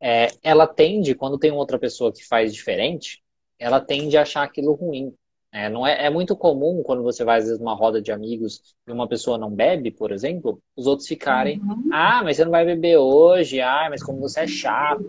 é, 0.01 0.29
ela 0.43 0.67
tende, 0.67 1.15
quando 1.15 1.39
tem 1.39 1.51
outra 1.51 1.79
pessoa 1.79 2.13
que 2.13 2.25
faz 2.25 2.53
diferente, 2.53 3.23
ela 3.59 3.81
tende 3.81 4.17
a 4.17 4.23
achar 4.23 4.43
aquilo 4.43 4.75
ruim. 4.75 5.15
É, 5.53 5.71
não 5.71 5.87
é, 5.87 6.05
é 6.05 6.11
muito 6.11 6.37
comum 6.37 6.83
quando 6.83 7.03
você 7.03 7.25
vai, 7.25 7.39
às 7.39 7.45
vezes, 7.45 7.59
numa 7.59 7.75
roda 7.75 8.03
de 8.03 8.13
amigos 8.13 8.61
e 8.87 8.93
uma 8.93 9.09
pessoa 9.09 9.39
não 9.39 9.51
bebe, 9.51 9.91
por 9.91 10.13
exemplo, 10.13 10.61
os 10.77 10.87
outros 10.87 11.09
ficarem, 11.09 11.59
uhum. 11.61 11.89
ah, 11.91 12.21
mas 12.23 12.37
você 12.37 12.45
não 12.45 12.51
vai 12.51 12.67
beber 12.67 12.99
hoje, 12.99 13.61
ah, 13.63 13.87
mas 13.89 14.03
como 14.03 14.21
você 14.21 14.41
é 14.41 14.47
chato, 14.47 15.07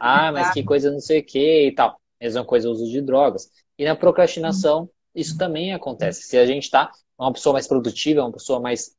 ah, 0.00 0.32
mas 0.32 0.52
que 0.52 0.64
coisa 0.64 0.90
não 0.90 0.98
sei 0.98 1.20
o 1.20 1.24
que 1.24 1.68
e 1.68 1.72
tal. 1.72 2.00
Mesma 2.20 2.44
coisa 2.44 2.68
o 2.68 2.72
uso 2.72 2.90
de 2.90 3.00
drogas. 3.00 3.50
E 3.78 3.84
na 3.84 3.94
procrastinação, 3.94 4.90
isso 5.14 5.38
também 5.38 5.72
acontece. 5.72 6.22
Se 6.22 6.36
a 6.36 6.46
gente 6.46 6.70
tá 6.70 6.90
uma 7.18 7.32
pessoa 7.32 7.52
mais 7.52 7.66
produtiva, 7.66 8.22
uma 8.22 8.32
pessoa 8.32 8.60
mais 8.60 8.96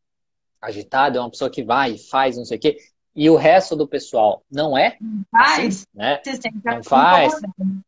agitada, 0.62 1.20
uma 1.20 1.30
pessoa 1.30 1.50
que 1.50 1.64
vai 1.64 1.94
e 1.94 1.98
faz, 1.98 2.38
não 2.38 2.46
sei 2.46 2.58
o 2.58 2.62
quê, 2.62 2.78
e 3.16 3.30
o 3.30 3.36
resto 3.36 3.76
do 3.76 3.88
pessoal 3.88 4.44
não 4.52 4.78
é, 4.78 4.98
faz, 5.32 5.68
assim, 5.68 5.86
né? 5.94 6.22
não 6.66 6.84
faz. 6.84 7.34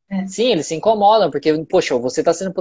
É. 0.10 0.28
Sim, 0.28 0.52
eles 0.52 0.68
se 0.68 0.76
incomodam, 0.76 1.30
porque, 1.30 1.52
poxa, 1.66 1.98
você 1.98 2.22
está 2.22 2.34
sendo 2.34 2.54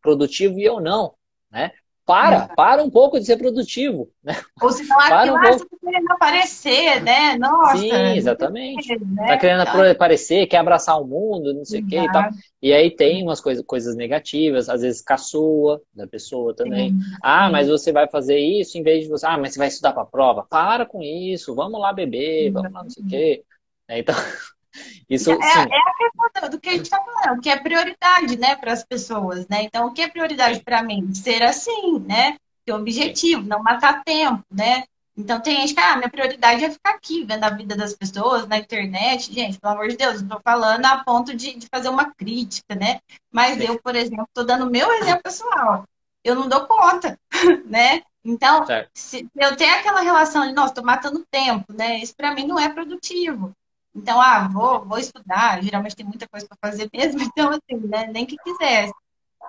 produtivo 0.00 0.58
e 0.58 0.64
eu 0.64 0.80
não, 0.80 1.14
né? 1.50 1.72
Para, 2.12 2.48
para 2.48 2.82
um 2.84 2.90
pouco 2.90 3.18
de 3.18 3.24
ser 3.24 3.36
produtivo, 3.36 4.10
né? 4.22 4.36
Ou 4.60 4.70
se 4.70 4.84
não, 4.84 4.96
para 4.96 5.32
um 5.32 5.40
pouco. 5.40 5.68
Tá 5.70 5.76
querendo 5.80 6.12
aparecer, 6.12 7.02
né? 7.02 7.36
Nossa. 7.38 7.78
Sim, 7.78 8.16
exatamente. 8.16 8.98
Né? 8.98 9.26
Tá 9.28 9.36
querendo 9.38 9.62
então... 9.62 9.90
aparecer, 9.90 10.46
quer 10.46 10.58
abraçar 10.58 11.00
o 11.00 11.06
mundo, 11.06 11.54
não 11.54 11.64
sei 11.64 11.80
o 11.80 11.86
quê 11.86 11.98
e 11.98 12.12
tal. 12.12 12.30
E 12.60 12.72
aí 12.72 12.94
tem 12.94 13.22
umas 13.22 13.40
coisas, 13.40 13.64
coisas 13.64 13.96
negativas, 13.96 14.68
às 14.68 14.82
vezes 14.82 15.00
caçoa 15.00 15.80
da 15.94 16.06
pessoa 16.06 16.54
também. 16.54 16.90
Sim, 16.90 16.98
ah, 17.22 17.50
mas 17.50 17.68
você 17.68 17.92
vai 17.92 18.08
fazer 18.08 18.38
isso 18.38 18.76
em 18.76 18.82
vez 18.82 19.04
de 19.04 19.08
você. 19.08 19.26
Ah, 19.26 19.38
mas 19.38 19.54
você 19.54 19.58
vai 19.58 19.68
estudar 19.68 19.92
para 19.92 20.04
prova? 20.04 20.46
Para 20.48 20.84
com 20.84 21.02
isso, 21.02 21.54
vamos 21.54 21.80
lá 21.80 21.92
beber, 21.92 22.50
vamos 22.52 22.72
lá 22.72 22.82
não 22.82 22.90
sei 22.90 23.02
o 23.02 23.08
quê. 23.08 23.44
Então, 23.88 24.14
isso, 25.08 25.30
é, 25.30 25.34
é 25.34 25.38
a 25.38 25.94
questão 25.96 26.50
do 26.50 26.60
que 26.60 26.68
a 26.68 26.72
gente 26.72 26.84
está 26.84 27.02
falando, 27.02 27.40
que 27.40 27.50
é 27.50 27.58
prioridade, 27.58 28.38
né, 28.38 28.56
para 28.56 28.72
as 28.72 28.84
pessoas, 28.84 29.46
né? 29.48 29.62
Então, 29.62 29.86
o 29.86 29.92
que 29.92 30.02
é 30.02 30.08
prioridade 30.08 30.60
para 30.60 30.82
mim? 30.82 31.12
Ser 31.14 31.42
assim, 31.42 31.98
né? 32.00 32.36
Ter 32.64 32.72
objetivo, 32.72 33.42
não 33.42 33.62
matar 33.62 34.02
tempo, 34.04 34.44
né? 34.50 34.84
Então, 35.16 35.40
tem 35.40 35.60
gente 35.60 35.74
que, 35.74 35.80
ah, 35.80 35.96
minha 35.96 36.08
prioridade 36.08 36.64
é 36.64 36.70
ficar 36.70 36.90
aqui, 36.90 37.22
vendo 37.24 37.44
a 37.44 37.50
vida 37.50 37.76
das 37.76 37.94
pessoas 37.94 38.46
na 38.48 38.56
internet. 38.56 39.32
Gente, 39.32 39.60
pelo 39.60 39.74
amor 39.74 39.88
de 39.88 39.96
Deus, 39.96 40.22
não 40.22 40.22
estou 40.22 40.40
falando 40.42 40.84
a 40.86 41.04
ponto 41.04 41.34
de, 41.36 41.54
de, 41.54 41.66
fazer 41.66 41.90
uma 41.90 42.14
crítica, 42.14 42.74
né? 42.74 42.98
Mas 43.30 43.60
eu, 43.60 43.78
por 43.78 43.94
exemplo, 43.94 44.24
estou 44.24 44.44
dando 44.44 44.70
meu 44.70 44.90
exemplo 44.94 45.22
pessoal. 45.22 45.84
Eu 46.24 46.34
não 46.34 46.48
dou 46.48 46.66
conta, 46.66 47.18
né? 47.66 48.02
Então, 48.24 48.64
se 48.94 49.28
eu 49.36 49.56
tenho 49.56 49.74
aquela 49.74 50.00
relação 50.00 50.46
de, 50.46 50.54
nossa, 50.54 50.70
estou 50.70 50.84
matando 50.84 51.26
tempo, 51.30 51.72
né? 51.72 51.98
Isso 51.98 52.14
para 52.16 52.34
mim 52.34 52.46
não 52.46 52.58
é 52.58 52.68
produtivo. 52.68 53.52
Então, 53.94 54.20
ah, 54.20 54.48
vou, 54.48 54.84
vou 54.84 54.98
estudar, 54.98 55.62
geralmente 55.62 55.96
tem 55.96 56.06
muita 56.06 56.26
coisa 56.28 56.46
para 56.46 56.70
fazer 56.70 56.88
mesmo, 56.92 57.20
então, 57.22 57.50
assim, 57.50 57.86
né, 57.86 58.06
nem 58.06 58.26
que 58.26 58.36
quisesse. 58.38 58.92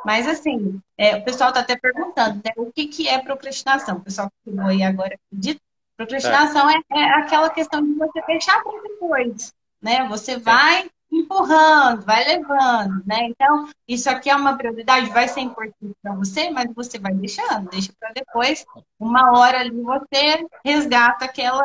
Mas, 0.06 0.28
assim, 0.28 0.82
é, 0.98 1.16
o 1.16 1.24
pessoal 1.24 1.50
está 1.50 1.62
até 1.62 1.78
perguntando, 1.78 2.36
né, 2.44 2.52
o 2.58 2.72
que, 2.72 2.88
que 2.88 3.08
é 3.08 3.20
procrastinação? 3.20 3.98
O 3.98 4.02
pessoal 4.02 4.30
que 4.30 4.52
chegou 4.52 4.66
aí 4.66 4.84
agora 4.84 5.16
acredita. 5.16 5.62
Procrastinação 5.96 6.70
é. 6.70 6.82
É, 6.92 7.00
é 7.00 7.14
aquela 7.20 7.50
questão 7.50 7.82
de 7.82 7.94
você 7.94 8.22
deixar 8.28 8.62
para 8.64 8.82
depois, 8.82 9.54
né? 9.82 10.08
Você 10.10 10.38
vai 10.38 10.90
empurrando, 11.12 12.02
vai 12.02 12.26
levando, 12.26 13.04
né? 13.06 13.28
Então, 13.28 13.70
isso 13.88 14.10
aqui 14.10 14.30
é 14.30 14.36
uma 14.36 14.58
prioridade, 14.58 15.12
vai 15.12 15.28
ser 15.28 15.42
importante 15.42 15.96
para 16.02 16.16
você, 16.16 16.50
mas 16.50 16.74
você 16.74 16.98
vai 16.98 17.14
deixando, 17.14 17.70
deixa 17.70 17.94
para 18.00 18.12
depois. 18.12 18.66
Uma 19.00 19.38
hora 19.38 19.60
ali 19.60 19.80
você 19.82 20.46
resgata 20.66 21.26
aquela 21.26 21.64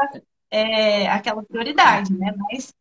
é, 0.50 1.08
aquela 1.08 1.42
prioridade, 1.42 2.12
né? 2.12 2.34
Mas 2.36 2.72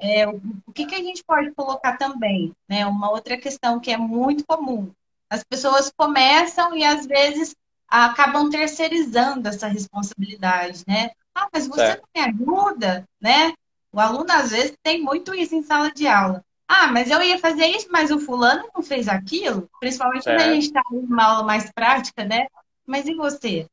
é, 0.00 0.26
o, 0.28 0.40
o 0.66 0.72
que, 0.72 0.86
que 0.86 0.94
a 0.94 1.02
gente 1.02 1.22
pode 1.24 1.52
colocar 1.52 1.96
também, 1.96 2.52
né? 2.68 2.86
Uma 2.86 3.10
outra 3.10 3.36
questão 3.36 3.80
que 3.80 3.90
é 3.90 3.96
muito 3.96 4.44
comum. 4.46 4.90
As 5.28 5.42
pessoas 5.42 5.92
começam 5.96 6.76
e 6.76 6.84
às 6.84 7.06
vezes 7.06 7.54
acabam 7.88 8.48
terceirizando 8.50 9.48
essa 9.48 9.66
responsabilidade, 9.68 10.84
né? 10.86 11.10
Ah, 11.34 11.48
mas 11.52 11.66
você 11.66 11.82
é. 11.82 11.96
não 11.96 12.08
me 12.14 12.32
ajuda, 12.32 13.08
né? 13.20 13.52
O 13.92 14.00
aluno 14.00 14.30
às 14.32 14.50
vezes 14.50 14.76
tem 14.82 15.02
muito 15.02 15.34
isso 15.34 15.54
em 15.54 15.62
sala 15.62 15.90
de 15.90 16.06
aula. 16.06 16.44
Ah, 16.66 16.88
mas 16.88 17.10
eu 17.10 17.20
ia 17.22 17.38
fazer 17.38 17.66
isso, 17.66 17.88
mas 17.90 18.10
o 18.10 18.18
fulano 18.18 18.68
não 18.74 18.82
fez 18.82 19.06
aquilo. 19.08 19.68
Principalmente 19.78 20.24
quando 20.24 20.40
a 20.40 20.54
gente 20.54 20.66
está 20.66 20.82
em 20.90 20.98
uma 20.98 21.24
aula 21.24 21.42
mais 21.44 21.70
prática, 21.72 22.24
né? 22.24 22.46
Mas 22.86 23.06
e 23.06 23.14
você? 23.14 23.68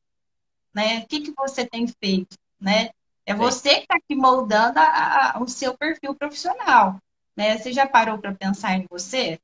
Né? 0.74 1.00
O 1.00 1.06
que, 1.06 1.20
que 1.20 1.32
você 1.36 1.66
tem 1.66 1.86
feito? 1.86 2.36
Né? 2.60 2.90
É 3.24 3.34
você 3.34 3.76
que 3.76 3.82
está 3.82 3.96
aqui 3.96 4.14
moldando 4.14 4.78
a, 4.78 5.36
a, 5.36 5.42
o 5.42 5.46
seu 5.46 5.76
perfil 5.76 6.14
profissional. 6.14 7.00
Né? 7.36 7.56
Você 7.56 7.72
já 7.72 7.86
parou 7.86 8.18
para 8.18 8.34
pensar 8.34 8.76
em 8.76 8.86
você? 8.90 9.38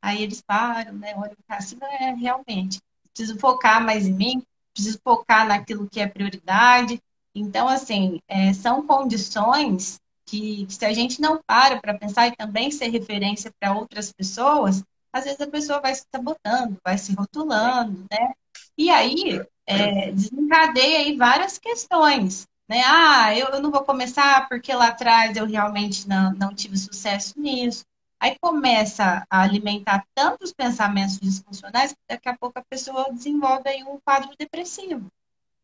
Aí 0.00 0.22
eles 0.22 0.40
param, 0.40 0.92
né? 0.94 1.14
Olham 1.16 1.34
assim, 1.48 1.78
é, 1.82 2.12
realmente, 2.12 2.80
preciso 3.12 3.38
focar 3.38 3.82
mais 3.82 4.06
em 4.06 4.12
mim, 4.12 4.42
preciso 4.72 5.00
focar 5.02 5.46
naquilo 5.46 5.88
que 5.88 6.00
é 6.00 6.06
prioridade. 6.06 7.00
Então, 7.34 7.68
assim, 7.68 8.20
é, 8.28 8.52
são 8.52 8.86
condições 8.86 9.98
que, 10.26 10.66
que, 10.66 10.74
se 10.74 10.84
a 10.84 10.92
gente 10.92 11.20
não 11.20 11.40
para 11.46 11.80
para 11.80 11.98
pensar 11.98 12.28
e 12.28 12.36
também 12.36 12.70
ser 12.70 12.88
referência 12.88 13.52
para 13.58 13.74
outras 13.74 14.12
pessoas, 14.12 14.84
às 15.12 15.24
vezes 15.24 15.40
a 15.40 15.46
pessoa 15.46 15.80
vai 15.80 15.94
se 15.94 16.04
sabotando, 16.14 16.76
vai 16.84 16.98
se 16.98 17.14
rotulando, 17.14 18.04
né? 18.10 18.32
E 18.76 18.90
aí, 18.90 19.40
é, 19.66 20.12
desencadeia 20.12 20.98
aí 20.98 21.16
várias 21.16 21.58
questões 21.58 22.46
né? 22.68 22.82
Ah, 22.84 23.36
eu, 23.36 23.48
eu 23.48 23.60
não 23.60 23.70
vou 23.70 23.84
começar 23.84 24.48
porque 24.48 24.72
lá 24.72 24.88
atrás 24.88 25.36
eu 25.36 25.46
realmente 25.46 26.08
não, 26.08 26.32
não 26.32 26.54
tive 26.54 26.76
sucesso 26.76 27.38
nisso. 27.38 27.84
Aí 28.18 28.36
começa 28.40 29.26
a 29.28 29.42
alimentar 29.42 30.06
tantos 30.14 30.52
pensamentos 30.52 31.18
disfuncionais 31.18 31.92
que 31.92 31.98
daqui 32.08 32.28
a 32.28 32.36
pouco 32.36 32.58
a 32.58 32.64
pessoa 32.64 33.12
desenvolve 33.12 33.68
aí 33.68 33.82
um 33.84 34.00
quadro 34.00 34.30
depressivo, 34.38 35.10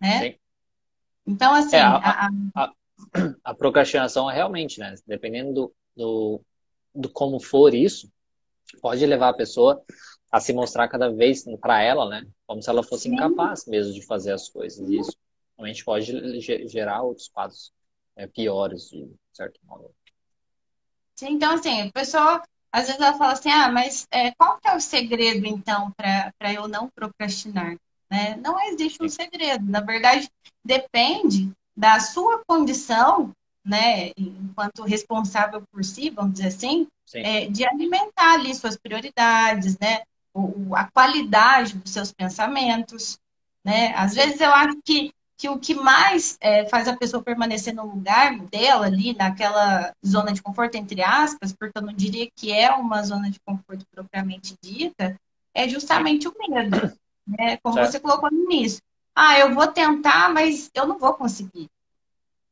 né? 0.01 0.21
Sim. 0.21 0.39
Então, 1.27 1.55
assim... 1.55 1.77
É, 1.77 1.81
a, 1.81 1.97
a, 1.97 2.31
a, 2.55 2.73
a, 3.45 3.55
procrastinação 3.55 4.27
realmente, 4.27 4.79
né? 4.79 4.95
Dependendo 5.07 5.55
do, 5.55 5.75
do, 5.97 6.41
do 6.95 7.09
como 7.09 7.41
for 7.41 7.73
isso, 7.75 8.13
pode 8.83 9.07
levar 9.07 9.31
a 9.31 9.35
pessoa 9.35 9.83
a 10.31 10.39
se 10.39 10.53
mostrar 10.53 10.87
cada 10.89 11.09
vez 11.09 11.45
para 11.61 11.83
ela, 11.83 12.09
né? 12.09 12.27
Como 12.47 12.63
se 12.63 12.69
ela 12.69 12.83
fosse 12.83 13.05
Sim. 13.05 13.15
incapaz 13.15 13.65
mesmo 13.67 13.95
de 13.95 14.05
fazer 14.05 14.33
as 14.33 14.51
coisas. 14.51 14.87
Isso 14.89 15.17
pode 15.85 16.41
gerar 16.69 17.03
outros 17.03 17.29
quadros 17.29 17.73
é, 18.17 18.27
piores, 18.27 18.91
de 18.91 19.09
certo 19.33 19.61
modo. 19.65 19.91
Sim, 21.15 21.33
então, 21.33 21.55
assim, 21.55 21.83
a 21.83 21.93
pessoa 21.93 22.43
às 22.73 22.87
vezes 22.87 23.01
ela 23.01 23.17
fala 23.17 23.33
assim, 23.33 23.51
ah, 23.51 23.71
mas 23.71 24.07
é, 24.11 24.31
qual 24.33 24.59
que 24.61 24.69
é 24.69 24.77
o 24.77 24.81
segredo, 24.81 25.47
então, 25.47 25.93
para 25.97 26.53
eu 26.53 26.69
não 26.69 26.89
procrastinar? 26.89 27.77
Né? 28.09 28.37
Não 28.37 28.61
existe 28.69 29.03
um 29.03 29.09
segredo. 29.09 29.65
Na 29.67 29.81
verdade, 29.81 30.31
depende 30.65 31.51
da 31.77 31.99
sua 31.99 32.43
condição, 32.47 33.33
né, 33.65 34.11
enquanto 34.17 34.83
responsável 34.83 35.63
por 35.71 35.85
si, 35.85 36.11
vamos 36.11 36.35
dizer 36.35 36.49
assim, 36.49 36.87
é, 37.15 37.47
de 37.47 37.65
alimentar 37.65 38.35
ali 38.35 38.55
suas 38.55 38.77
prioridades, 38.77 39.79
né, 39.79 40.03
o, 40.33 40.75
a 40.75 40.85
qualidade 40.91 41.77
dos 41.77 41.93
seus 41.93 42.13
pensamentos, 42.13 43.19
né. 43.65 43.93
Às 43.97 44.15
vezes 44.15 44.41
eu 44.41 44.51
acho 44.51 44.79
que 44.85 45.13
que 45.41 45.49
o 45.49 45.59
que 45.59 45.75
mais 45.75 46.37
é, 46.39 46.69
faz 46.69 46.87
a 46.87 46.95
pessoa 46.95 47.23
permanecer 47.23 47.75
no 47.75 47.87
lugar 47.87 48.39
dela 48.41 48.85
ali, 48.85 49.17
naquela 49.17 49.91
zona 50.07 50.35
de 50.35 50.43
conforto, 50.43 50.75
entre 50.75 51.03
aspas, 51.03 51.51
porque 51.51 51.79
eu 51.79 51.83
não 51.83 51.95
diria 51.95 52.29
que 52.37 52.53
é 52.53 52.71
uma 52.73 53.03
zona 53.03 53.31
de 53.31 53.41
conforto 53.41 53.87
propriamente 53.91 54.55
dita, 54.63 55.19
é 55.55 55.67
justamente 55.67 56.29
o 56.29 56.35
medo. 56.39 56.93
Né? 57.27 57.57
Como 57.63 57.75
certo. 57.75 57.91
você 57.91 58.01
colocou 58.01 58.31
no 58.31 58.53
início. 58.53 58.83
Ah, 59.15 59.39
eu 59.39 59.55
vou 59.55 59.67
tentar, 59.67 60.31
mas 60.31 60.71
eu 60.75 60.87
não 60.87 60.99
vou 60.99 61.15
conseguir. 61.15 61.71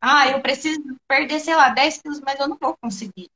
Ah, 0.00 0.26
eu 0.28 0.40
preciso 0.40 0.80
perder, 1.06 1.40
sei 1.40 1.56
lá, 1.56 1.68
10 1.68 2.00
quilos, 2.00 2.20
mas 2.20 2.40
eu 2.40 2.48
não 2.48 2.56
vou 2.58 2.74
conseguir. 2.80 3.28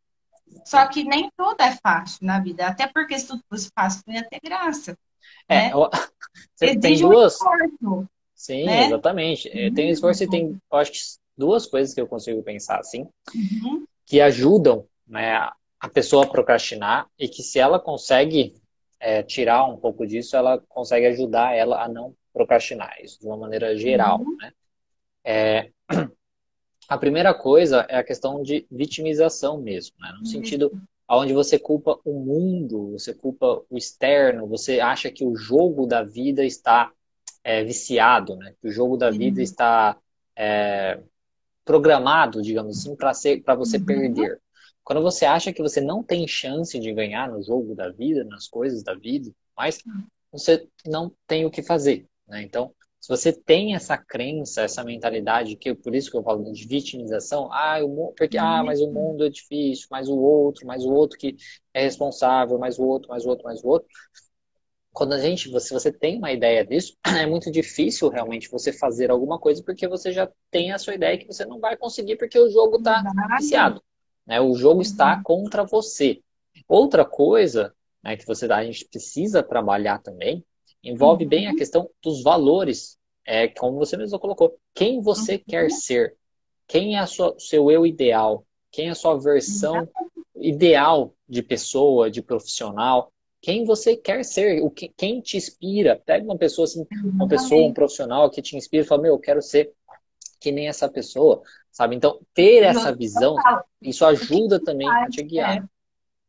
Só 0.65 0.87
que 0.87 1.05
nem 1.05 1.31
tudo 1.37 1.61
é 1.61 1.73
fácil 1.73 2.27
na 2.27 2.41
vida, 2.41 2.67
até 2.67 2.87
porque 2.87 3.19
se 3.19 3.27
tudo 3.27 3.45
fosse 3.51 3.69
fácil, 3.79 4.03
não 4.07 4.15
ia 4.15 4.27
ter 4.27 4.41
graça. 4.43 4.97
É, 5.47 5.69
né? 5.69 5.73
você 6.57 6.79
tem 6.79 6.99
duas. 6.99 7.39
Um 7.83 8.07
Sim, 8.43 8.65
né? 8.65 8.87
exatamente. 8.87 9.49
Uhum. 9.49 9.73
Tem 9.73 9.89
esforço 9.89 10.25
e 10.25 10.29
tem, 10.29 10.61
acho 10.73 10.91
que 10.91 10.99
duas 11.39 11.65
coisas 11.65 11.95
que 11.95 12.01
eu 12.01 12.09
consigo 12.09 12.43
pensar 12.43 12.81
assim, 12.81 13.07
uhum. 13.33 13.87
que 14.05 14.21
ajudam 14.21 14.85
né, 15.07 15.37
a 15.79 15.89
pessoa 15.89 16.25
a 16.25 16.29
procrastinar 16.29 17.07
e 17.17 17.29
que 17.29 17.41
se 17.41 17.61
ela 17.61 17.79
consegue 17.79 18.53
é, 18.99 19.23
tirar 19.23 19.65
um 19.67 19.77
pouco 19.77 20.05
disso, 20.05 20.35
ela 20.35 20.61
consegue 20.69 21.07
ajudar 21.07 21.55
ela 21.55 21.85
a 21.85 21.89
não 21.89 22.17
procrastinar. 22.33 22.97
Isso 23.01 23.21
de 23.21 23.27
uma 23.29 23.37
maneira 23.37 23.77
geral, 23.77 24.19
uhum. 24.19 24.37
né? 24.37 24.53
É, 25.25 25.71
a 26.89 26.99
primeira 26.99 27.33
coisa 27.33 27.87
é 27.89 27.97
a 27.97 28.05
questão 28.05 28.43
de 28.43 28.67
vitimização 28.69 29.57
mesmo, 29.61 29.95
né? 30.01 30.11
No 30.15 30.19
uhum. 30.19 30.25
sentido 30.25 30.83
onde 31.09 31.33
você 31.33 31.61
culpa 31.61 31.97
o 32.05 32.13
mundo, 32.19 32.91
você 32.91 33.15
culpa 33.15 33.63
o 33.71 33.79
externo, 33.79 34.49
você 34.49 34.81
acha 34.81 35.13
que 35.13 35.25
o 35.25 35.37
jogo 35.37 35.87
da 35.87 36.03
vida 36.03 36.45
está 36.45 36.91
é, 37.45 37.65
viciado, 37.65 38.37
né? 38.37 38.55
O 38.63 38.71
jogo 38.71 38.97
da 38.97 39.11
vida 39.11 39.39
uhum. 39.39 39.45
está 39.45 39.97
é, 40.37 41.01
programado, 41.65 42.43
digamos 42.43 42.79
assim, 42.79 42.97
para 43.43 43.55
você 43.55 43.77
uhum. 43.79 43.85
perder. 43.85 44.41
Quando 44.85 45.03
você 45.03 45.25
acha 45.25 45.53
que 45.53 45.63
você 45.63 45.81
não 45.81 46.03
tem 46.03 46.27
chance 46.27 46.79
de 46.79 46.93
ganhar 46.93 47.31
no 47.31 47.43
jogo 47.43 47.75
da 47.75 47.91
vida, 47.91 48.25
nas 48.25 48.49
coisas 48.49 48.83
da 48.83 48.95
vida, 48.95 49.31
mas 49.57 49.79
uhum. 49.87 50.05
você 50.33 50.67
não 50.87 51.13
tem 51.27 51.45
o 51.45 51.51
que 51.51 51.63
fazer, 51.63 52.07
né? 52.27 52.43
Então, 52.43 52.75
se 53.03 53.09
você 53.09 53.33
tem 53.33 53.75
essa 53.75 53.99
crença, 53.99 54.63
essa 54.63 54.85
mentalidade, 54.85 55.57
que 55.57 55.75
por 55.75 55.93
isso 55.93 56.09
que 56.09 56.17
eu 56.17 56.23
falo 56.23 56.53
de 56.53 56.67
vitimização, 56.69 57.53
ah, 57.53 57.81
o, 57.83 58.15
porque, 58.17 58.39
ah, 58.39 58.63
mas 58.63 58.81
o 58.81 58.93
mundo 58.93 59.25
é 59.27 59.29
difícil, 59.29 59.89
mas 59.91 60.09
o 60.09 60.17
outro, 60.17 60.65
mas 60.65 60.85
o 60.85 60.93
outro 60.93 61.19
que 61.19 61.37
é 61.75 61.83
responsável, 61.83 62.57
mais 62.61 62.79
o 62.79 62.85
outro, 62.85 63.09
mais 63.09 63.27
o 63.27 63.29
outro, 63.29 63.45
mais 63.45 63.65
o 63.65 63.67
outro, 63.67 63.89
quando 64.93 65.15
a 65.15 65.19
gente, 65.19 65.49
se 65.61 65.73
você 65.73 65.91
tem 65.91 66.19
uma 66.19 66.31
ideia 66.33 66.65
disso, 66.65 66.97
é 67.19 67.27
muito 67.27 67.51
difícil 67.51 68.09
realmente 68.09 68.51
você 68.51 68.73
fazer 68.73 69.11
alguma 69.11 69.39
coisa 69.39 69.63
porque 69.63 69.89
você 69.89 70.13
já 70.13 70.31
tem 70.51 70.73
a 70.73 70.79
sua 70.79 70.95
ideia 70.95 71.19
que 71.19 71.27
você 71.27 71.45
não 71.45 71.59
vai 71.59 71.77
conseguir 71.77 72.17
porque 72.17 72.39
o 72.39 72.51
jogo 72.51 72.77
está 72.77 73.03
viciado. 73.39 73.83
Né? 74.27 74.41
O 74.41 74.55
jogo 74.55 74.83
está 74.83 75.17
uhum. 75.17 75.23
contra 75.23 75.65
você. 75.65 76.21
Outra 76.69 77.05
coisa 77.05 77.75
né, 78.03 78.17
que 78.17 78.27
você, 78.27 78.47
a 78.53 78.65
gente 78.65 78.85
precisa 78.85 79.43
trabalhar 79.43 79.99
também 79.99 80.45
envolve 80.83 81.25
bem 81.25 81.47
a 81.47 81.51
uhum. 81.51 81.57
questão 81.57 81.91
dos 82.03 82.23
valores. 82.23 82.99
É, 83.25 83.47
como 83.47 83.79
você 83.79 83.97
mesmo 83.97 84.19
colocou. 84.19 84.59
Quem 84.75 85.01
você 85.01 85.35
uhum. 85.35 85.43
quer 85.47 85.71
ser? 85.71 86.17
Quem 86.67 86.97
é 86.97 87.05
o 87.05 87.39
seu 87.39 87.71
eu 87.71 87.87
ideal? 87.87 88.45
Quem 88.71 88.89
é 88.89 88.91
a 88.91 88.95
sua 88.95 89.17
versão 89.17 89.89
ideal 90.35 91.15
de 91.29 91.43
pessoa, 91.43 92.11
de 92.11 92.21
profissional? 92.21 93.13
Quem 93.43 93.65
você 93.65 93.97
quer 93.97 94.25
ser, 94.25 94.63
o 94.63 94.71
que, 94.71 94.89
quem 94.97 95.21
te 95.21 95.37
inspira. 95.37 96.01
Pega 96.07 96.25
uma 96.25 96.39
pessoa 96.39 96.65
assim, 96.65 96.87
uma 97.05 97.27
pessoa, 97.27 97.67
um 97.67 97.75
profissional 97.75 98.31
que 98.31 98.41
te 98.41 98.57
inspira 98.57 98.85
e 98.85 98.87
fala, 98.87 99.03
meu, 99.03 99.15
eu 99.15 99.19
quero 99.19 99.43
ser 99.43 99.73
que 100.41 100.53
nem 100.53 100.69
essa 100.69 100.89
pessoa, 100.89 101.43
sabe? 101.71 101.97
Então, 101.97 102.21
ter 102.33 102.63
essa 102.63 102.95
visão, 102.95 103.37
isso 103.81 104.07
ajuda 104.07 104.63
também 104.63 104.89
a 104.89 105.09
te 105.09 105.23
guiar. 105.23 105.59
É. 105.59 105.65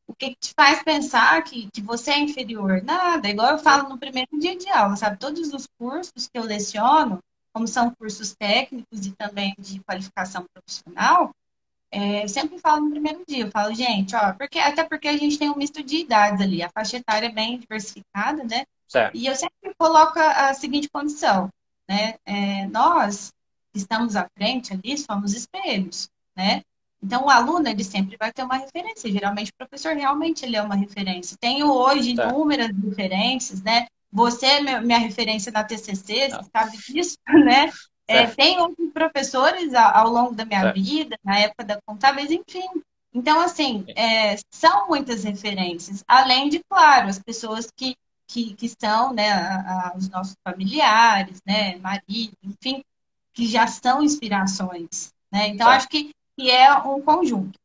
O 0.08 0.14
que 0.14 0.36
te 0.36 0.54
faz 0.56 0.84
pensar 0.84 1.42
que, 1.44 1.70
que 1.72 1.82
você 1.82 2.12
é 2.12 2.20
inferior? 2.20 2.82
Nada, 2.84 3.30
igual 3.30 3.52
eu 3.52 3.60
falo 3.60 3.90
no 3.90 3.98
primeiro 3.98 4.30
dia 4.40 4.56
de 4.56 4.68
aula, 4.70 4.96
sabe? 4.96 5.18
Todos 5.18 5.54
os 5.54 5.68
cursos 5.78 6.28
que 6.28 6.38
eu 6.38 6.44
leciono, 6.44 7.20
como 7.54 7.68
são 7.68 7.94
cursos 7.94 8.36
técnicos 8.36 9.06
e 9.06 9.12
também 9.12 9.54
de 9.58 9.80
qualificação 9.82 10.46
profissional, 10.52 11.32
é, 11.94 12.24
eu 12.24 12.28
sempre 12.28 12.58
falo 12.58 12.86
no 12.86 12.90
primeiro 12.90 13.24
dia, 13.28 13.46
eu 13.46 13.52
falo, 13.52 13.72
gente, 13.76 14.16
ó, 14.16 14.34
porque, 14.34 14.58
até 14.58 14.84
porque 14.84 15.08
a 15.08 15.16
gente 15.16 15.38
tem 15.38 15.52
um 15.52 15.56
misto 15.56 15.84
de 15.84 15.98
idades 15.98 16.42
ali, 16.42 16.64
a 16.64 16.70
faixa 16.70 16.98
etária 16.98 17.28
é 17.28 17.32
bem 17.32 17.60
diversificada, 17.60 18.44
né? 18.44 18.66
Certo. 18.88 19.16
E 19.16 19.28
eu 19.28 19.36
sempre 19.36 19.76
coloco 19.78 20.18
a, 20.18 20.52
seguinte 20.56 20.90
condição, 20.90 21.50
né? 21.88 22.16
É, 22.26 22.66
nós 22.68 23.32
estamos 23.76 24.16
à 24.16 24.28
frente 24.36 24.74
ali, 24.74 24.98
somos 24.98 25.36
espelhos, 25.36 26.10
né? 26.36 26.64
Então, 27.02 27.26
o 27.26 27.30
aluno, 27.30 27.68
ele 27.68 27.84
sempre 27.84 28.18
vai 28.18 28.32
ter 28.32 28.44
uma 28.44 28.58
referência. 28.58 29.12
Geralmente, 29.12 29.52
o 29.52 29.58
professor 29.58 29.94
realmente 29.94 30.46
ele 30.46 30.56
é 30.56 30.62
uma 30.62 30.76
referência. 30.76 31.38
Tenho 31.40 31.72
hoje 31.72 32.16
certo. 32.16 32.30
inúmeras 32.30 32.72
referências, 32.76 33.62
né? 33.62 33.86
Você 34.12 34.46
é 34.48 34.82
minha 34.82 34.98
referência 34.98 35.52
na 35.52 35.64
TCC, 35.64 36.30
você 36.30 36.50
sabe 36.52 36.78
disso, 36.78 37.18
né? 37.46 37.70
É, 38.08 38.28
tem 38.28 38.60
outros 38.60 38.92
professores 38.92 39.74
ao, 39.74 40.10
longo 40.10 40.36
da 40.36 40.46
minha 40.46 40.72
vida, 40.74 41.18
na 41.24 41.40
época 41.40 41.64
da 41.64 41.80
contábeis, 41.86 42.30
enfim. 42.32 42.68
Então, 43.14 43.40
assim, 43.40 43.86
é, 43.96 44.36
são 44.52 44.88
muitas 44.88 45.24
referências, 45.24 46.04
além 46.08 46.50
de, 46.50 46.62
claro, 46.70 47.08
as 47.08 47.20
pessoas 47.20 47.70
que, 47.76 47.96
que, 48.28 48.54
que 48.56 48.68
são, 48.68 49.14
né, 49.14 49.32
a, 49.32 49.90
a, 49.90 49.94
os 49.96 50.10
nossos 50.10 50.36
familiares, 50.44 51.40
né, 51.46 51.78
marido, 51.78 52.36
enfim, 52.44 52.84
que 53.34 53.48
já 53.48 53.68
são 53.68 54.04
inspirações, 54.04 55.14
né? 55.32 55.48
Então, 55.48 55.68
acho 55.68 55.88
que, 55.88 56.12
que 56.38 56.52
é 56.52 56.74
um 56.74 57.02
conjunto. 57.02 57.58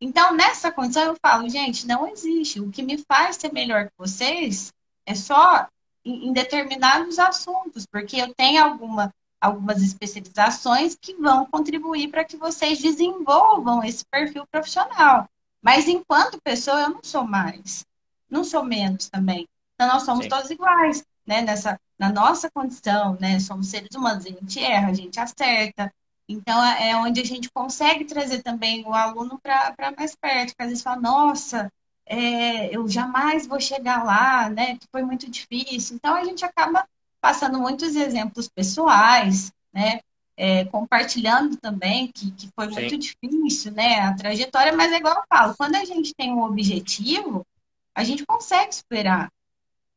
Então, 0.00 0.34
nessa 0.34 0.70
condição, 0.70 1.04
eu 1.04 1.16
falo, 1.20 1.48
gente, 1.48 1.86
não 1.86 2.06
existe. 2.06 2.60
O 2.60 2.70
que 2.70 2.82
me 2.82 2.98
faz 2.98 3.36
ser 3.36 3.52
melhor 3.52 3.86
que 3.86 3.92
vocês 3.96 4.72
é 5.06 5.14
só 5.14 5.66
em, 6.04 6.28
em 6.28 6.32
determinados 6.32 7.18
assuntos, 7.18 7.86
porque 7.86 8.16
eu 8.16 8.32
tenho 8.34 8.62
alguma 8.62 9.12
algumas 9.40 9.82
especializações 9.82 10.96
que 11.00 11.14
vão 11.14 11.46
contribuir 11.46 12.08
para 12.08 12.24
que 12.24 12.36
vocês 12.36 12.80
desenvolvam 12.80 13.84
esse 13.84 14.04
perfil 14.06 14.46
profissional. 14.46 15.28
Mas 15.62 15.88
enquanto 15.88 16.40
pessoa, 16.42 16.82
eu 16.82 16.90
não 16.90 17.00
sou 17.02 17.24
mais, 17.24 17.84
não 18.30 18.44
sou 18.44 18.64
menos 18.64 19.08
também. 19.08 19.48
Então, 19.74 19.88
nós 19.88 20.04
somos 20.04 20.24
Sim. 20.24 20.30
todos 20.30 20.50
iguais, 20.50 21.04
né? 21.26 21.42
Nessa, 21.42 21.78
na 21.98 22.10
nossa 22.10 22.50
condição, 22.50 23.16
né? 23.20 23.38
Somos 23.40 23.68
seres 23.68 23.94
humanos, 23.94 24.26
a 24.26 24.30
gente 24.30 24.58
erra, 24.58 24.88
a 24.88 24.94
gente 24.94 25.20
acerta. 25.20 25.92
Então, 26.28 26.62
é, 26.64 26.90
é 26.90 26.96
onde 26.96 27.20
a 27.20 27.24
gente 27.24 27.50
consegue 27.50 28.04
trazer 28.04 28.42
também 28.42 28.84
o 28.84 28.94
aluno 28.94 29.38
para 29.38 29.92
mais 29.96 30.14
perto, 30.16 30.48
porque 30.50 30.62
às 30.62 30.68
vezes 30.68 30.82
fala, 30.82 31.00
nossa, 31.00 31.70
é, 32.06 32.74
eu 32.74 32.88
jamais 32.88 33.46
vou 33.46 33.60
chegar 33.60 34.04
lá, 34.04 34.48
né? 34.48 34.78
Foi 34.90 35.02
muito 35.02 35.30
difícil. 35.30 35.96
Então, 35.96 36.14
a 36.14 36.24
gente 36.24 36.44
acaba 36.44 36.88
passando 37.20 37.58
muitos 37.58 37.96
exemplos 37.96 38.48
pessoais, 38.48 39.52
né? 39.72 40.00
É, 40.38 40.66
compartilhando 40.66 41.56
também 41.56 42.12
que, 42.12 42.30
que 42.30 42.50
foi 42.54 42.68
muito 42.68 42.90
Sim. 42.90 42.98
difícil, 42.98 43.72
né? 43.72 44.00
A 44.00 44.14
trajetória, 44.14 44.72
mas 44.76 44.92
é 44.92 44.96
igual 44.96 45.16
eu 45.16 45.22
falo, 45.28 45.54
quando 45.56 45.76
a 45.76 45.84
gente 45.84 46.14
tem 46.14 46.30
um 46.30 46.44
objetivo, 46.44 47.46
a 47.94 48.04
gente 48.04 48.26
consegue 48.26 48.74
superar. 48.74 49.30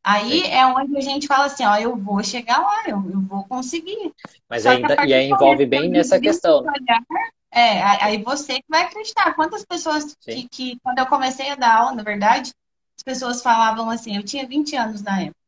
Aí 0.01 0.43
Sim. 0.43 0.51
é 0.51 0.65
onde 0.65 0.97
a 0.97 1.01
gente 1.01 1.27
fala 1.27 1.45
assim, 1.45 1.65
ó, 1.65 1.75
eu 1.75 1.95
vou 1.97 2.23
chegar 2.23 2.59
lá, 2.59 2.83
eu, 2.87 3.03
eu 3.11 3.21
vou 3.21 3.43
conseguir. 3.43 4.13
Mas 4.49 4.65
ainda 4.65 4.95
e 5.05 5.13
aí 5.13 5.29
envolve 5.29 5.65
bem 5.65 5.89
nessa 5.89 6.19
questão. 6.19 6.59
Olhar, 6.59 7.03
é, 7.51 7.81
aí 8.03 8.23
você 8.23 8.55
que 8.55 8.65
vai 8.69 8.83
acreditar. 8.83 9.33
Quantas 9.33 9.65
pessoas 9.65 10.15
que, 10.21 10.47
que, 10.47 10.79
quando 10.81 10.99
eu 10.99 11.07
comecei 11.07 11.49
a 11.49 11.55
dar 11.55 11.75
aula, 11.75 11.93
na 11.93 12.03
verdade, 12.03 12.51
as 12.97 13.03
pessoas 13.03 13.41
falavam 13.41 13.89
assim, 13.89 14.15
eu 14.15 14.23
tinha 14.23 14.47
20 14.47 14.75
anos 14.75 15.01
na 15.01 15.21
época. 15.21 15.38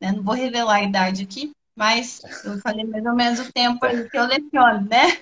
Né? 0.00 0.12
Não 0.12 0.22
vou 0.22 0.34
revelar 0.34 0.76
a 0.76 0.82
idade 0.82 1.22
aqui, 1.22 1.52
mas 1.74 2.20
eu 2.44 2.58
falei 2.60 2.84
mais 2.84 3.04
ou 3.04 3.14
menos 3.14 3.40
o 3.40 3.52
tempo 3.52 3.80
que 4.10 4.18
eu 4.18 4.26
leciono, 4.26 4.86
né? 4.88 5.18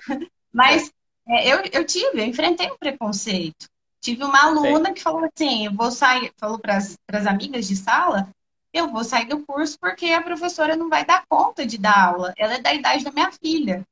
Mas 0.51 0.91
é, 1.27 1.53
eu, 1.53 1.61
eu 1.71 1.85
tive, 1.85 2.19
eu 2.19 2.25
enfrentei 2.25 2.71
um 2.71 2.77
preconceito. 2.77 3.67
Tive 4.01 4.23
uma 4.23 4.45
aluna 4.45 4.87
Sim. 4.87 4.93
que 4.93 5.01
falou 5.01 5.27
assim, 5.33 5.65
eu 5.65 5.73
vou 5.73 5.91
sair, 5.91 6.31
falou 6.37 6.59
para 6.59 6.77
as 6.77 7.27
amigas 7.27 7.67
de 7.67 7.75
sala, 7.75 8.29
eu 8.71 8.89
vou 8.89 9.03
sair 9.03 9.25
do 9.25 9.45
curso 9.45 9.77
porque 9.79 10.07
a 10.07 10.21
professora 10.21 10.75
não 10.75 10.89
vai 10.89 11.05
dar 11.05 11.25
conta 11.27 11.65
de 11.65 11.77
dar 11.77 12.09
aula. 12.09 12.33
Ela 12.37 12.55
é 12.55 12.61
da 12.61 12.73
idade 12.73 13.03
da 13.03 13.11
minha 13.11 13.31
filha. 13.31 13.85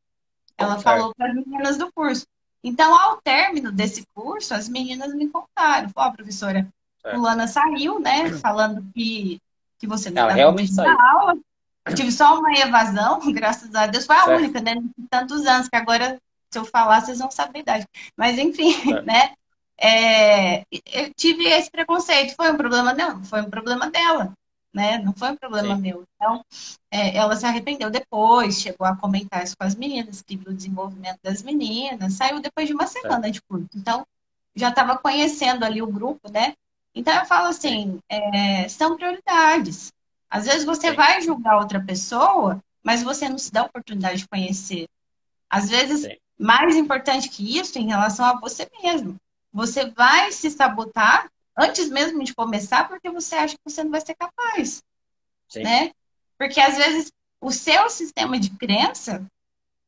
Ela 0.58 0.80
falou 0.80 1.14
para 1.14 1.30
as 1.30 1.36
meninas 1.36 1.78
do 1.78 1.92
curso. 1.92 2.26
Então, 2.64 2.98
ao 3.00 3.22
término 3.22 3.72
desse 3.72 4.06
curso, 4.14 4.54
as 4.54 4.68
meninas 4.68 5.14
me 5.14 5.28
contaram, 5.30 5.90
falou, 5.90 6.12
oh, 6.12 6.16
professora, 6.16 6.68
é. 7.04 7.12
fulana 7.14 7.48
saiu, 7.48 8.00
né? 8.00 8.32
Falando 8.40 8.84
que, 8.94 9.40
que 9.78 9.88
você 9.88 10.10
não 10.10 10.24
Ela 10.24 10.34
realmente 10.34 10.74
saiu. 10.74 10.98
aula. 11.00 11.38
Eu 11.86 11.94
tive 11.94 12.12
só 12.12 12.40
uma 12.40 12.52
evasão, 12.54 13.20
graças 13.32 13.74
a 13.76 13.88
Deus. 13.88 14.06
Foi 14.06 14.16
a 14.16 14.26
certo. 14.26 14.40
única, 14.40 14.62
né? 14.62 14.76
Tantos 15.10 15.46
anos, 15.46 15.70
que 15.70 15.76
agora, 15.76 16.20
se 16.52 16.58
eu 16.58 16.66
falar, 16.66 17.02
vocês 17.02 17.20
vão 17.20 17.30
saber 17.30 17.60
a 17.60 17.62
idade. 17.62 17.88
Mas, 18.18 18.38
enfim, 18.38 18.74
é. 18.92 19.02
né? 19.02 19.34
É, 19.78 20.62
eu 20.72 21.14
tive 21.16 21.44
esse 21.46 21.70
preconceito. 21.70 22.36
Foi 22.36 22.52
um 22.52 22.58
problema 22.58 22.94
dela? 22.94 23.22
Foi 23.24 23.42
um 23.42 23.50
problema 23.50 23.90
dela 23.90 24.34
né? 24.76 24.98
Não 24.98 25.14
foi 25.14 25.32
um 25.32 25.38
problema 25.38 25.74
Sim. 25.78 25.82
meu. 25.82 26.04
Então, 26.16 26.44
é, 26.92 27.16
ela 27.16 27.36
se 27.38 27.46
arrependeu 27.46 27.90
depois, 27.90 28.60
chegou 28.60 28.86
a 28.86 28.96
comentar 28.96 29.42
isso 29.42 29.56
com 29.58 29.64
as 29.64 29.74
meninas, 29.74 30.22
que 30.22 30.36
viu 30.36 30.52
o 30.52 30.56
desenvolvimento 30.56 31.18
das 31.24 31.42
meninas, 31.42 32.14
saiu 32.14 32.42
depois 32.42 32.68
de 32.68 32.74
uma 32.74 32.86
semana 32.86 33.30
é. 33.30 33.32
de 33.32 33.42
curso. 33.42 33.70
Então, 33.74 34.06
já 34.54 34.70
estava 34.70 34.98
conhecendo 34.98 35.64
ali 35.64 35.82
o 35.82 35.88
grupo, 35.88 36.30
né? 36.30 36.54
Então, 36.96 37.14
eu 37.14 37.26
falo 37.26 37.48
assim, 37.48 38.00
é, 38.10 38.68
são 38.70 38.96
prioridades. 38.96 39.92
Às 40.30 40.46
vezes 40.46 40.64
você 40.64 40.90
Sim. 40.90 40.96
vai 40.96 41.22
julgar 41.22 41.58
outra 41.58 41.84
pessoa, 41.84 42.64
mas 42.82 43.04
você 43.04 43.28
não 43.28 43.38
se 43.38 43.52
dá 43.52 43.62
a 43.62 43.66
oportunidade 43.66 44.20
de 44.20 44.28
conhecer. 44.28 44.88
Às 45.50 45.70
vezes, 45.70 46.04
Sim. 46.04 46.16
mais 46.40 46.76
importante 46.76 47.30
que 47.30 47.58
isso, 47.58 47.78
em 47.78 47.88
relação 47.88 48.26
a 48.26 48.40
você 48.40 48.70
mesmo. 48.82 49.18
Você 49.52 49.90
vai 49.92 50.32
se 50.32 50.50
sabotar 50.50 51.30
antes 51.58 51.90
mesmo 51.90 52.24
de 52.24 52.34
começar, 52.34 52.88
porque 52.88 53.10
você 53.10 53.36
acha 53.36 53.56
que 53.56 53.70
você 53.70 53.84
não 53.84 53.92
vai 53.92 54.02
ser 54.02 54.16
capaz. 54.16 54.82
Sim. 55.50 55.64
Né? 55.64 55.92
Porque 56.38 56.60
às 56.60 56.78
vezes 56.78 57.12
o 57.40 57.52
seu 57.52 57.90
sistema 57.90 58.40
de 58.40 58.50
crença 58.52 59.26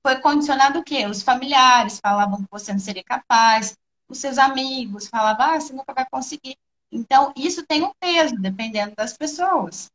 foi 0.02 0.20
condicionado 0.22 0.80
o 0.80 0.84
quê? 0.84 1.06
Os 1.06 1.22
familiares 1.22 2.00
falavam 2.00 2.44
que 2.44 2.52
você 2.52 2.72
não 2.72 2.80
seria 2.80 3.04
capaz, 3.04 3.76
os 4.08 4.20
seus 4.20 4.38
amigos 4.38 5.08
falavam, 5.08 5.46
ah, 5.46 5.60
você 5.60 5.74
nunca 5.74 5.94
vai 5.94 6.06
conseguir. 6.10 6.58
Então, 6.92 7.34
isso 7.36 7.66
tem 7.66 7.84
um 7.84 7.92
peso, 8.00 8.36
dependendo 8.36 8.94
das 8.96 9.16
pessoas, 9.16 9.90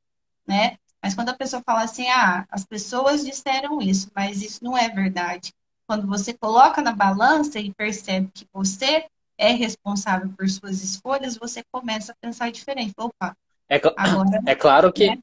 né? 0.47 0.77
Mas 1.03 1.15
quando 1.15 1.31
a 1.31 1.37
pessoa 1.37 1.63
fala 1.65 1.83
assim, 1.83 2.09
ah, 2.09 2.47
as 2.49 2.65
pessoas 2.65 3.25
disseram 3.25 3.81
isso, 3.81 4.09
mas 4.15 4.43
isso 4.43 4.63
não 4.63 4.77
é 4.77 4.89
verdade. 4.89 5.53
Quando 5.87 6.07
você 6.07 6.33
coloca 6.33 6.81
na 6.81 6.93
balança 6.93 7.59
e 7.59 7.75
percebe 7.75 8.31
que 8.33 8.47
você 8.53 9.07
é 9.37 9.51
responsável 9.51 10.31
por 10.37 10.49
suas 10.49 10.83
escolhas, 10.83 11.37
você 11.37 11.63
começa 11.73 12.13
a 12.13 12.17
pensar 12.21 12.53
diferente. 12.53 12.95
Opa, 12.97 13.37
é, 13.69 13.81
agora, 13.97 14.41
é 14.47 14.55
claro 14.55 14.93
que 14.93 15.09
né? 15.09 15.19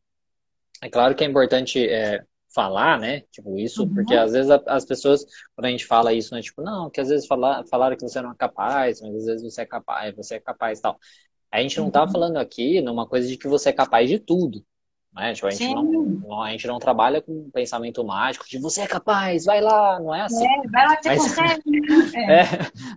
é 0.81 0.89
claro 0.89 1.15
que 1.15 1.23
é 1.23 1.27
importante 1.27 1.87
é, 1.87 2.23
falar, 2.53 2.99
né? 2.99 3.21
Tipo, 3.31 3.57
isso, 3.57 3.83
uhum. 3.83 3.93
porque 3.93 4.15
às 4.15 4.31
vezes 4.31 4.51
as 4.67 4.85
pessoas, 4.85 5.23
quando 5.55 5.65
a 5.65 5.69
gente 5.69 5.85
fala 5.85 6.13
isso, 6.13 6.33
né? 6.33 6.41
Tipo, 6.41 6.61
não, 6.61 6.89
que 6.89 6.99
às 6.99 7.09
vezes 7.09 7.27
falar, 7.27 7.63
falaram 7.67 7.95
que 7.95 8.01
você 8.01 8.21
não 8.21 8.31
é 8.31 8.35
capaz, 8.35 9.01
mas 9.01 9.15
às 9.15 9.25
vezes 9.25 9.43
você 9.43 9.61
é 9.61 9.65
capaz, 9.65 10.15
você 10.15 10.35
é 10.35 10.39
capaz 10.39 10.79
e 10.79 10.81
tal. 10.81 10.99
A 11.51 11.61
gente 11.61 11.79
não 11.79 11.89
tá 11.89 12.03
uhum. 12.03 12.11
falando 12.11 12.37
aqui 12.37 12.81
numa 12.81 13.07
coisa 13.07 13.27
de 13.27 13.37
que 13.37 13.47
você 13.47 13.69
é 13.69 13.73
capaz 13.73 14.09
de 14.09 14.19
tudo. 14.19 14.63
Né? 15.13 15.33
Tipo, 15.33 15.47
a, 15.47 15.51
gente 15.51 15.73
não, 15.73 16.43
a 16.43 16.51
gente 16.51 16.67
não 16.67 16.79
trabalha 16.79 17.21
com 17.21 17.49
pensamento 17.51 18.03
mágico 18.03 18.47
de 18.47 18.59
você 18.59 18.81
é 18.81 18.87
capaz, 18.87 19.45
vai 19.45 19.59
lá, 19.59 19.99
não 19.99 20.13
é 20.13 20.21
assim. 20.21 20.45
É, 20.45 20.67
vai 20.67 20.87
lá, 20.87 20.97
você 21.01 21.09
mas, 21.09 21.21
consegue. 21.21 21.61
É. 22.15 22.41
é, 22.41 22.47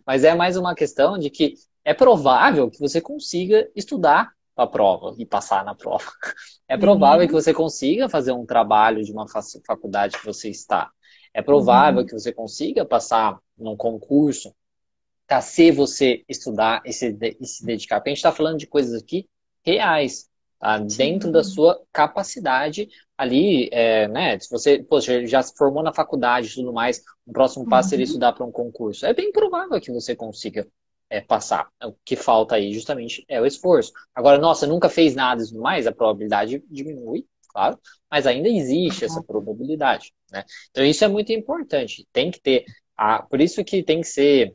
mas 0.07 0.25
é 0.25 0.35
mais 0.35 0.57
uma 0.57 0.75
questão 0.75 1.19
de 1.19 1.31
que 1.31 1.55
é 1.85 1.95
provável 1.95 2.71
que 2.71 2.79
você 2.79 3.01
consiga 3.01 3.69
estudar 3.75 4.33
para 4.55 4.65
a 4.65 4.67
prova 4.67 5.15
e 5.19 5.25
passar 5.25 5.65
na 5.65 5.75
prova. 5.75 6.05
É 6.69 6.77
provável 6.77 7.23
uhum. 7.23 7.27
que 7.27 7.33
você 7.33 7.53
consiga 7.53 8.09
fazer 8.09 8.33
um 8.33 8.47
trabalho 8.47 9.03
de 9.03 9.13
uma 9.13 9.27
faculdade 9.67 10.19
que 10.19 10.25
você 10.25 10.49
está. 10.49 10.91
É 11.35 11.43
provável 11.43 12.01
uhum. 12.01 12.07
que 12.07 12.13
você 12.13 12.33
consiga 12.33 12.85
passar 12.85 13.39
num 13.59 13.77
concurso, 13.77 14.55
tá? 15.33 15.41
Se 15.41 15.71
você 15.71 16.23
estudar 16.29 16.83
e 16.85 16.93
se, 16.93 17.17
e 17.41 17.47
se 17.47 17.65
dedicar. 17.65 17.97
Porque 17.97 18.11
a 18.11 18.13
gente 18.13 18.19
está 18.19 18.33
falando 18.33 18.59
de 18.59 18.67
coisas 18.67 19.03
aqui 19.03 19.27
reais 19.65 20.29
tá? 20.61 20.79
dentro 20.79 21.33
da 21.33 21.43
sua 21.43 21.81
capacidade 21.91 22.89
ali, 23.17 23.71
é, 23.73 24.09
né? 24.09 24.39
Se 24.39 24.51
você 24.51 24.83
poxa, 24.83 25.27
já 25.27 25.43
se 25.43 25.57
formou 25.57 25.83
na 25.83 25.93
faculdade 25.93 26.49
e 26.49 26.55
tudo 26.55 26.73
mais, 26.73 27.03
o 27.25 27.33
próximo 27.33 27.67
passo 27.67 27.87
uhum. 27.87 27.91
seria 27.91 28.05
estudar 28.05 28.33
para 28.35 28.45
um 28.45 28.53
concurso. 28.53 29.07
É 29.07 29.15
bem 29.15 29.33
provável 29.33 29.81
que 29.81 29.91
você 29.91 30.15
consiga 30.15 30.69
é, 31.09 31.23
passar. 31.23 31.67
O 31.83 31.95
que 32.05 32.15
falta 32.15 32.57
aí 32.57 32.75
justamente 32.75 33.25
é 33.27 33.41
o 33.41 33.47
esforço. 33.47 33.93
Agora, 34.15 34.37
nossa, 34.37 34.67
nunca 34.67 34.91
fez 34.91 35.15
nada 35.15 35.43
e 35.43 35.47
tudo 35.47 35.61
mais, 35.63 35.87
a 35.87 35.93
probabilidade 35.93 36.63
diminui, 36.69 37.25
claro, 37.49 37.79
mas 38.11 38.27
ainda 38.27 38.49
existe 38.51 39.07
essa 39.07 39.23
probabilidade, 39.23 40.13
né? 40.31 40.45
Então 40.71 40.85
isso 40.85 41.03
é 41.05 41.09
muito 41.09 41.33
importante. 41.33 42.07
Tem 42.13 42.31
que 42.31 42.41
ter 42.41 42.65
a, 42.97 43.23
por 43.23 43.41
isso 43.41 43.65
que 43.65 43.83
tem 43.83 44.03
que 44.03 44.07
ser 44.07 44.55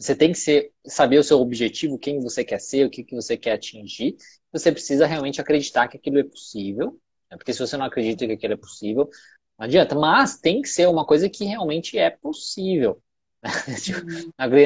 você 0.00 0.16
tem 0.16 0.32
que 0.32 0.38
ser, 0.38 0.72
saber 0.86 1.18
o 1.18 1.22
seu 1.22 1.38
objetivo, 1.38 1.98
quem 1.98 2.20
você 2.20 2.42
quer 2.42 2.58
ser, 2.58 2.86
o 2.86 2.90
que, 2.90 3.04
que 3.04 3.14
você 3.14 3.36
quer 3.36 3.52
atingir. 3.52 4.16
Você 4.50 4.72
precisa 4.72 5.06
realmente 5.06 5.42
acreditar 5.42 5.88
que 5.88 5.98
aquilo 5.98 6.18
é 6.18 6.24
possível. 6.24 6.98
Né? 7.30 7.36
Porque 7.36 7.52
se 7.52 7.58
você 7.58 7.76
não 7.76 7.84
acredita 7.84 8.26
que 8.26 8.32
aquilo 8.32 8.54
é 8.54 8.56
possível, 8.56 9.10
não 9.58 9.66
adianta. 9.66 9.94
Mas 9.94 10.38
tem 10.38 10.62
que 10.62 10.68
ser 10.70 10.88
uma 10.88 11.04
coisa 11.04 11.28
que 11.28 11.44
realmente 11.44 11.98
é 11.98 12.08
possível. 12.08 13.02
Tipo, 13.84 14.00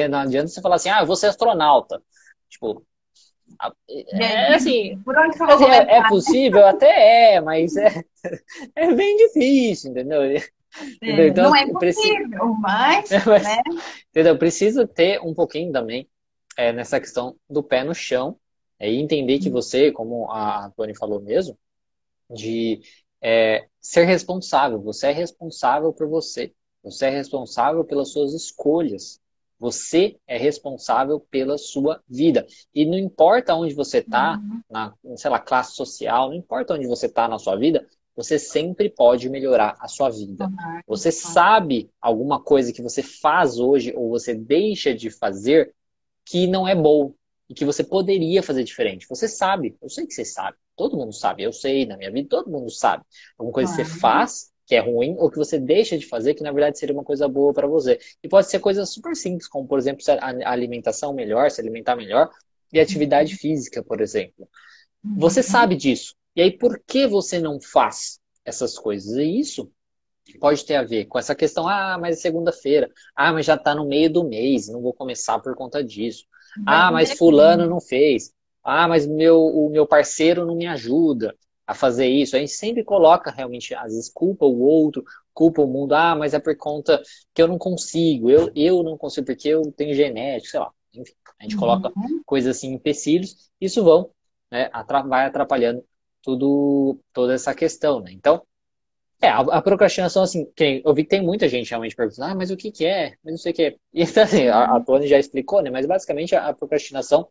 não 0.09 0.19
adianta 0.19 0.47
você 0.47 0.61
falar 0.61 0.75
assim, 0.75 0.89
ah, 0.89 1.01
eu 1.01 1.05
vou 1.05 1.17
ser 1.17 1.27
astronauta. 1.27 2.01
Tipo, 2.49 2.85
é, 4.13 4.55
assim 4.55 4.97
é, 5.69 5.97
é, 5.97 6.07
possível? 6.07 6.65
Até 6.65 7.35
é, 7.35 7.41
mas 7.41 7.75
é, 7.75 8.03
é 8.73 8.93
bem 8.93 9.17
difícil, 9.17 9.91
entendeu? 9.91 10.21
É, 11.01 11.27
então, 11.27 11.45
não 11.45 11.55
é 11.55 11.67
possível, 11.67 11.79
preciso... 11.79 12.57
mas, 12.59 13.09
mas 13.25 13.43
né? 13.43 13.61
entendeu? 14.09 14.37
Preciso 14.37 14.87
ter 14.87 15.21
um 15.21 15.33
pouquinho 15.33 15.71
também 15.71 16.07
é, 16.57 16.71
nessa 16.71 16.99
questão 16.99 17.35
do 17.49 17.63
pé 17.63 17.83
no 17.83 17.93
chão 17.93 18.37
é, 18.79 18.91
e 18.91 18.99
entender 18.99 19.39
que 19.39 19.49
você, 19.49 19.91
como 19.91 20.29
a 20.31 20.71
Tony 20.75 20.95
falou 20.95 21.21
mesmo, 21.21 21.57
de 22.29 22.81
é, 23.21 23.67
ser 23.79 24.05
responsável. 24.05 24.81
Você 24.81 25.07
é 25.07 25.11
responsável 25.11 25.93
por 25.93 26.07
você. 26.07 26.53
Você 26.83 27.07
é 27.07 27.09
responsável 27.09 27.83
pelas 27.83 28.11
suas 28.11 28.33
escolhas. 28.33 29.19
Você 29.59 30.17
é 30.27 30.37
responsável 30.37 31.19
pela 31.19 31.57
sua 31.57 32.01
vida. 32.07 32.45
E 32.73 32.85
não 32.85 32.97
importa 32.97 33.55
onde 33.55 33.73
você 33.73 33.99
está, 33.99 34.37
uhum. 34.37 34.61
na, 34.69 34.93
sei 35.15 35.31
lá, 35.31 35.39
classe 35.39 35.73
social, 35.75 36.29
não 36.29 36.35
importa 36.35 36.73
onde 36.73 36.87
você 36.87 37.05
está 37.05 37.27
na 37.27 37.39
sua 37.39 37.55
vida, 37.55 37.87
você 38.15 38.39
sempre 38.39 38.89
pode 38.89 39.29
melhorar 39.29 39.75
a 39.79 39.87
sua 39.87 40.09
vida. 40.09 40.49
Você 40.87 41.11
sabe 41.11 41.89
alguma 42.01 42.41
coisa 42.41 42.71
que 42.71 42.81
você 42.81 43.03
faz 43.03 43.59
hoje 43.59 43.93
ou 43.95 44.09
você 44.09 44.33
deixa 44.33 44.93
de 44.93 45.09
fazer 45.09 45.73
que 46.23 46.47
não 46.47 46.67
é 46.67 46.73
bom 46.73 47.13
e 47.49 47.53
que 47.53 47.65
você 47.65 47.83
poderia 47.83 48.41
fazer 48.41 48.63
diferente. 48.63 49.07
Você 49.07 49.27
sabe, 49.27 49.77
eu 49.81 49.89
sei 49.89 50.07
que 50.07 50.13
você 50.13 50.25
sabe, 50.25 50.57
todo 50.75 50.97
mundo 50.97 51.13
sabe, 51.13 51.43
eu 51.43 51.53
sei, 51.53 51.85
na 51.85 51.97
minha 51.97 52.11
vida 52.11 52.29
todo 52.29 52.49
mundo 52.49 52.69
sabe. 52.71 53.03
Alguma 53.37 53.53
coisa 53.53 53.75
que 53.75 53.83
você 53.83 53.99
faz 53.99 54.51
que 54.65 54.73
é 54.73 54.79
ruim 54.79 55.15
ou 55.19 55.29
que 55.29 55.37
você 55.37 55.59
deixa 55.59 55.97
de 55.97 56.07
fazer 56.07 56.33
que 56.33 56.41
na 56.41 56.51
verdade 56.51 56.79
seria 56.79 56.95
uma 56.95 57.03
coisa 57.03 57.27
boa 57.27 57.53
para 57.53 57.67
você. 57.67 57.99
E 58.23 58.27
pode 58.27 58.49
ser 58.49 58.59
coisas 58.59 58.89
super 58.89 59.15
simples, 59.15 59.47
como 59.47 59.67
por 59.67 59.77
exemplo 59.77 60.01
a 60.09 60.51
alimentação 60.51 61.13
melhor, 61.13 61.51
se 61.51 61.61
alimentar 61.61 61.95
melhor 61.95 62.29
e 62.73 62.79
atividade 62.79 63.33
uhum. 63.33 63.39
física, 63.39 63.83
por 63.83 64.01
exemplo. 64.01 64.49
Você 65.17 65.41
uhum. 65.41 65.45
sabe 65.45 65.75
disso. 65.75 66.15
E 66.35 66.41
aí, 66.41 66.51
por 66.51 66.79
que 66.85 67.07
você 67.07 67.39
não 67.39 67.59
faz 67.59 68.19
essas 68.43 68.77
coisas? 68.77 69.15
E 69.15 69.39
isso 69.39 69.71
pode 70.39 70.65
ter 70.65 70.75
a 70.75 70.83
ver 70.83 71.05
com 71.05 71.19
essa 71.19 71.35
questão, 71.35 71.67
ah, 71.67 71.97
mas 71.99 72.17
é 72.17 72.21
segunda-feira, 72.21 72.89
ah, 73.15 73.31
mas 73.31 73.45
já 73.45 73.55
está 73.55 73.75
no 73.75 73.85
meio 73.85 74.11
do 74.11 74.23
mês, 74.23 74.67
não 74.67 74.81
vou 74.81 74.93
começar 74.93 75.39
por 75.39 75.55
conta 75.55 75.83
disso. 75.83 76.25
Ah, 76.65 76.91
mas 76.91 77.11
fulano 77.11 77.67
não 77.67 77.79
fez. 77.79 78.33
Ah, 78.63 78.87
mas 78.87 79.05
meu, 79.05 79.39
o 79.41 79.69
meu 79.69 79.85
parceiro 79.85 80.45
não 80.45 80.55
me 80.55 80.65
ajuda 80.65 81.35
a 81.67 81.73
fazer 81.73 82.07
isso. 82.07 82.35
A 82.35 82.39
gente 82.39 82.51
sempre 82.51 82.83
coloca 82.83 83.31
realmente, 83.31 83.75
às 83.75 83.93
vezes, 83.93 84.09
culpa 84.09 84.45
o 84.45 84.61
outro, 84.61 85.03
culpa 85.33 85.61
o 85.61 85.67
mundo. 85.67 85.93
Ah, 85.93 86.15
mas 86.15 86.33
é 86.33 86.39
por 86.39 86.55
conta 86.57 87.01
que 87.33 87.41
eu 87.41 87.47
não 87.47 87.57
consigo, 87.57 88.29
eu, 88.29 88.51
eu 88.55 88.83
não 88.83 88.97
consigo 88.97 89.25
porque 89.25 89.49
eu 89.49 89.71
tenho 89.71 89.93
genético, 89.93 90.49
sei 90.49 90.59
lá. 90.59 90.71
Enfim, 90.93 91.13
a 91.39 91.43
gente 91.43 91.57
coloca 91.57 91.91
uhum. 91.95 92.21
coisas 92.25 92.55
assim, 92.55 92.73
empecilhos, 92.73 93.51
isso 93.59 93.83
vão, 93.83 94.09
né, 94.49 94.69
vai 95.07 95.25
atrapalhando 95.25 95.83
tudo, 96.25 96.99
toda 97.13 97.35
essa 97.35 97.53
questão, 97.53 98.01
né? 98.01 98.11
Então, 98.11 98.41
é, 99.21 99.29
a, 99.29 99.39
a 99.39 99.61
procrastinação, 99.61 100.23
assim, 100.23 100.51
quem, 100.55 100.81
eu 100.83 100.93
vi 100.93 101.03
que 101.03 101.09
tem 101.09 101.21
muita 101.21 101.47
gente 101.47 101.69
realmente 101.69 101.95
perguntando, 101.95 102.31
ah, 102.31 102.35
mas 102.35 102.49
o 102.49 102.57
que 102.57 102.71
que 102.71 102.85
é? 102.85 103.15
Mas 103.23 103.33
não 103.33 103.37
sei 103.37 103.51
o 103.51 103.55
que 103.55 103.63
é. 103.63 103.75
E 103.93 104.01
assim, 104.19 104.47
a, 104.47 104.75
a 104.75 104.79
Tony 104.81 105.07
já 105.07 105.19
explicou, 105.19 105.61
né? 105.61 105.69
Mas 105.69 105.85
basicamente 105.85 106.35
a, 106.35 106.47
a 106.47 106.53
procrastinação 106.53 107.27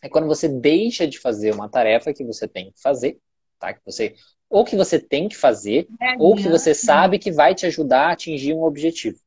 é 0.00 0.08
quando 0.08 0.26
você 0.26 0.48
deixa 0.48 1.06
de 1.06 1.18
fazer 1.18 1.54
uma 1.54 1.68
tarefa 1.68 2.12
que 2.12 2.24
você 2.24 2.48
tem 2.48 2.72
que 2.72 2.80
fazer, 2.80 3.18
tá? 3.58 3.74
Que 3.74 3.80
você, 3.84 4.14
ou 4.48 4.64
que 4.64 4.76
você 4.76 4.98
tem 4.98 5.28
que 5.28 5.36
fazer, 5.36 5.86
é, 6.00 6.14
ou 6.18 6.34
que 6.34 6.48
você 6.48 6.74
sabe 6.74 7.18
que 7.18 7.30
vai 7.30 7.54
te 7.54 7.66
ajudar 7.66 8.08
a 8.08 8.12
atingir 8.12 8.54
um 8.54 8.64
objetivo. 8.64 9.20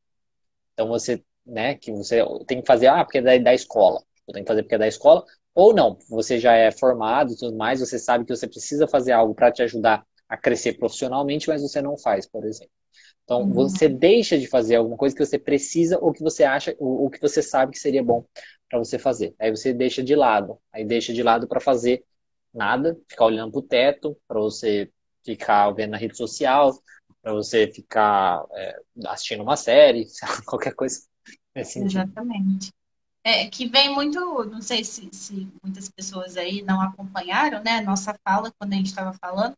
Então 0.74 0.88
você, 0.88 1.24
né, 1.46 1.76
que 1.76 1.92
você 1.92 2.24
tem 2.48 2.60
que 2.60 2.68
fazer, 2.68 2.88
ah, 2.88 3.06
porque 3.06 3.20
é 3.20 3.22
da, 3.22 3.38
da 3.38 3.54
escola. 3.54 4.04
Eu 4.28 4.34
tenho 4.34 4.44
que 4.44 4.52
fazer 4.52 4.64
porque 4.64 4.76
é 4.76 4.80
da 4.80 4.88
escola, 4.88 5.24
ou 5.56 5.74
não, 5.74 5.98
você 6.10 6.38
já 6.38 6.54
é 6.54 6.70
formado 6.70 7.32
e 7.32 7.38
tudo 7.38 7.56
mais, 7.56 7.80
você 7.80 7.98
sabe 7.98 8.26
que 8.26 8.36
você 8.36 8.46
precisa 8.46 8.88
fazer 8.88 9.14
algo 9.14 9.34
para 9.34 9.52
te 9.52 9.64
ajudar 9.64 10.06
a 10.28 10.36
crescer 10.36 10.74
profissionalmente, 10.74 11.48
mas 11.48 11.62
você 11.62 11.82
não 11.82 11.98
faz, 11.98 12.28
por 12.28 12.46
exemplo. 12.46 12.74
Então, 13.24 13.42
uhum. 13.42 13.54
você 13.54 13.88
deixa 13.88 14.38
de 14.38 14.48
fazer 14.48 14.76
alguma 14.76 14.98
coisa 14.98 15.16
que 15.16 15.26
você 15.26 15.40
precisa 15.40 15.98
ou 16.00 16.12
que 16.12 16.22
você 16.22 16.44
acha, 16.44 16.76
ou, 16.78 17.04
ou 17.04 17.10
que 17.10 17.22
você 17.22 17.42
sabe 17.42 17.72
que 17.72 17.80
seria 17.80 18.04
bom 18.04 18.26
para 18.70 18.78
você 18.78 19.00
fazer. 19.00 19.34
Aí 19.40 19.50
você 19.50 19.74
deixa 19.74 20.04
de 20.04 20.16
lado. 20.16 20.60
Aí 20.74 20.84
deixa 20.84 21.14
de 21.14 21.24
lado 21.24 21.48
para 21.48 21.60
fazer 21.60 22.04
nada, 22.54 22.98
ficar 23.08 23.26
olhando 23.26 23.52
para 23.52 23.60
o 23.60 23.64
teto, 23.64 24.18
para 24.28 24.40
você 24.40 24.92
ficar 25.24 25.72
vendo 25.72 25.92
na 25.92 25.98
rede 25.98 26.16
social, 26.16 26.72
para 27.22 27.34
você 27.34 27.68
ficar 27.68 28.46
é, 28.54 28.76
assistindo 29.08 29.42
uma 29.42 29.56
série, 29.56 30.06
qualquer 30.46 30.76
coisa 30.76 31.02
nesse 31.56 31.74
sentido. 31.74 32.02
Exatamente. 32.02 32.72
É, 33.28 33.48
que 33.48 33.68
vem 33.68 33.92
muito, 33.92 34.20
não 34.46 34.62
sei 34.62 34.84
se, 34.84 35.10
se 35.12 35.52
muitas 35.64 35.90
pessoas 35.90 36.38
aí 36.38 36.62
não 36.62 36.80
acompanharam, 36.80 37.64
né, 37.64 37.82
nossa 37.82 38.16
fala 38.24 38.54
quando 38.60 38.74
a 38.74 38.76
gente 38.76 38.86
estava 38.86 39.14
falando, 39.14 39.56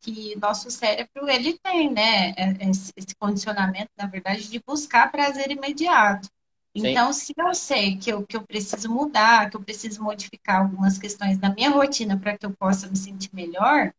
que 0.00 0.34
nosso 0.36 0.70
cérebro 0.70 1.28
ele 1.28 1.58
tem, 1.58 1.92
né, 1.92 2.30
é, 2.30 2.56
esse 2.96 3.14
condicionamento, 3.18 3.90
na 3.94 4.06
verdade, 4.06 4.48
de 4.48 4.58
buscar 4.66 5.12
prazer 5.12 5.50
imediato. 5.50 6.30
Então, 6.74 7.12
Sim. 7.12 7.20
se 7.20 7.34
eu 7.36 7.54
sei 7.54 7.98
que 7.98 8.10
eu, 8.10 8.24
que 8.24 8.36
eu 8.38 8.42
preciso 8.42 8.88
mudar, 8.88 9.50
que 9.50 9.56
eu 9.56 9.62
preciso 9.62 10.02
modificar 10.02 10.62
algumas 10.62 10.96
questões 10.96 11.38
na 11.38 11.52
minha 11.52 11.68
rotina 11.68 12.16
para 12.16 12.38
que 12.38 12.46
eu 12.46 12.52
possa 12.52 12.88
me 12.88 12.96
sentir 12.96 13.28
melhor, 13.34 13.92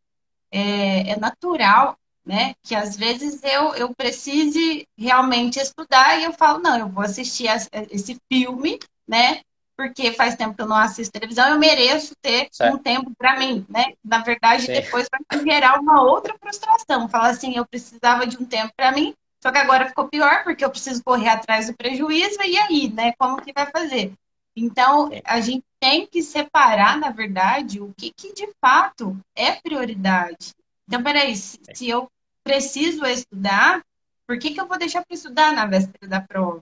é, 0.49 1.11
é, 1.11 1.19
natural, 1.19 1.95
né, 2.25 2.55
que 2.63 2.73
às 2.73 2.95
vezes 2.95 3.43
eu, 3.43 3.75
eu 3.75 3.93
precise 3.93 4.87
realmente 4.97 5.59
estudar 5.59 6.19
e 6.19 6.23
eu 6.23 6.33
falo, 6.33 6.59
não, 6.59 6.77
eu 6.77 6.89
vou 6.89 7.03
assistir 7.03 7.47
a, 7.47 7.57
esse 7.91 8.17
filme, 8.31 8.79
né, 9.07 9.41
porque 9.75 10.11
faz 10.13 10.35
tempo 10.35 10.55
que 10.55 10.61
eu 10.61 10.67
não 10.67 10.75
assisto 10.75 11.11
televisão, 11.11 11.49
eu 11.49 11.57
mereço 11.57 12.13
ter 12.21 12.47
certo. 12.51 12.75
um 12.75 12.77
tempo 12.77 13.11
para 13.17 13.39
mim, 13.39 13.65
né? 13.67 13.93
Na 14.03 14.19
verdade, 14.19 14.65
Sim. 14.65 14.73
depois 14.73 15.07
vai 15.11 15.43
gerar 15.43 15.79
uma 15.79 16.03
outra 16.03 16.35
frustração. 16.39 17.09
Falar 17.09 17.29
assim, 17.29 17.55
eu 17.55 17.65
precisava 17.65 18.27
de 18.27 18.37
um 18.37 18.45
tempo 18.45 18.71
para 18.75 18.91
mim, 18.91 19.15
só 19.41 19.51
que 19.51 19.57
agora 19.57 19.87
ficou 19.87 20.07
pior, 20.07 20.43
porque 20.43 20.63
eu 20.63 20.69
preciso 20.69 21.03
correr 21.03 21.29
atrás 21.29 21.67
do 21.67 21.75
prejuízo, 21.75 22.41
e 22.43 22.57
aí, 22.57 22.91
né? 22.93 23.13
Como 23.17 23.41
que 23.41 23.51
vai 23.53 23.71
fazer? 23.71 24.13
Então, 24.55 25.09
a 25.23 25.39
gente 25.39 25.63
tem 25.79 26.05
que 26.05 26.21
separar, 26.21 26.97
na 26.97 27.09
verdade, 27.09 27.81
o 27.81 27.93
que, 27.97 28.11
que 28.11 28.33
de 28.33 28.47
fato 28.59 29.17
é 29.35 29.53
prioridade. 29.53 30.53
Então, 30.87 31.01
peraí, 31.01 31.35
se, 31.35 31.57
se 31.73 31.89
eu 31.89 32.07
preciso 32.43 33.05
estudar, 33.05 33.81
por 34.27 34.37
que, 34.37 34.51
que 34.51 34.61
eu 34.61 34.67
vou 34.67 34.77
deixar 34.77 35.03
para 35.03 35.15
estudar 35.15 35.53
na 35.53 35.65
véspera 35.65 36.07
da 36.07 36.21
prova? 36.21 36.61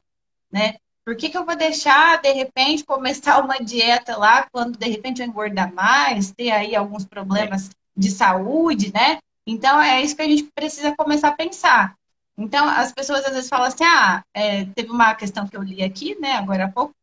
Né? 0.52 0.78
Por 1.10 1.16
que, 1.16 1.28
que 1.28 1.36
eu 1.36 1.44
vou 1.44 1.56
deixar, 1.56 2.22
de 2.22 2.32
repente, 2.32 2.86
começar 2.86 3.44
uma 3.44 3.58
dieta 3.58 4.16
lá, 4.16 4.48
quando 4.52 4.78
de 4.78 4.88
repente 4.88 5.24
eu 5.24 5.28
engordar 5.28 5.74
mais, 5.74 6.32
ter 6.32 6.52
aí 6.52 6.76
alguns 6.76 7.04
problemas 7.04 7.72
de 7.98 8.12
saúde, 8.12 8.94
né? 8.94 9.18
Então, 9.44 9.82
é 9.82 10.04
isso 10.04 10.16
que 10.16 10.22
a 10.22 10.28
gente 10.28 10.44
precisa 10.54 10.96
começar 10.96 11.30
a 11.30 11.36
pensar. 11.36 11.96
Então, 12.38 12.64
as 12.64 12.92
pessoas 12.92 13.26
às 13.26 13.34
vezes 13.34 13.50
falam 13.50 13.66
assim: 13.66 13.86
ah, 13.86 14.24
é, 14.36 14.66
teve 14.66 14.92
uma 14.92 15.16
questão 15.16 15.48
que 15.48 15.58
eu 15.58 15.64
li 15.64 15.82
aqui, 15.82 16.16
né, 16.22 16.34
agora 16.34 16.66
há 16.66 16.72
pouco, 16.72 16.94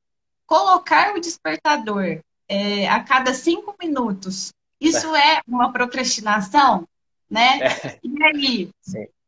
colocar 0.46 1.12
o 1.12 1.20
despertador 1.20 2.20
é, 2.48 2.88
a 2.88 3.02
cada 3.02 3.34
cinco 3.34 3.74
minutos. 3.82 4.52
Isso 4.80 5.16
é 5.16 5.40
uma 5.48 5.72
procrastinação, 5.72 6.86
né? 7.30 7.60
É. 7.62 7.98
E 8.02 8.22
aí? 8.24 8.70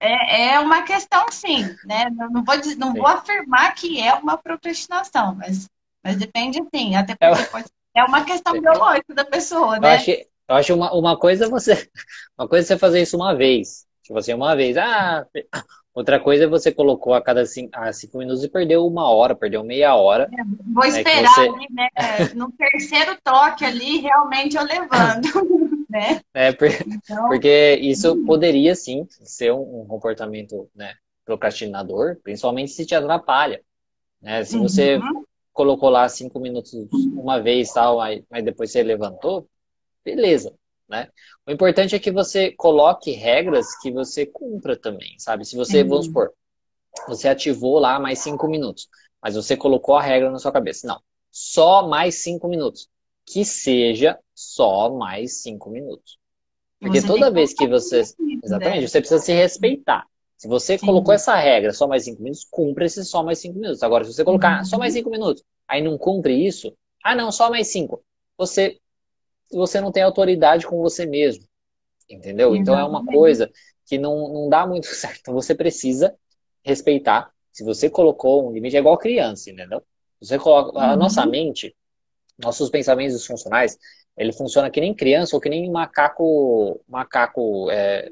É, 0.01 0.53
é 0.53 0.61
uma 0.61 0.83
questão, 0.83 1.27
sim, 1.31 1.65
né? 1.85 2.09
Não 2.11 2.45
vou, 2.45 2.55
não 2.77 2.95
vou 2.95 3.07
afirmar 3.07 3.75
que 3.75 4.01
é 4.01 4.15
uma 4.15 4.37
procrastinação, 4.37 5.35
mas, 5.35 5.69
mas 6.05 6.17
depende, 6.17 6.63
sim. 6.75 6.97
Até 6.97 7.15
é 7.21 7.31
porque 7.31 7.45
pode, 7.51 7.67
é 7.95 8.05
uma 8.05 8.25
questão 8.25 8.61
biológica 8.61 9.15
da 9.15 9.25
pessoa, 9.25 9.79
né? 9.79 9.89
Eu 9.89 9.97
acho, 9.97 10.11
eu 10.11 10.55
acho 10.57 10.75
uma, 10.75 10.93
uma 10.95 11.19
coisa 11.19 11.49
você 11.49 11.89
uma 12.39 12.49
coisa 12.49 12.67
é 12.67 12.69
você 12.69 12.79
fazer 12.79 13.03
isso 13.03 13.17
uma 13.17 13.35
vez. 13.35 13.87
Tipo 14.03 14.19
assim, 14.19 14.33
uma 14.33 14.57
vez, 14.57 14.77
ah, 14.79 15.27
Outra 15.99 16.21
coisa 16.21 16.45
é 16.45 16.47
você 16.47 16.71
colocou 16.71 17.13
a 17.13 17.21
cada 17.21 17.45
cinco, 17.45 17.71
a 17.75 17.93
cinco 17.93 18.19
minutos 18.19 18.45
e 18.45 18.49
perdeu 18.49 18.87
uma 18.87 19.11
hora, 19.11 19.35
perdeu 19.35 19.65
meia 19.65 19.97
hora. 19.97 20.31
É, 20.33 20.45
vou 20.73 20.85
né, 20.85 20.91
esperar 20.91 21.35
você... 21.35 21.41
ali, 21.41 21.67
né? 21.73 21.89
No 22.37 22.53
terceiro 22.53 23.19
toque 23.25 23.65
ali, 23.65 23.99
realmente 23.99 24.57
eu 24.57 24.63
levanto. 24.63 25.29
né? 25.99 26.21
É, 26.35 26.53
por... 26.53 26.69
então... 26.69 27.29
porque 27.29 27.79
isso 27.81 28.13
uhum. 28.13 28.25
poderia 28.25 28.75
sim 28.75 29.07
ser 29.09 29.53
um, 29.53 29.87
comportamento 29.87 30.71
né, 30.75 30.95
procrastinador, 31.25 32.17
principalmente 32.23 32.73
se 32.73 32.87
te 32.87 32.95
atrapalha. 32.95 33.61
Né? 34.21 34.45
Se 34.45 34.59
você 34.59 34.97
uhum. 34.97 35.25
colocou 35.53 35.91
lá 35.91 36.09
cinco 36.09 36.41
minutos 36.41 36.73
uma 37.15 37.41
vez 37.41 37.73
tal, 37.73 37.99
mas 38.31 38.45
depois 38.45 38.71
você 38.71 38.83
levantou, 38.83 39.49
beleza 40.05 40.55
né? 40.89 41.09
O 41.47 41.51
importante 41.51 41.95
é 41.95 41.99
que 41.99 42.11
você 42.11 42.53
coloque 42.53 43.11
regras 43.11 43.79
que 43.81 43.93
você 43.93 44.25
cumpra 44.25 44.77
também, 44.77 45.19
sabe? 45.19 45.45
Se 45.45 45.55
você, 45.55 45.83
uhum. 45.83 45.89
vamos 45.89 46.07
supor, 46.07 46.33
você 47.07 47.29
ativou 47.29 47.79
lá 47.79 48.01
mais 48.01 48.21
cinco 48.21 48.49
minutos, 48.49 48.89
mas 49.23 49.35
você 49.35 49.57
colocou 49.57 49.97
a 49.97 50.03
regra 50.03 50.31
na 50.31 50.39
sua 50.39 50.51
cabeça. 50.51 50.87
Não, 50.87 51.01
só 51.31 51.87
mais 51.87 52.23
cinco 52.23 52.49
minutos. 52.49 52.89
Que 53.31 53.45
seja 53.45 54.19
só 54.35 54.91
mais 54.91 55.43
cinco 55.43 55.71
minutos. 55.71 56.19
Porque 56.81 57.01
você 57.01 57.07
toda 57.07 57.31
vez 57.31 57.53
que 57.53 57.67
você. 57.67 58.03
Exatamente, 58.43 58.81
né? 58.83 58.87
você 58.87 59.01
precisa 59.01 59.21
se 59.21 59.33
respeitar. 59.33 60.07
Se 60.37 60.47
você 60.47 60.79
Sim. 60.79 60.87
colocou 60.87 61.13
essa 61.13 61.35
regra 61.35 61.73
só 61.73 61.89
mais 61.89 62.05
cinco 62.05 62.23
minutos, 62.23 62.47
cumpra 62.49 62.87
esse 62.87 63.05
só 63.05 63.23
mais 63.25 63.39
cinco 63.41 63.59
minutos. 63.59 63.83
Agora, 63.83 64.05
se 64.05 64.13
você 64.13 64.25
colocar 64.25 64.59
uhum. 64.59 64.65
só 64.65 64.79
mais 64.79 64.95
cinco 64.95 65.11
minutos, 65.11 65.43
aí 65.67 65.83
não 65.83 65.99
cumpre 65.99 66.47
isso, 66.47 66.73
ah, 67.03 67.15
não, 67.15 67.33
só 67.33 67.51
mais 67.51 67.67
cinco. 67.67 68.03
Você 68.37 68.79
você 69.51 69.81
não 69.81 69.91
tem 69.91 70.03
autoridade 70.03 70.67
com 70.67 70.81
você 70.81 71.07
mesmo. 71.07 71.45
Entendeu? 72.09 72.55
Então 72.55 72.79
é 72.79 72.85
uma 72.85 73.05
coisa 73.05 73.51
que 73.87 73.99
não, 73.99 74.33
não 74.33 74.49
dá 74.49 74.67
muito 74.67 74.87
certo. 74.95 75.19
Então 75.21 75.35
você 75.35 75.55
precisa 75.55 76.15
respeitar. 76.63 77.31
Se 77.53 77.65
você 77.65 77.91
colocou 77.91 78.49
um 78.49 78.53
limite, 78.53 78.77
é 78.77 78.79
igual 78.79 78.97
criança, 78.97 79.51
entendeu? 79.51 79.83
Você 80.21 80.39
coloca. 80.39 80.79
A 80.79 80.93
uhum. 80.93 80.99
nossa 80.99 81.27
mente, 81.27 81.75
nossos 82.39 82.71
pensamentos 82.71 83.17
disfuncionais, 83.17 83.77
ele 84.17 84.33
funciona 84.33 84.71
que 84.71 84.81
nem 84.81 84.95
criança 84.95 85.37
ou 85.37 85.41
que 85.41 85.49
nem 85.49 85.71
macaco, 85.71 86.81
macaco 86.89 87.71
é, 87.71 88.11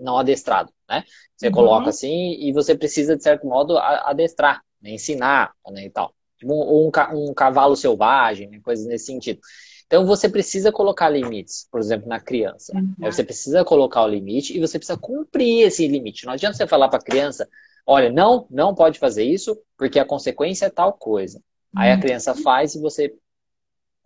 não 0.00 0.18
adestrado, 0.18 0.70
né? 0.88 1.02
Você 1.36 1.46
uhum. 1.46 1.52
coloca 1.52 1.88
assim 1.88 2.34
e 2.38 2.52
você 2.52 2.76
precisa, 2.76 3.16
de 3.16 3.22
certo 3.22 3.46
modo, 3.46 3.78
adestrar, 3.78 4.62
né? 4.80 4.90
ensinar 4.90 5.52
né? 5.70 5.86
e 5.86 5.90
tal. 5.90 6.14
Tipo 6.38 6.52
um, 6.52 6.88
um, 6.88 7.30
um 7.30 7.34
cavalo 7.34 7.74
selvagem, 7.74 8.48
né? 8.48 8.60
coisas 8.62 8.86
nesse 8.86 9.06
sentido. 9.06 9.40
Então 9.86 10.04
você 10.04 10.28
precisa 10.28 10.72
colocar 10.72 11.08
limites, 11.08 11.68
por 11.70 11.80
exemplo, 11.80 12.08
na 12.08 12.20
criança. 12.20 12.72
Uhum. 12.76 12.94
Você 12.98 13.22
precisa 13.22 13.64
colocar 13.64 14.02
o 14.02 14.08
limite 14.08 14.56
e 14.56 14.60
você 14.60 14.78
precisa 14.78 14.98
cumprir 14.98 15.66
esse 15.66 15.86
limite. 15.86 16.26
Não 16.26 16.32
adianta 16.32 16.56
você 16.56 16.66
falar 16.66 16.88
para 16.88 16.98
a 16.98 17.02
criança, 17.02 17.48
olha, 17.86 18.10
não, 18.10 18.46
não 18.50 18.74
pode 18.74 18.98
fazer 18.98 19.24
isso 19.24 19.56
porque 19.78 19.98
a 19.98 20.04
consequência 20.04 20.66
é 20.66 20.70
tal 20.70 20.92
coisa. 20.92 21.40
Aí 21.74 21.90
a 21.90 21.94
uhum. 21.94 22.00
criança 22.00 22.34
faz 22.34 22.74
e 22.74 22.80
você 22.80 23.14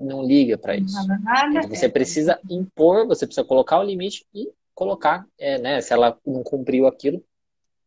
não 0.00 0.24
liga 0.24 0.56
para 0.56 0.76
isso. 0.76 0.96
Então, 0.98 1.68
você 1.68 1.88
precisa 1.88 2.40
impor, 2.48 3.06
você 3.06 3.26
precisa 3.26 3.46
colocar 3.46 3.78
o 3.78 3.84
limite 3.84 4.26
e 4.34 4.50
colocar, 4.74 5.26
é, 5.38 5.58
né, 5.58 5.80
se 5.80 5.92
ela 5.92 6.18
não 6.26 6.42
cumpriu 6.42 6.86
aquilo, 6.86 7.22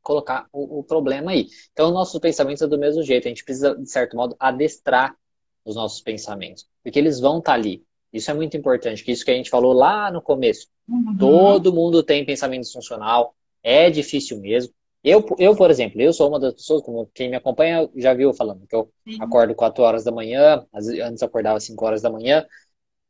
colocar 0.01 0.47
o, 0.51 0.80
o 0.80 0.84
problema 0.84 1.32
aí. 1.32 1.47
Então, 1.72 1.91
nossos 1.91 2.20
pensamentos 2.20 2.61
é 2.61 2.68
do 2.68 2.78
mesmo 2.78 3.01
jeito. 3.01 3.28
A 3.28 3.30
gente 3.30 3.43
precisa, 3.43 3.76
de 3.76 3.89
certo 3.89 4.16
modo, 4.16 4.36
adestrar 4.39 5.16
os 5.66 5.76
nossos 5.76 6.01
pensamentos. 6.01 6.68
Porque 6.84 6.99
eles 6.99 7.20
vão 7.20 7.39
estar 7.39 7.53
tá 7.53 7.57
ali. 7.57 7.84
Isso 8.11 8.30
é 8.30 8.34
muito 8.34 8.55
importante, 8.55 9.03
que 9.03 9.11
isso 9.11 9.26
que 9.26 9.32
a 9.32 9.36
gente 9.36 9.49
falou 9.49 9.74
lá 9.74 10.11
no 10.11 10.22
começo. 10.22 10.68
Uhum. 10.88 11.18
Todo 11.18 11.74
mundo 11.74 12.03
tem 12.03 12.24
pensamento 12.24 12.61
disfuncional, 12.61 13.34
é 13.64 13.89
difícil 13.89 14.39
mesmo. 14.39 14.72
Eu, 15.04 15.26
eu, 15.38 15.56
por 15.56 15.70
exemplo, 15.70 16.01
eu 16.01 16.14
sou 16.14 16.30
uma 16.30 16.39
das 16.39 16.54
pessoas, 16.54 16.82
como 16.82 17.06
quem 17.14 17.30
me 17.30 17.36
acompanha 17.36 17.89
já 17.95 18.14
viu 18.14 18.34
falando, 18.34 18.66
que 18.66 18.76
eu 18.76 18.89
Sim. 19.06 19.18
acordo 19.20 19.54
4 19.54 19.84
horas 19.84 20.04
da 20.04 20.12
manhã, 20.12 20.66
antes 20.74 21.22
eu 21.22 21.28
acordava 21.28 21.60
5 21.60 21.86
horas 21.86 22.01
da 22.01 22.10
manhã. 22.10 22.45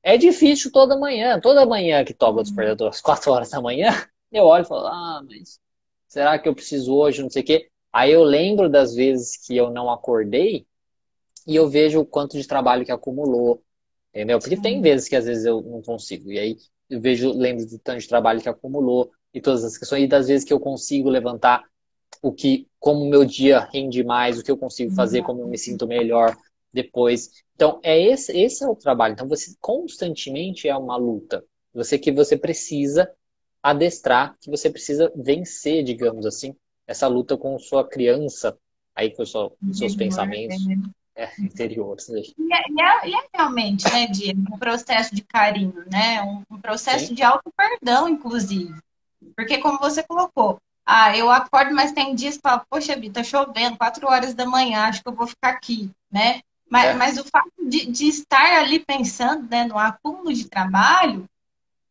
É 0.02 0.18
difícil 0.18 0.72
toda 0.72 0.98
manhã, 0.98 1.40
toda 1.40 1.66
manhã 1.66 2.04
que 2.04 2.14
toca 2.14 2.40
o 2.40 2.44
despertador 2.44 2.90
às 2.90 3.00
4 3.00 3.32
horas 3.32 3.50
da 3.52 3.62
manhã, 3.62 3.90
eu 4.32 4.46
olho 4.46 4.64
e 4.64 4.68
falo, 4.68 4.88
ah, 4.88 5.24
mas 5.28 5.60
será 6.08 6.40
que 6.40 6.50
eu 6.50 6.56
preciso 6.56 6.96
hoje, 6.96 7.22
não 7.22 7.30
sei 7.30 7.44
o 7.44 7.46
quê. 7.46 7.70
Aí 7.92 8.12
eu 8.12 8.24
lembro 8.24 8.70
das 8.70 8.96
vezes 8.96 9.38
que 9.46 9.56
eu 9.56 9.70
não 9.70 9.90
acordei 9.90 10.66
e 11.46 11.56
eu 11.56 11.70
vejo 11.70 12.00
o 12.00 12.06
quanto 12.06 12.38
de 12.38 12.48
trabalho 12.48 12.84
que 12.84 12.92
acumulou, 12.92 13.64
entendeu? 14.10 14.40
Porque 14.40 14.58
tem 14.58 14.82
vezes 14.82 15.08
que 15.08 15.16
às 15.16 15.26
vezes 15.26 15.46
eu 15.46 15.62
não 15.62 15.82
consigo, 15.82 16.32
e 16.32 16.40
aí 16.40 16.58
eu 16.90 17.00
vejo, 17.00 17.32
lembro 17.34 17.66
do 17.68 17.78
tanto 17.78 18.00
de 18.00 18.08
trabalho 18.08 18.42
que 18.42 18.50
acumulou 18.50 19.12
e 19.34 19.40
todas 19.40 19.64
as 19.64 19.78
questões, 19.78 20.04
e 20.04 20.08
das 20.08 20.28
vezes 20.28 20.46
que 20.46 20.54
eu 20.54 20.60
consigo 20.60 21.10
levantar 21.10 21.64
o 22.22 22.32
que, 22.32 22.68
como 22.80 23.02
o 23.02 23.10
meu 23.10 23.26
dia 23.26 23.68
rende 23.72 24.04
mais, 24.04 24.40
o 24.40 24.44
que 24.44 24.52
eu 24.52 24.58
consigo 24.58 24.94
fazer, 24.94 25.24
como 25.24 25.42
eu 25.42 25.48
me 25.48 25.58
sinto 25.58 25.88
melhor 25.88 26.36
depois. 26.74 27.44
Então, 27.56 27.80
é 27.84 28.00
esse, 28.02 28.36
esse 28.38 28.64
é 28.64 28.68
o 28.68 28.76
trabalho. 28.76 29.14
Então, 29.14 29.28
você 29.28 29.56
constantemente 29.60 30.68
é 30.68 30.76
uma 30.76 30.98
luta. 30.98 31.44
Você 31.74 31.98
que 31.98 32.12
você 32.12 32.38
precisa 32.38 33.10
adestrar, 33.62 34.36
que 34.42 34.50
você 34.50 34.70
precisa 34.70 35.12
vencer, 35.16 35.84
digamos 35.84 36.26
assim, 36.26 36.56
essa 36.86 37.08
luta 37.08 37.38
com 37.38 37.58
sua 37.58 37.88
criança, 37.88 38.58
aí 38.96 39.16
com, 39.16 39.26
sua, 39.26 39.50
com 39.50 39.74
seus 39.74 39.96
pensamentos, 39.96 40.58
é, 41.16 41.30
interiores. 41.40 42.10
Né? 42.10 42.20
É, 42.20 42.72
e, 42.72 42.82
é, 42.82 43.10
e 43.10 43.16
é, 43.16 43.28
realmente, 43.34 43.86
né, 43.86 44.08
Diego, 44.08 44.42
um 44.54 44.58
processo 44.58 45.16
de 45.16 45.22
carinho, 45.22 45.86
né? 45.92 46.22
Um, 46.24 46.44
um 46.56 46.60
processo 46.60 47.08
Sim. 47.08 47.14
de 47.14 47.24
auto-perdão, 47.24 48.10
inclusive. 48.10 48.74
Porque, 49.36 49.60
como 49.60 49.80
você 49.80 50.04
colocou, 50.04 50.60
Ah, 50.86 51.16
eu 51.18 51.30
acordo, 51.32 51.74
mas 51.74 51.92
tem 51.94 52.14
dias 52.14 52.36
que 52.36 52.42
falo, 52.42 52.62
poxa, 52.70 52.96
Bia, 52.96 53.12
tá 53.12 53.24
chovendo, 53.24 53.78
quatro 53.78 54.08
horas 54.08 54.34
da 54.34 54.46
manhã, 54.46 54.86
acho 54.86 55.02
que 55.02 55.08
eu 55.08 55.14
vou 55.14 55.28
ficar 55.28 55.50
aqui, 55.50 55.90
né? 56.12 56.42
Mas, 56.70 56.90
é. 56.90 56.94
mas 56.94 57.18
o 57.18 57.24
fato 57.24 57.52
de, 57.60 57.86
de, 57.86 58.08
estar 58.08 58.60
ali 58.60 58.80
pensando 58.80 59.48
né, 59.50 59.66
no 59.66 59.78
acúmulo 59.78 60.34
de 60.34 60.50
trabalho 60.50 61.30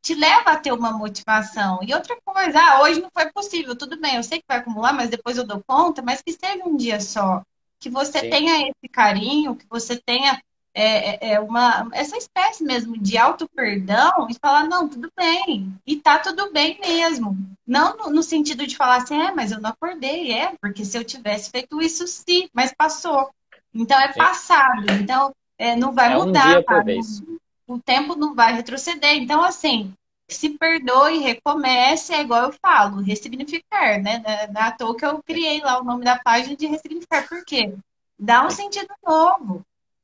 te 0.03 0.15
leva 0.15 0.51
a 0.51 0.59
ter 0.59 0.73
uma 0.73 0.93
motivação. 0.93 1.79
E 1.83 1.95
outra 1.95 2.19
coisa, 2.25 2.59
ah, 2.59 2.83
hoje 2.83 3.01
não 3.01 3.09
foi 3.11 3.31
possível, 3.31 3.77
tudo 3.77 3.99
bem, 3.99 4.17
eu 4.17 4.23
sei 4.23 4.39
que 4.41 4.45
vai 4.49 4.59
acumular, 4.59 4.93
mas 4.93 5.09
depois 5.09 5.39
eu 5.39 5.47
dou 5.47 5.63
conta, 5.67 6.03
mas 6.03 6.21
que 6.21 6.33
seja 6.33 6.65
um 6.65 6.77
dia 6.77 7.01
só. 7.01 7.43
Que 7.79 7.89
você 7.89 8.21
Sim. 8.21 8.31
tenha 8.31 8.69
esse 8.69 8.89
carinho, 8.91 9.57
que 9.57 9.67
você 9.71 9.97
tenha 9.97 10.43
é, 10.75 11.29
é, 11.29 11.33
é 11.35 11.41
uma, 11.41 11.89
essa 11.93 12.17
espécie 12.17 12.65
mesmo 12.65 12.97
de 12.99 13.19
auto-perdão 13.19 14.27
e 14.31 14.35
falar, 14.41 14.65
não, 14.65 14.89
tudo 14.89 15.11
bem, 15.17 15.73
e 15.87 15.97
tá 15.97 16.19
tudo 16.19 16.53
bem 16.53 16.79
mesmo. 16.81 17.37
Não 17.67 17.97
no, 17.97 18.11
no, 18.11 18.23
sentido 18.23 18.67
de 18.67 18.77
falar 18.77 18.97
assim, 18.97 19.21
é, 19.21 19.33
mas 19.33 19.53
eu 19.53 19.61
não 19.61 19.71
acordei, 19.71 20.33
é, 20.33 20.55
porque 20.61 20.85
se 20.85 20.97
eu 20.97 21.05
tivesse 21.05 21.51
feito 21.51 21.81
isso, 21.81 22.07
sim, 22.07 22.49
mas 22.53 22.73
passou. 22.73 23.31
Então 23.75 23.99
é 23.99 24.13
passado, 24.13 24.85
então 25.01 25.33
é, 25.59 25.77
não 25.77 25.93
vai 25.93 26.13
é 26.13 26.17
mudar. 26.17 26.59
Um 26.59 26.63
tá? 26.63 26.85
O 27.67 27.79
tempo 27.79 28.17
não 28.17 28.35
vai 28.35 28.53
retroceder. 28.53 29.15
Então, 29.15 29.43
assim, 29.43 29.95
se 30.29 30.51
perdoe, 30.51 31.19
recomece, 31.19 32.13
é 32.13 32.21
igual 32.21 32.45
eu 32.45 32.53
falo, 32.61 33.01
ressignificar, 33.01 34.03
né? 34.03 34.23
Na 34.53 34.61
é 34.61 34.69
à 34.69 34.73
toa 34.73 34.97
que 34.97 35.05
eu 35.07 35.23
criei 35.23 35.61
lá 35.61 35.81
o 35.81 35.85
nome 35.85 36.05
da 36.05 36.19
página 36.19 36.57
de 36.57 36.67
ressignificar. 36.67 37.29
Por 37.29 37.45
quê? 37.45 37.75
Dá 38.19 38.45
um 38.45 38.51
sentido 38.51 38.93
novo. 39.07 39.63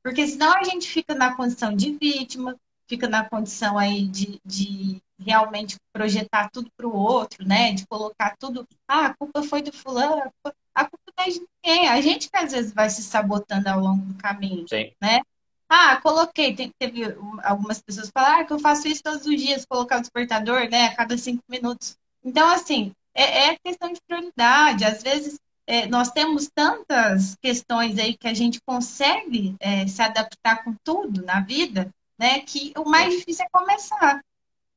Porque 0.09 0.27
senão 0.27 0.55
a 0.57 0.65
gente 0.65 0.89
fica 0.89 1.15
na 1.15 1.37
condição 1.37 1.77
de 1.77 1.93
vítima, 1.93 2.57
fica 2.87 3.07
na 3.07 3.29
condição 3.29 3.77
aí 3.77 4.07
de, 4.07 4.41
de 4.43 5.03
realmente 5.21 5.77
projetar 5.93 6.49
tudo 6.49 6.71
para 6.75 6.89
o 6.89 6.97
outro, 6.97 7.47
né? 7.47 7.73
De 7.73 7.87
colocar 7.87 8.35
tudo, 8.39 8.67
ah, 8.89 9.09
a 9.09 9.15
culpa 9.15 9.43
foi 9.43 9.61
do 9.61 9.71
fulano, 9.71 10.33
a 10.75 10.85
culpa 10.87 11.13
não 11.15 11.27
é 11.27 11.29
de 11.29 11.43
ninguém. 11.63 11.89
A 11.89 12.01
gente 12.01 12.31
que 12.31 12.37
às 12.39 12.53
vezes 12.53 12.73
vai 12.73 12.89
se 12.89 13.03
sabotando 13.03 13.69
ao 13.69 13.81
longo 13.81 14.03
do 14.07 14.15
caminho, 14.15 14.67
Sim. 14.67 14.91
né? 14.99 15.21
Ah, 15.69 16.01
coloquei, 16.01 16.57
tem, 16.57 16.73
teve 16.79 17.03
algumas 17.43 17.79
pessoas 17.79 18.07
que 18.07 18.13
falaram 18.15 18.41
ah, 18.41 18.45
que 18.47 18.53
eu 18.55 18.59
faço 18.59 18.89
isso 18.89 19.03
todos 19.03 19.27
os 19.27 19.37
dias, 19.37 19.67
colocar 19.67 19.99
o 19.99 20.01
despertador, 20.01 20.71
né, 20.71 20.87
a 20.87 20.97
cada 20.97 21.19
cinco 21.19 21.43
minutos. 21.51 21.99
Então, 22.25 22.49
assim, 22.49 22.93
é, 23.15 23.49
é 23.49 23.59
questão 23.63 23.93
de 23.93 24.01
prioridade. 24.09 24.87
Às 24.87 25.03
vezes, 25.03 25.39
é, 25.69 25.87
nós 25.87 26.11
temos 26.11 26.49
tantas 26.49 27.37
questões 27.43 27.99
aí 27.99 28.17
que 28.17 28.27
a 28.27 28.33
gente 28.33 28.59
consegue 28.63 29.55
é, 29.61 29.87
se 29.87 30.01
adaptar 30.01 30.65
com 30.65 30.75
tudo 30.83 31.23
na 31.23 31.41
vida, 31.41 31.91
né? 32.19 32.41
Que 32.41 32.73
o 32.75 32.89
mais 32.89 33.15
difícil 33.15 33.45
é 33.45 33.49
começar, 33.53 34.25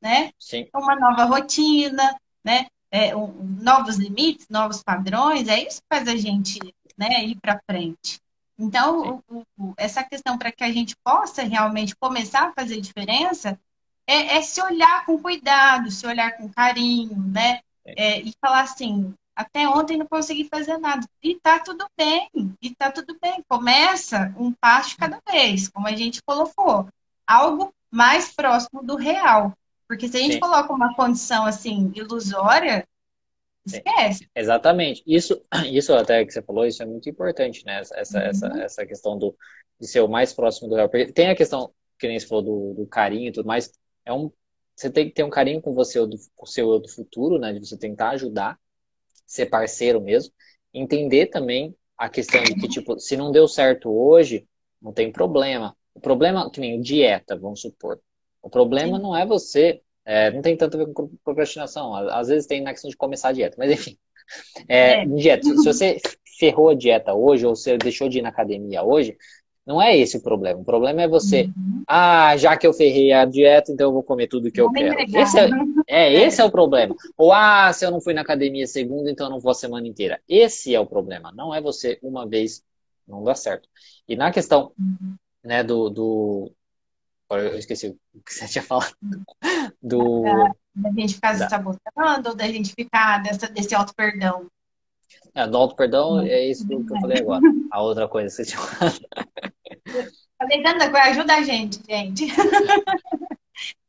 né? 0.02 0.32
Sim. 0.38 0.68
Uma 0.76 0.98
nova 0.98 1.24
rotina, 1.24 2.14
né? 2.44 2.68
É, 2.92 3.16
um, 3.16 3.32
novos 3.62 3.96
limites, 3.96 4.50
novos 4.50 4.84
padrões, 4.84 5.48
é 5.48 5.66
isso 5.66 5.82
que 5.82 5.88
faz 5.96 6.10
a 6.10 6.18
gente 6.18 6.60
né, 6.98 7.24
ir 7.24 7.38
para 7.40 7.62
frente. 7.66 8.20
Então, 8.60 9.24
o, 9.30 9.46
o, 9.58 9.74
essa 9.78 10.04
questão 10.04 10.38
para 10.38 10.52
que 10.52 10.64
a 10.64 10.74
gente 10.74 10.94
possa 11.06 11.42
realmente 11.44 11.96
começar 11.96 12.50
a 12.50 12.54
fazer 12.54 12.82
diferença 12.82 13.58
é, 14.06 14.36
é 14.36 14.42
se 14.42 14.62
olhar 14.62 15.06
com 15.06 15.18
cuidado, 15.18 15.90
se 15.90 16.06
olhar 16.06 16.36
com 16.36 16.50
carinho, 16.50 17.18
né? 17.18 17.62
É, 17.86 18.20
e 18.20 18.34
falar 18.42 18.64
assim, 18.64 19.16
até 19.36 19.68
ontem 19.68 19.98
não 19.98 20.06
consegui 20.08 20.46
fazer 20.46 20.78
nada. 20.78 21.06
E 21.22 21.36
tá 21.40 21.60
tudo 21.60 21.86
bem, 21.98 22.30
e 22.62 22.76
tá 22.76 22.92
tudo 22.92 23.18
bem. 23.22 23.44
Começa 23.48 24.34
um 24.38 24.52
passo 24.54 24.98
cada 24.98 25.20
vez, 25.30 25.68
como 25.70 25.88
a 25.88 25.96
gente 25.96 26.22
colocou. 26.24 26.88
Algo 27.26 27.74
mais 27.90 28.32
próximo 28.34 28.84
do 28.84 28.96
real. 28.96 29.54
Porque 29.88 30.08
se 30.08 30.18
a 30.18 30.20
gente 30.20 30.34
Sim. 30.36 30.40
coloca 30.40 30.74
uma 30.74 30.96
condição 30.96 31.46
assim 31.46 31.92
ilusória, 31.96 32.88
esquece. 33.66 34.20
Sim. 34.20 34.30
Exatamente. 34.36 35.04
Isso, 35.06 35.42
isso 35.72 35.94
até 35.94 36.26
que 36.26 36.32
você 36.32 36.42
falou, 36.42 36.66
isso 36.66 36.82
é 36.82 36.86
muito 36.86 37.10
importante, 37.10 37.66
né? 37.66 37.82
Essa, 37.82 38.20
uhum. 38.20 38.26
essa, 38.26 38.48
essa 38.62 38.86
questão 38.86 39.18
do, 39.18 39.36
de 39.80 39.88
ser 39.88 40.02
o 40.02 40.08
mais 40.08 40.34
próximo 40.34 40.70
do 40.70 40.76
real. 40.76 40.90
Porque 40.90 41.12
tem 41.12 41.30
a 41.30 41.36
questão, 41.36 41.74
que 42.00 42.08
nem 42.08 42.20
você 42.20 42.28
falou, 42.28 42.44
do, 42.44 42.74
do 42.82 42.88
carinho 42.88 43.30
e 43.30 43.32
tudo 43.32 43.46
mais. 43.46 43.72
É 44.06 44.14
um, 44.14 44.32
você 44.76 44.90
tem 44.90 45.08
que 45.08 45.14
ter 45.14 45.24
um 45.24 45.30
carinho 45.30 45.62
com 45.62 45.74
você, 45.74 46.00
com 46.36 46.46
o 46.46 46.48
seu 46.48 46.72
eu 46.72 46.80
do 46.80 46.90
futuro, 46.90 47.38
né? 47.38 47.54
De 47.54 47.60
você 47.60 47.78
tentar 47.78 48.12
ajudar 48.12 48.58
ser 49.32 49.46
parceiro 49.46 50.02
mesmo, 50.02 50.34
entender 50.74 51.28
também 51.28 51.74
a 51.98 52.10
questão 52.10 52.44
de 52.44 52.54
que, 52.56 52.68
tipo, 52.68 53.00
se 53.00 53.16
não 53.16 53.32
deu 53.32 53.48
certo 53.48 53.90
hoje, 53.90 54.46
não 54.82 54.92
tem 54.92 55.10
problema. 55.10 55.76
O 55.94 56.02
problema, 56.02 56.50
que 56.52 56.60
nem 56.60 56.82
dieta, 56.82 57.38
vamos 57.38 57.62
supor. 57.62 58.02
O 58.42 58.50
problema 58.50 58.98
Sim. 58.98 59.04
não 59.04 59.16
é 59.16 59.26
você, 59.26 59.82
é, 60.04 60.32
não 60.32 60.42
tem 60.42 60.58
tanto 60.58 60.76
a 60.76 60.86
ver 60.86 60.94
com 60.94 61.10
procrastinação. 61.24 61.96
Às 62.10 62.28
vezes 62.28 62.46
tem 62.46 62.62
na 62.62 62.72
questão 62.72 62.90
de 62.90 62.98
começar 62.98 63.30
a 63.30 63.34
dieta, 63.34 63.56
mas 63.58 63.72
enfim. 63.72 63.98
É, 64.68 65.04
é. 65.04 65.06
Dieta, 65.06 65.44
se 65.44 65.64
você 65.64 65.98
ferrou 66.38 66.70
a 66.70 66.76
dieta 66.76 67.14
hoje, 67.14 67.46
ou 67.46 67.56
você 67.56 67.78
deixou 67.78 68.10
de 68.10 68.20
ir 68.20 68.22
na 68.22 68.30
academia 68.30 68.84
hoje, 68.84 69.16
não 69.66 69.82
é 69.82 69.96
esse 69.96 70.18
o 70.18 70.22
problema. 70.22 70.60
O 70.60 70.66
problema 70.66 71.02
é 71.02 71.08
você, 71.08 71.44
uhum. 71.56 71.84
ah, 71.88 72.36
já 72.36 72.58
que 72.58 72.66
eu 72.66 72.74
ferrei 72.74 73.12
a 73.12 73.26
dieta, 73.26 73.72
então 73.72 73.88
eu 73.88 73.94
vou 73.94 74.04
comer 74.04 74.28
tudo 74.28 74.52
que 74.52 74.60
eu 74.60 74.72
quero. 74.72 75.00
Esse 75.16 75.40
é, 75.40 75.50
é, 75.88 76.14
esse 76.14 76.42
é 76.42 76.44
o 76.44 76.52
problema. 76.52 76.96
Ou, 77.16 77.32
ah, 77.32 77.72
se 77.72 77.86
eu 77.86 77.92
não 77.92 78.02
fui 78.02 78.14
na 78.14 78.22
academia 78.22 78.66
segunda, 78.66 79.10
então 79.12 79.28
eu 79.28 79.32
não 79.32 79.40
vou 79.40 79.52
a 79.52 79.56
semana 79.56 79.88
inteira. 79.88 80.20
Esse 80.28 80.74
é 80.74 80.80
o 80.80 80.86
problema. 80.86 81.32
Não 81.32 81.54
é 81.54 81.62
você 81.62 82.00
uma 82.02 82.28
vez, 82.28 82.64
não 83.08 83.24
dá 83.24 83.36
certo. 83.36 83.70
E 84.08 84.16
na 84.16 84.32
questão, 84.32 84.72
uhum. 84.80 85.16
né, 85.44 85.64
do, 85.64 85.90
do... 85.90 86.52
Eu 87.30 87.58
esqueci 87.58 87.88
o 87.88 87.94
que 88.26 88.34
você 88.34 88.48
tinha 88.48 88.64
falado. 88.64 88.96
Do... 89.82 90.24
Da, 90.24 90.52
da 90.76 90.92
gente 90.92 91.14
ficar 91.16 91.36
se 91.36 91.48
sabotando, 91.48 92.30
ou 92.30 92.36
da 92.36 92.48
gente 92.48 92.74
ficar 92.74 93.22
dessa, 93.22 93.48
desse 93.48 93.76
auto-perdão. 93.76 94.48
É, 95.34 95.48
do 95.48 95.58
auto-perdão 95.58 96.22
é 96.22 96.48
isso 96.48 96.68
que 96.68 96.74
eu 96.74 97.00
falei 97.00 97.20
agora. 97.20 97.42
A 97.72 97.82
outra 97.82 98.08
coisa 98.08 98.28
que 98.28 98.44
você 98.44 98.46
tinha. 98.46 98.62
Falei 100.38 100.64
tanta 100.64 100.90
coisa, 100.90 101.10
ajuda 101.10 101.36
a 101.36 101.42
gente, 101.44 101.80
gente. 101.88 102.28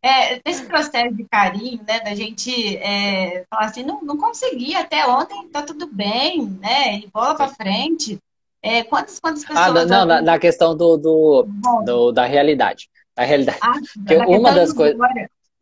É, 0.05 0.41
nesse 0.45 0.67
processo 0.67 1.15
de 1.15 1.25
carinho, 1.25 1.81
né, 1.87 2.01
da 2.01 2.13
gente 2.13 2.77
é, 2.79 3.45
falar 3.49 3.67
assim, 3.67 3.85
não, 3.85 4.03
não 4.03 4.19
consegui 4.19 4.75
até 4.75 5.07
ontem, 5.07 5.49
tá 5.49 5.63
tudo 5.63 5.87
bem, 5.87 6.45
né, 6.61 6.99
e 6.99 7.07
bola 7.07 7.37
pra 7.37 7.47
frente. 7.47 8.19
É, 8.61 8.83
quantas, 8.83 9.21
quantas 9.21 9.45
pessoas... 9.45 9.65
Ah, 9.65 9.85
não, 9.87 10.05
na, 10.05 10.21
na, 10.21 10.39
questão 10.41 10.77
do, 10.77 10.97
do, 10.97 11.47
do, 11.85 12.13
da 12.13 12.27
realidade. 12.27 12.91
Da 13.17 13.23
realidade. 13.23 13.59
Ah, 13.63 13.75
porque 13.95 14.17
uma 14.17 14.53
das 14.53 14.73
coisas... 14.73 14.99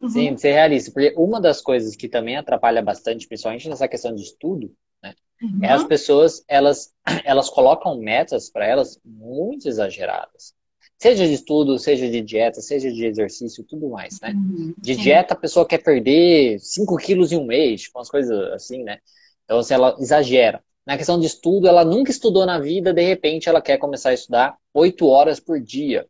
Uhum. 0.00 0.08
Sim, 0.08 0.36
ser 0.38 0.52
realista. 0.52 0.90
Porque 0.90 1.14
uma 1.16 1.40
das 1.40 1.60
coisas 1.60 1.94
que 1.94 2.08
também 2.08 2.36
atrapalha 2.36 2.82
bastante, 2.82 3.28
principalmente 3.28 3.68
nessa 3.68 3.86
questão 3.86 4.14
de 4.14 4.22
estudo, 4.22 4.72
uhum. 5.42 5.60
as 5.62 5.84
pessoas, 5.84 6.44
elas, 6.48 6.92
elas 7.24 7.50
colocam 7.50 7.98
metas 7.98 8.50
para 8.50 8.66
elas 8.66 9.00
muito 9.04 9.68
exageradas. 9.68 10.54
Seja 10.98 11.26
de 11.26 11.32
estudo, 11.32 11.78
seja 11.78 12.10
de 12.10 12.20
dieta, 12.20 12.60
seja 12.60 12.92
de 12.92 13.06
exercício, 13.06 13.64
tudo 13.64 13.88
mais, 13.88 14.20
né? 14.20 14.32
Uhum, 14.32 14.74
de 14.76 14.94
dieta, 14.96 15.32
a 15.32 15.36
pessoa 15.36 15.66
quer 15.66 15.78
perder 15.78 16.58
5 16.60 16.96
quilos 16.98 17.32
em 17.32 17.38
um 17.38 17.46
mês, 17.46 17.82
tipo, 17.82 17.98
umas 17.98 18.10
coisas 18.10 18.38
assim, 18.52 18.82
né? 18.82 18.98
Então, 19.44 19.62
se 19.62 19.72
ela 19.72 19.96
exagera. 19.98 20.62
Na 20.86 20.98
questão 20.98 21.18
de 21.18 21.26
estudo, 21.26 21.66
ela 21.66 21.84
nunca 21.84 22.10
estudou 22.10 22.44
na 22.44 22.58
vida, 22.58 22.92
de 22.92 23.02
repente 23.02 23.48
ela 23.48 23.62
quer 23.62 23.78
começar 23.78 24.10
a 24.10 24.14
estudar 24.14 24.58
8 24.74 25.06
horas 25.06 25.40
por 25.40 25.58
dia. 25.58 26.06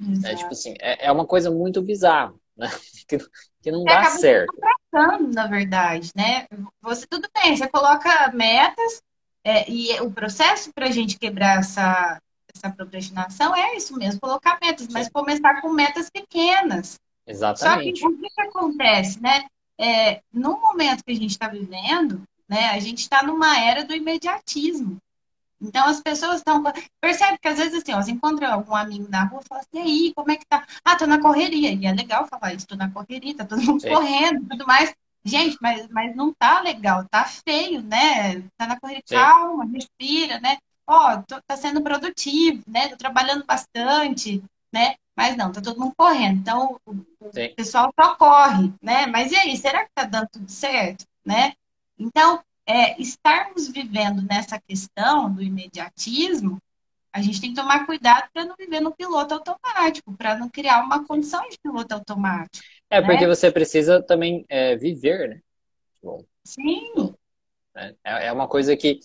Né? 0.00 0.34
Tipo 0.34 0.50
assim, 0.50 0.74
é, 0.80 1.06
é 1.06 1.12
uma 1.12 1.26
coisa 1.26 1.50
muito 1.50 1.80
bizarra, 1.80 2.34
né? 2.56 2.68
Que, 3.62 3.70
não 3.70 3.84
dá 3.84 4.04
certo. 4.06 4.52
Tratando, 4.90 5.32
na 5.32 5.46
verdade, 5.46 6.10
né? 6.16 6.46
Você 6.82 7.06
tudo 7.08 7.28
bem, 7.34 7.56
você 7.56 7.68
coloca 7.68 8.30
metas 8.32 9.00
é, 9.44 9.70
e 9.70 10.00
o 10.00 10.10
processo 10.10 10.72
para 10.74 10.86
a 10.86 10.90
gente 10.90 11.18
quebrar 11.18 11.60
essa, 11.60 12.20
essa 12.54 12.70
procrastinação 12.70 13.54
é 13.54 13.76
isso 13.76 13.96
mesmo, 13.96 14.20
colocar 14.20 14.58
metas, 14.60 14.88
mas 14.88 15.08
começar 15.08 15.60
com 15.60 15.70
metas 15.70 16.10
pequenas. 16.10 16.98
Exatamente. 17.26 18.00
Só 18.00 18.08
que 18.08 18.14
o 18.14 18.18
que, 18.18 18.28
que 18.28 18.40
acontece, 18.40 19.20
né? 19.20 19.44
É, 19.78 20.20
no 20.32 20.60
momento 20.60 21.04
que 21.04 21.12
a 21.12 21.16
gente 21.16 21.30
está 21.30 21.48
vivendo, 21.48 22.22
né, 22.48 22.70
a 22.70 22.78
gente 22.78 22.98
está 22.98 23.22
numa 23.22 23.58
era 23.58 23.84
do 23.84 23.94
imediatismo. 23.94 24.98
Então 25.62 25.86
as 25.86 26.00
pessoas 26.00 26.38
estão. 26.38 26.62
Percebe 27.00 27.38
que 27.40 27.48
às 27.48 27.58
vezes 27.58 27.82
assim, 27.82 27.94
ó, 27.94 28.02
você 28.02 28.10
encontra 28.10 28.52
algum 28.52 28.74
amigo 28.74 29.08
na 29.08 29.24
rua 29.24 29.40
e 29.44 29.48
fala 29.48 29.60
assim, 29.60 29.68
e 29.74 29.78
aí, 29.78 30.12
como 30.14 30.30
é 30.30 30.36
que 30.36 30.46
tá? 30.46 30.66
Ah, 30.84 30.96
tô 30.96 31.06
na 31.06 31.20
correria. 31.20 31.72
E 31.72 31.86
é 31.86 31.92
legal 31.92 32.26
falar 32.26 32.54
isso, 32.54 32.66
tô 32.66 32.76
na 32.76 32.90
correria, 32.90 33.36
tá 33.36 33.44
todo 33.44 33.62
mundo 33.62 33.80
Sim. 33.80 33.88
correndo 33.88 34.48
tudo 34.48 34.66
mais. 34.66 34.92
Gente, 35.24 35.56
mas, 35.62 35.86
mas 35.88 36.16
não 36.16 36.34
tá 36.34 36.60
legal, 36.60 37.06
tá 37.08 37.24
feio, 37.24 37.80
né? 37.80 38.42
Tá 38.56 38.66
na 38.66 38.80
correria, 38.80 39.02
Sim. 39.06 39.14
calma, 39.14 39.64
respira, 39.66 40.40
né? 40.40 40.58
ó, 40.86 41.16
oh, 41.16 41.40
tá 41.46 41.56
sendo 41.56 41.82
produtivo, 41.82 42.62
né? 42.66 42.88
Tô 42.88 42.96
trabalhando 42.96 43.44
bastante, 43.44 44.42
né? 44.72 44.96
Mas 45.16 45.36
não, 45.36 45.52
tá 45.52 45.60
todo 45.60 45.78
mundo 45.78 45.94
correndo. 45.96 46.40
Então, 46.40 46.80
o, 46.86 46.92
o 46.92 47.54
pessoal 47.56 47.92
só 47.98 48.14
corre, 48.16 48.72
né? 48.82 49.06
Mas 49.06 49.32
e 49.32 49.36
aí, 49.36 49.56
será 49.56 49.84
que 49.84 49.90
tá 49.94 50.04
dando 50.04 50.28
tudo 50.30 50.50
certo, 50.50 51.06
né? 51.24 51.52
Então, 51.98 52.42
é, 52.66 53.00
estarmos 53.00 53.68
vivendo 53.68 54.22
nessa 54.22 54.60
questão 54.60 55.32
do 55.32 55.42
imediatismo, 55.42 56.58
a 57.12 57.20
gente 57.20 57.40
tem 57.40 57.50
que 57.50 57.60
tomar 57.60 57.84
cuidado 57.84 58.28
para 58.32 58.44
não 58.44 58.56
viver 58.56 58.80
no 58.80 58.94
piloto 58.94 59.34
automático, 59.34 60.16
para 60.16 60.36
não 60.36 60.48
criar 60.48 60.82
uma 60.82 61.06
condição 61.06 61.46
de 61.48 61.58
piloto 61.58 61.92
automático. 61.94 62.64
É, 62.88 63.00
né? 63.00 63.06
porque 63.06 63.26
você 63.26 63.50
precisa 63.50 64.02
também 64.02 64.46
é, 64.48 64.76
viver, 64.76 65.28
né? 65.28 65.40
Bom. 66.02 66.24
Sim. 66.44 67.14
Né? 67.74 67.94
É, 68.02 68.28
é 68.28 68.32
uma 68.32 68.48
coisa 68.48 68.76
que 68.76 68.98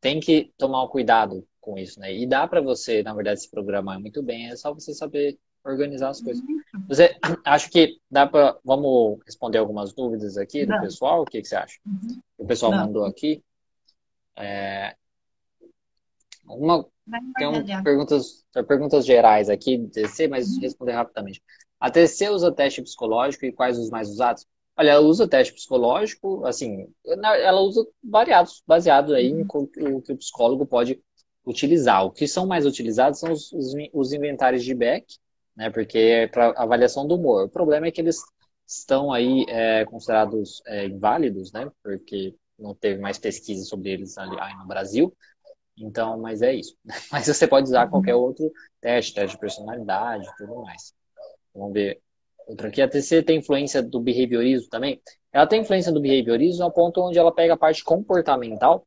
tem 0.00 0.20
que 0.20 0.52
tomar 0.56 0.84
um 0.84 0.88
cuidado 0.88 1.46
com 1.60 1.76
isso, 1.76 1.98
né? 1.98 2.14
E 2.14 2.26
dá 2.26 2.46
para 2.46 2.60
você, 2.60 3.02
na 3.02 3.14
verdade, 3.14 3.40
se 3.40 3.50
programar 3.50 4.00
muito 4.00 4.22
bem, 4.22 4.50
é 4.50 4.56
só 4.56 4.72
você 4.72 4.94
saber 4.94 5.36
organizar 5.64 6.10
as 6.10 6.20
coisas. 6.20 6.42
Você 6.88 7.16
acho 7.44 7.70
que 7.70 7.98
dá 8.10 8.26
para 8.26 8.58
vamos 8.64 9.18
responder 9.24 9.58
algumas 9.58 9.92
dúvidas 9.92 10.36
aqui 10.36 10.64
do 10.64 10.72
Não. 10.72 10.80
pessoal? 10.80 11.22
O 11.22 11.24
que, 11.24 11.40
que 11.40 11.48
você 11.48 11.56
acha? 11.56 11.78
Uhum. 11.86 12.20
O 12.38 12.46
pessoal 12.46 12.72
Não. 12.72 12.86
mandou 12.86 13.04
aqui. 13.04 13.42
É, 14.36 14.94
uma, 16.46 16.86
tem 17.36 17.46
um, 17.46 17.82
perguntas, 17.82 18.44
perguntas 18.66 19.04
gerais 19.04 19.48
aqui, 19.48 19.78
TC, 19.88 20.28
mas 20.28 20.48
uhum. 20.48 20.60
responder 20.60 20.92
rapidamente. 20.92 21.42
A 21.78 21.90
TC 21.90 22.28
usa 22.28 22.52
teste 22.52 22.82
psicológico 22.82 23.46
e 23.46 23.52
quais 23.52 23.78
os 23.78 23.90
mais 23.90 24.08
usados? 24.08 24.46
Olha, 24.76 24.90
ela 24.90 25.00
usa 25.00 25.28
teste 25.28 25.52
psicológico, 25.54 26.44
assim, 26.46 26.88
ela 27.04 27.60
usa 27.60 27.86
variados, 28.02 28.62
baseado 28.66 29.14
aí 29.14 29.26
em 29.26 29.42
uhum. 29.42 29.68
o 29.96 30.02
que 30.02 30.12
o 30.12 30.16
psicólogo 30.16 30.66
pode 30.66 31.00
utilizar. 31.44 32.04
O 32.04 32.10
que 32.10 32.26
são 32.26 32.46
mais 32.46 32.66
utilizados 32.66 33.18
são 33.18 33.32
os, 33.32 33.52
os, 33.52 33.74
os 33.92 34.12
inventários 34.12 34.64
de 34.64 34.74
Beck, 34.74 35.06
né, 35.60 35.68
porque 35.68 35.98
é 35.98 36.26
para 36.26 36.54
avaliação 36.56 37.06
do 37.06 37.16
humor. 37.16 37.44
O 37.44 37.50
problema 37.50 37.86
é 37.86 37.90
que 37.90 38.00
eles 38.00 38.16
estão 38.66 39.12
aí 39.12 39.44
é, 39.46 39.84
considerados 39.84 40.62
é, 40.66 40.86
inválidos, 40.86 41.52
né, 41.52 41.70
porque 41.82 42.34
não 42.58 42.74
teve 42.74 42.98
mais 42.98 43.18
pesquisa 43.18 43.62
sobre 43.66 43.90
eles 43.90 44.16
ali 44.16 44.38
aí 44.40 44.56
no 44.56 44.66
Brasil. 44.66 45.14
Então, 45.76 46.18
mas 46.18 46.40
é 46.40 46.54
isso. 46.54 46.76
Mas 47.12 47.26
você 47.26 47.46
pode 47.46 47.68
usar 47.68 47.88
qualquer 47.88 48.14
uhum. 48.14 48.22
outro 48.22 48.50
teste, 48.80 49.14
teste 49.14 49.36
de 49.36 49.40
personalidade 49.40 50.26
e 50.26 50.36
tudo 50.36 50.62
mais. 50.62 50.94
Vamos 51.54 51.72
ver 51.72 52.00
Outra 52.46 52.66
aqui, 52.66 52.82
a 52.82 52.88
TC 52.88 53.22
tem 53.22 53.38
influência 53.38 53.80
do 53.80 54.00
behaviorismo 54.00 54.68
também. 54.68 55.00
Ela 55.32 55.46
tem 55.46 55.60
influência 55.60 55.92
do 55.92 56.00
behaviorismo 56.00 56.64
ao 56.64 56.72
ponto 56.72 57.00
onde 57.00 57.16
ela 57.16 57.32
pega 57.32 57.54
a 57.54 57.56
parte 57.56 57.84
comportamental, 57.84 58.84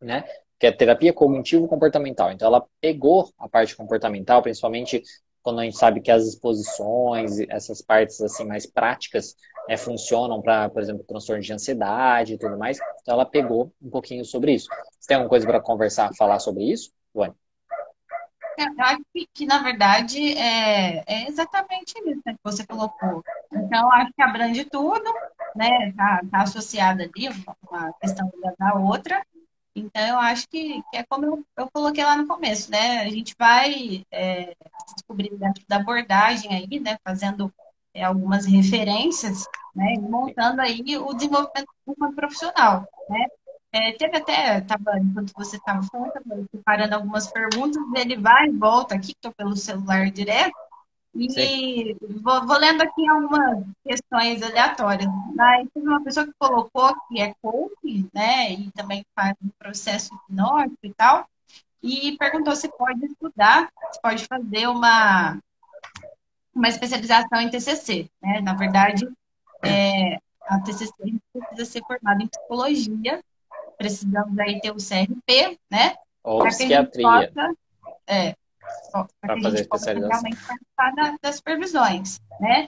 né? 0.00 0.24
Que 0.58 0.66
é 0.66 0.72
terapia 0.72 1.12
cognitivo-comportamental. 1.12 2.32
Então, 2.32 2.48
ela 2.48 2.66
pegou 2.80 3.30
a 3.38 3.48
parte 3.48 3.76
comportamental, 3.76 4.42
principalmente 4.42 5.00
quando 5.48 5.60
a 5.60 5.64
gente 5.64 5.78
sabe 5.78 6.02
que 6.02 6.10
as 6.10 6.26
exposições, 6.26 7.40
essas 7.48 7.80
partes 7.80 8.20
assim 8.20 8.44
mais 8.44 8.66
práticas, 8.66 9.34
né, 9.66 9.78
funcionam 9.78 10.42
para, 10.42 10.68
por 10.68 10.82
exemplo, 10.82 11.02
transtorno 11.08 11.40
de 11.40 11.50
ansiedade 11.50 12.34
e 12.34 12.38
tudo 12.38 12.58
mais. 12.58 12.78
Então, 13.00 13.14
ela 13.14 13.24
pegou 13.24 13.72
um 13.80 13.88
pouquinho 13.88 14.26
sobre 14.26 14.52
isso. 14.52 14.68
Você 15.00 15.08
tem 15.08 15.14
alguma 15.16 15.30
coisa 15.30 15.46
para 15.46 15.58
conversar, 15.58 16.10
falar 16.18 16.38
sobre 16.38 16.64
isso, 16.64 16.92
Luane? 17.14 17.34
Eu 18.58 18.66
acho 18.76 19.00
que, 19.32 19.46
na 19.46 19.62
verdade, 19.62 20.36
é, 20.36 21.02
é 21.06 21.28
exatamente 21.28 21.94
isso 21.96 22.22
né, 22.26 22.34
que 22.34 22.40
você 22.44 22.66
colocou. 22.66 23.24
Então, 23.50 23.90
acho 23.92 24.12
que 24.12 24.20
abrange 24.20 24.66
tudo, 24.66 25.10
né? 25.56 25.88
Está 25.88 26.20
tá 26.30 26.42
associada 26.42 27.04
ali 27.04 27.28
uma 27.70 27.92
questão 27.94 28.30
da 28.58 28.74
outra. 28.74 29.24
Então, 29.78 30.06
eu 30.06 30.18
acho 30.18 30.48
que, 30.48 30.82
que 30.90 30.96
é 30.96 31.04
como 31.04 31.24
eu, 31.24 31.44
eu, 31.56 31.70
coloquei 31.72 32.04
lá 32.04 32.16
no 32.16 32.26
começo, 32.26 32.70
né? 32.70 33.00
A 33.00 33.08
gente 33.08 33.34
vai 33.38 34.04
é, 34.10 34.54
descobrir 34.94 35.34
dentro 35.36 35.64
da 35.68 35.76
abordagem 35.76 36.54
aí, 36.54 36.80
né? 36.80 36.98
Fazendo 37.04 37.52
é, 37.94 38.04
algumas 38.04 38.46
referências, 38.46 39.44
né? 39.74 39.94
montando 40.00 40.60
aí 40.60 40.82
o 40.98 41.12
desenvolvimento 41.14 41.68
do 41.86 42.12
profissional, 42.12 42.86
né? 43.08 43.26
É, 43.70 43.92
teve 43.92 44.16
até, 44.16 44.60
tava, 44.62 44.98
enquanto 44.98 45.32
você 45.34 45.56
estava 45.56 45.82
falando, 45.82 46.48
preparando 46.50 46.94
algumas 46.94 47.26
perguntas, 47.30 47.82
ele 47.96 48.16
vai 48.16 48.46
e 48.46 48.56
volta 48.56 48.94
aqui, 48.94 49.12
estou 49.12 49.32
pelo 49.32 49.54
celular 49.56 50.10
direto, 50.10 50.56
e 51.14 51.96
vou, 52.22 52.46
vou, 52.46 52.58
lendo 52.58 52.82
aqui 52.82 53.08
algumas 53.08 53.64
questões 53.86 54.42
aleatórias. 54.42 55.08
Aí 55.38 55.68
teve 55.74 55.86
uma 55.86 56.02
pessoa 56.02 56.26
que 56.26 56.32
colocou 56.38 56.94
que 57.08 57.20
é 57.20 57.34
coach, 57.42 58.08
né, 58.14 58.52
e 58.52 58.70
também 58.72 59.04
faz 59.14 59.34
processo 59.70 60.14
hipnótico 60.14 60.78
e 60.82 60.94
tal, 60.94 61.28
e 61.82 62.16
perguntou 62.18 62.54
se 62.56 62.68
pode 62.68 63.04
estudar, 63.06 63.70
se 63.92 64.00
pode 64.00 64.26
fazer 64.26 64.66
uma, 64.68 65.38
uma 66.54 66.68
especialização 66.68 67.40
em 67.40 67.50
TCC, 67.50 68.10
né? 68.20 68.40
Na 68.40 68.54
verdade, 68.54 69.08
é, 69.64 70.18
a 70.42 70.60
TCC 70.60 70.92
precisa 71.32 71.64
ser 71.64 71.82
formada 71.86 72.22
em 72.22 72.26
psicologia 72.26 73.22
precisamos 73.78 74.36
aí 74.38 74.60
ter 74.60 74.72
o 74.72 74.76
CRP, 74.76 75.58
né? 75.70 75.94
Ou 76.22 76.42
psiquiatria. 76.42 77.32
Possa, 77.32 77.54
é, 78.06 78.34
para 79.20 79.40
fazer 79.40 79.60
especialização. 79.60 80.10
realmente 80.10 80.36
participar 80.44 80.94
da, 80.94 81.16
das 81.22 81.36
supervisões, 81.36 82.20
né? 82.40 82.66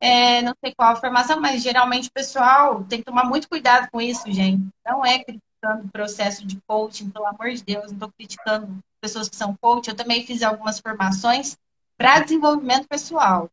É, 0.00 0.42
não 0.42 0.54
sei 0.64 0.74
qual 0.74 0.92
a 0.92 0.96
formação, 0.96 1.40
mas 1.40 1.62
geralmente 1.62 2.08
o 2.08 2.12
pessoal 2.12 2.82
tem 2.84 3.00
que 3.00 3.04
tomar 3.04 3.24
muito 3.24 3.48
cuidado 3.48 3.88
com 3.90 4.00
isso, 4.00 4.30
gente. 4.32 4.66
Não 4.84 5.04
é 5.04 5.22
criticando 5.62 5.86
o 5.86 5.90
processo 5.90 6.46
de 6.46 6.60
coaching, 6.66 7.10
pelo 7.10 7.26
amor 7.26 7.50
de 7.50 7.62
Deus, 7.62 7.86
não 7.86 7.94
estou 7.94 8.12
criticando 8.12 8.78
pessoas 9.00 9.28
que 9.28 9.36
são 9.36 9.56
coach. 9.56 9.88
Eu 9.88 9.94
também 9.94 10.26
fiz 10.26 10.42
algumas 10.42 10.80
formações 10.80 11.56
para 11.96 12.20
desenvolvimento 12.20 12.88
pessoal. 12.88 13.48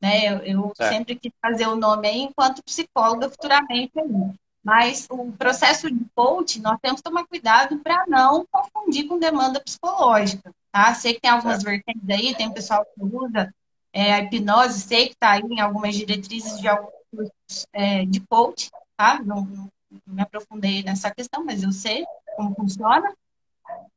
Né? 0.00 0.26
Eu, 0.26 0.38
eu 0.38 0.72
sempre 0.76 1.14
quis 1.14 1.32
fazer 1.40 1.68
o 1.68 1.76
nome 1.76 2.08
aí 2.08 2.18
enquanto 2.22 2.64
psicóloga 2.64 3.30
futuramente 3.30 3.92
aí. 3.96 4.34
Mas 4.64 5.06
o 5.10 5.32
processo 5.32 5.90
de 5.90 6.04
coaching, 6.14 6.60
nós 6.60 6.78
temos 6.80 7.00
que 7.00 7.04
tomar 7.04 7.26
cuidado 7.26 7.78
para 7.78 8.04
não 8.06 8.46
confundir 8.50 9.08
com 9.08 9.18
demanda 9.18 9.60
psicológica, 9.60 10.52
tá? 10.70 10.94
Sei 10.94 11.14
que 11.14 11.20
tem 11.20 11.30
algumas 11.30 11.64
vertentes 11.64 12.08
aí, 12.08 12.34
tem 12.34 12.52
pessoal 12.52 12.84
que 12.84 13.02
usa 13.02 13.52
é, 13.92 14.14
a 14.14 14.20
hipnose, 14.20 14.80
sei 14.80 15.08
que 15.08 15.14
está 15.14 15.32
aí 15.32 15.42
em 15.42 15.60
algumas 15.60 15.96
diretrizes 15.96 16.60
de 16.60 16.68
alguns 16.68 16.92
cursos 17.10 17.66
é, 17.72 18.04
de 18.04 18.20
coaching, 18.20 18.70
tá? 18.96 19.20
Não, 19.24 19.44
não, 19.44 19.68
me 20.06 20.22
aprofundei 20.22 20.82
nessa 20.82 21.10
questão, 21.10 21.44
mas 21.44 21.62
eu 21.62 21.72
sei 21.72 22.04
como 22.36 22.54
funciona. 22.54 23.12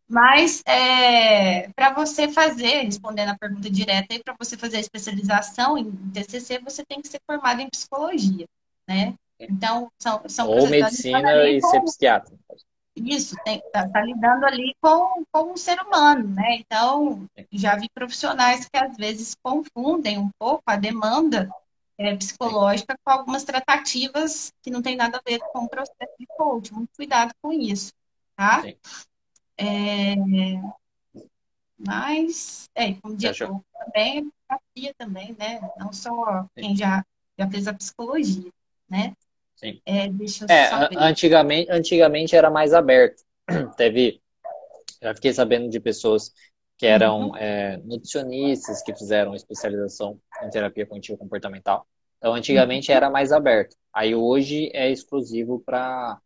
Mas 0.07 0.61
é, 0.67 1.69
para 1.69 1.93
você 1.93 2.31
fazer, 2.31 2.83
respondendo 2.83 3.29
a 3.29 3.37
pergunta 3.37 3.69
direta, 3.69 4.19
para 4.23 4.35
você 4.37 4.55
fazer 4.55 4.77
a 4.77 4.81
especialização 4.81 5.77
em 5.77 5.91
TCC, 6.11 6.59
você 6.59 6.85
tem 6.85 7.01
que 7.01 7.07
ser 7.07 7.19
formado 7.25 7.59
em 7.61 7.69
psicologia, 7.69 8.45
né? 8.87 9.15
Então, 9.39 9.89
são, 9.99 10.21
são 10.29 10.47
Ou 10.47 10.67
medicina 10.67 11.47
e 11.47 11.59
com... 11.59 11.69
ser 11.69 11.81
psiquiatra. 11.81 12.35
Isso, 12.95 13.35
está 13.45 13.89
tá 13.89 14.01
lidando 14.01 14.45
ali 14.45 14.73
com, 14.79 15.23
com 15.29 15.51
um 15.51 15.57
ser 15.57 15.77
humano, 15.81 16.29
né? 16.29 16.59
Então, 16.59 17.25
já 17.51 17.75
vi 17.75 17.89
profissionais 17.93 18.69
que 18.69 18.77
às 18.77 18.95
vezes 18.95 19.35
confundem 19.43 20.17
um 20.17 20.29
pouco 20.39 20.63
a 20.67 20.77
demanda 20.77 21.49
é, 21.97 22.15
psicológica 22.15 22.97
com 23.03 23.11
algumas 23.11 23.43
tratativas 23.43 24.51
que 24.61 24.69
não 24.69 24.81
tem 24.81 24.95
nada 24.95 25.17
a 25.17 25.29
ver 25.29 25.39
com 25.39 25.59
o 25.65 25.69
processo 25.69 26.13
de 26.19 26.25
coaching. 26.27 26.73
Muito 26.73 26.89
cuidado 26.95 27.33
com 27.41 27.51
isso, 27.53 27.93
tá? 28.35 28.63
É, 29.57 30.15
mas, 31.77 32.69
é, 32.75 32.93
como 32.95 33.15
dia 33.15 33.33
também, 33.33 34.19
é 34.19 34.55
terapia 34.55 34.93
também, 34.97 35.35
né? 35.37 35.59
Não 35.77 35.91
só 35.91 36.45
quem 36.55 36.75
já, 36.75 37.05
já 37.37 37.49
fez 37.49 37.67
a 37.67 37.73
psicologia, 37.73 38.51
né? 38.89 39.15
Sim. 39.55 39.81
É, 39.85 40.07
é 40.07 40.89
antigamente, 40.97 41.71
antigamente 41.71 42.35
era 42.35 42.49
mais 42.49 42.73
aberto. 42.73 43.23
Teve, 43.77 44.21
já 45.01 45.13
fiquei 45.15 45.33
sabendo 45.33 45.69
de 45.69 45.79
pessoas 45.79 46.33
que 46.77 46.85
eram 46.85 47.29
uhum. 47.29 47.37
é, 47.37 47.77
nutricionistas 47.77 48.81
que 48.81 48.93
fizeram 48.95 49.33
especialização 49.33 50.19
em 50.43 50.49
terapia 50.49 50.85
cognitivo 50.85 51.17
comportamental. 51.17 51.87
Então, 52.17 52.33
antigamente 52.33 52.91
uhum. 52.91 52.97
era 52.97 53.09
mais 53.09 53.31
aberto. 53.31 53.75
Aí 53.93 54.13
hoje 54.13 54.69
é 54.73 54.89
exclusivo 54.89 55.61
para 55.65 56.19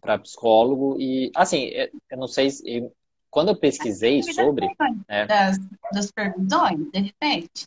para 0.00 0.16
psicólogo 0.18 0.96
e 1.00 1.28
assim, 1.34 1.70
é, 1.70 1.90
eu 2.08 2.18
não 2.18 2.28
sei 2.28 2.50
se 2.50 2.88
quando 3.30 3.48
eu 3.48 3.56
pesquisei 3.56 4.22
sobre 4.22 4.68
né, 5.08 5.26
das, 5.26 5.58
das 5.92 6.06
supervisões, 6.06 6.78
de 6.92 7.00
repente. 7.00 7.66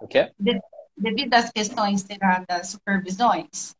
O 0.00 0.06
quê? 0.06 0.32
De, 0.38 0.60
devido 0.96 1.34
às 1.34 1.50
questões 1.50 2.02
será 2.02 2.44
das 2.46 2.68
supervisões. 2.68 3.74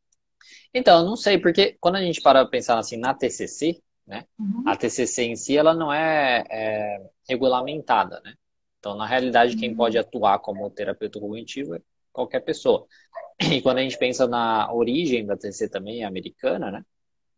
Então, 0.72 1.00
eu 1.00 1.04
não 1.04 1.16
sei, 1.16 1.38
porque 1.38 1.76
quando 1.80 1.96
a 1.96 2.02
gente 2.02 2.20
para 2.20 2.46
pensar 2.46 2.78
assim 2.78 2.96
na 2.96 3.14
TCC, 3.14 3.80
né? 4.06 4.24
Uhum. 4.38 4.62
A 4.66 4.76
TCC 4.76 5.24
em 5.24 5.36
si, 5.36 5.56
ela 5.56 5.74
não 5.74 5.92
é, 5.92 6.44
é 6.48 7.10
regulamentada, 7.28 8.20
né? 8.24 8.34
Então, 8.78 8.96
na 8.96 9.06
realidade, 9.06 9.54
uhum. 9.54 9.60
quem 9.60 9.74
pode 9.74 9.98
atuar 9.98 10.38
como 10.38 10.70
terapeuta 10.70 11.18
cognitivo 11.18 11.74
é 11.74 11.80
qualquer 12.12 12.40
pessoa. 12.40 12.86
E 13.52 13.60
quando 13.60 13.78
a 13.78 13.82
gente 13.82 13.98
pensa 13.98 14.26
na 14.26 14.72
origem 14.72 15.26
da 15.26 15.36
TCC 15.36 15.68
também, 15.68 16.02
americana, 16.04 16.70
né? 16.70 16.82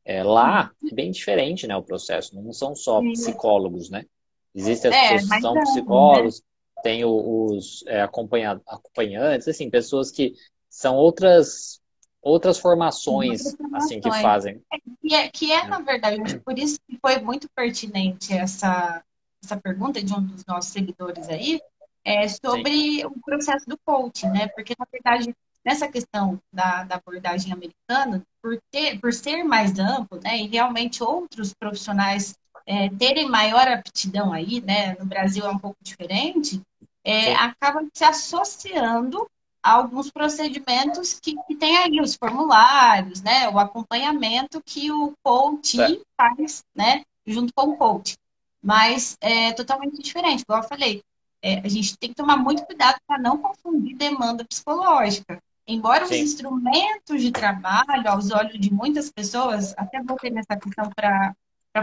É, 0.05 0.23
lá 0.23 0.71
é 0.89 0.95
bem 0.95 1.11
diferente, 1.11 1.67
né, 1.67 1.77
o 1.77 1.83
processo. 1.83 2.41
Não 2.41 2.53
são 2.53 2.75
só 2.75 3.03
psicólogos, 3.03 3.91
né? 3.91 4.07
Existem 4.55 4.91
as 4.91 4.97
é, 4.97 5.09
pessoas 5.15 5.31
que 5.31 5.41
são 5.41 5.55
né? 5.55 5.61
psicólogos, 5.63 6.41
né? 6.41 6.83
tem 6.83 7.05
os 7.05 7.85
é, 7.87 8.03
acompanhantes, 8.03 9.49
assim, 9.49 9.69
pessoas 9.69 10.11
que 10.11 10.35
são 10.71 10.97
outras 10.97 11.81
outras 12.23 12.59
formações, 12.59 13.41
outras 13.41 13.57
formações. 13.57 13.85
assim 13.85 14.01
que 14.01 14.23
fazem. 14.23 14.63
É, 14.73 14.79
que, 15.01 15.15
é, 15.15 15.29
que 15.29 15.53
é, 15.53 15.67
na 15.67 15.81
verdade, 15.81 16.39
por 16.41 16.59
isso 16.59 16.79
que 16.87 16.99
foi 17.01 17.19
muito 17.21 17.49
pertinente 17.55 18.33
essa, 18.33 19.03
essa 19.43 19.57
pergunta 19.57 20.03
de 20.03 20.13
um 20.13 20.23
dos 20.23 20.45
nossos 20.47 20.71
seguidores 20.73 21.29
aí, 21.29 21.61
é 22.05 22.27
sobre 22.29 23.01
Sim. 23.01 23.07
o 23.07 23.21
processo 23.21 23.67
do 23.67 23.79
coaching, 23.85 24.29
né? 24.29 24.49
Porque, 24.49 24.75
na 24.79 24.87
verdade, 24.91 25.35
nessa 25.65 25.89
questão 25.89 26.41
da, 26.53 26.85
da 26.85 26.97
abordagem 26.97 27.53
americana, 27.53 28.23
por, 28.43 28.59
ter, 28.71 28.99
por 28.99 29.13
ser 29.13 29.45
mais 29.45 29.79
amplo, 29.79 30.19
né, 30.23 30.39
e 30.39 30.47
realmente 30.47 31.03
outros 31.03 31.53
profissionais 31.53 32.35
é, 32.67 32.89
terem 32.91 33.29
maior 33.29 33.69
aptidão 33.69 34.33
aí, 34.33 34.61
né, 34.63 34.95
no 34.99 35.05
Brasil 35.05 35.45
é 35.45 35.51
um 35.51 35.59
pouco 35.59 35.77
diferente, 35.83 36.63
é, 37.05 37.35
acaba 37.35 37.85
se 37.93 38.05
associando 38.05 39.29
a 39.63 39.73
alguns 39.73 40.11
procedimentos 40.11 41.19
que, 41.21 41.37
que 41.47 41.57
tem 41.57 41.77
aí 41.77 42.01
os 42.01 42.15
formulários, 42.15 43.23
né, 43.23 43.49
o 43.49 43.59
acompanhamento 43.59 44.63
que 44.65 44.91
o 44.91 45.13
coach 45.23 45.81
é. 45.81 46.01
faz, 46.17 46.63
né, 46.75 47.03
junto 47.27 47.53
com 47.55 47.71
o 47.71 47.77
coach. 47.77 48.17
Mas 48.63 49.17
é 49.21 49.53
totalmente 49.53 50.03
diferente, 50.03 50.43
igual 50.43 50.63
eu 50.63 50.69
falei, 50.69 51.03
é, 51.43 51.61
a 51.61 51.69
gente 51.69 51.97
tem 51.97 52.11
que 52.11 52.17
tomar 52.17 52.37
muito 52.37 52.65
cuidado 52.65 52.99
para 53.07 53.19
não 53.19 53.39
confundir 53.39 53.97
demanda 53.97 54.45
psicológica. 54.45 55.41
Embora 55.67 56.07
Sim. 56.07 56.15
os 56.15 56.21
instrumentos 56.21 57.21
de 57.23 57.31
trabalho, 57.31 58.09
aos 58.09 58.31
olhos 58.31 58.59
de 58.59 58.73
muitas 58.73 59.11
pessoas, 59.11 59.75
até 59.77 60.03
voltei 60.03 60.31
nessa 60.31 60.57
questão 60.57 60.91
para 60.91 61.35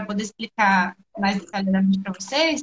poder 0.06 0.24
explicar 0.24 0.96
mais 1.16 1.40
detalhadamente 1.40 2.00
para 2.00 2.12
vocês, 2.12 2.62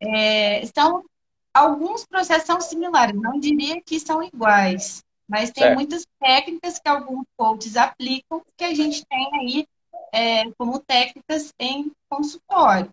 é, 0.00 0.64
são 0.74 1.04
alguns 1.52 2.06
processos 2.06 2.46
são 2.46 2.60
similares, 2.60 3.20
não 3.20 3.38
diria 3.38 3.80
que 3.82 4.00
são 4.00 4.22
iguais, 4.22 5.02
mas 5.28 5.50
tem 5.50 5.64
certo. 5.64 5.74
muitas 5.74 6.06
técnicas 6.18 6.78
que 6.78 6.88
alguns 6.88 7.24
coaches 7.36 7.76
aplicam 7.76 8.42
que 8.56 8.64
a 8.64 8.74
gente 8.74 9.04
tem 9.06 9.30
aí 9.34 9.66
é, 10.12 10.50
como 10.52 10.78
técnicas 10.78 11.52
em 11.58 11.90
consultório, 12.08 12.90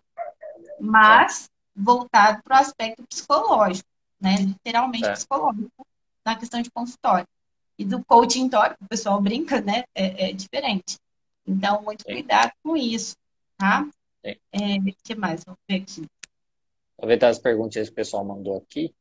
mas 0.80 1.48
voltado 1.74 2.42
para 2.42 2.56
o 2.56 2.60
aspecto 2.60 3.02
psicológico, 3.08 3.88
né? 4.20 4.36
Literalmente 4.36 5.06
é. 5.06 5.12
psicológico 5.12 5.86
na 6.24 6.36
questão 6.36 6.60
de 6.60 6.70
consultório. 6.70 7.26
E 7.78 7.84
do 7.84 8.04
coaching 8.04 8.50
o 8.80 8.88
pessoal 8.88 9.20
brinca, 9.20 9.60
né? 9.60 9.84
É, 9.94 10.30
é 10.30 10.32
diferente. 10.32 10.98
Então, 11.46 11.82
muito 11.82 12.02
Sim. 12.02 12.12
cuidado 12.12 12.52
com 12.62 12.76
isso, 12.76 13.16
tá? 13.56 13.88
O 14.22 14.28
é, 14.28 14.38
que 15.02 15.14
mais? 15.14 15.42
Vamos 15.44 15.60
ver 15.68 15.76
aqui. 15.76 16.06
Aproveitar 16.98 17.28
as 17.28 17.38
perguntas 17.38 17.88
que 17.88 17.92
o 17.92 17.94
pessoal 17.94 18.24
mandou 18.24 18.58
aqui. 18.58 18.94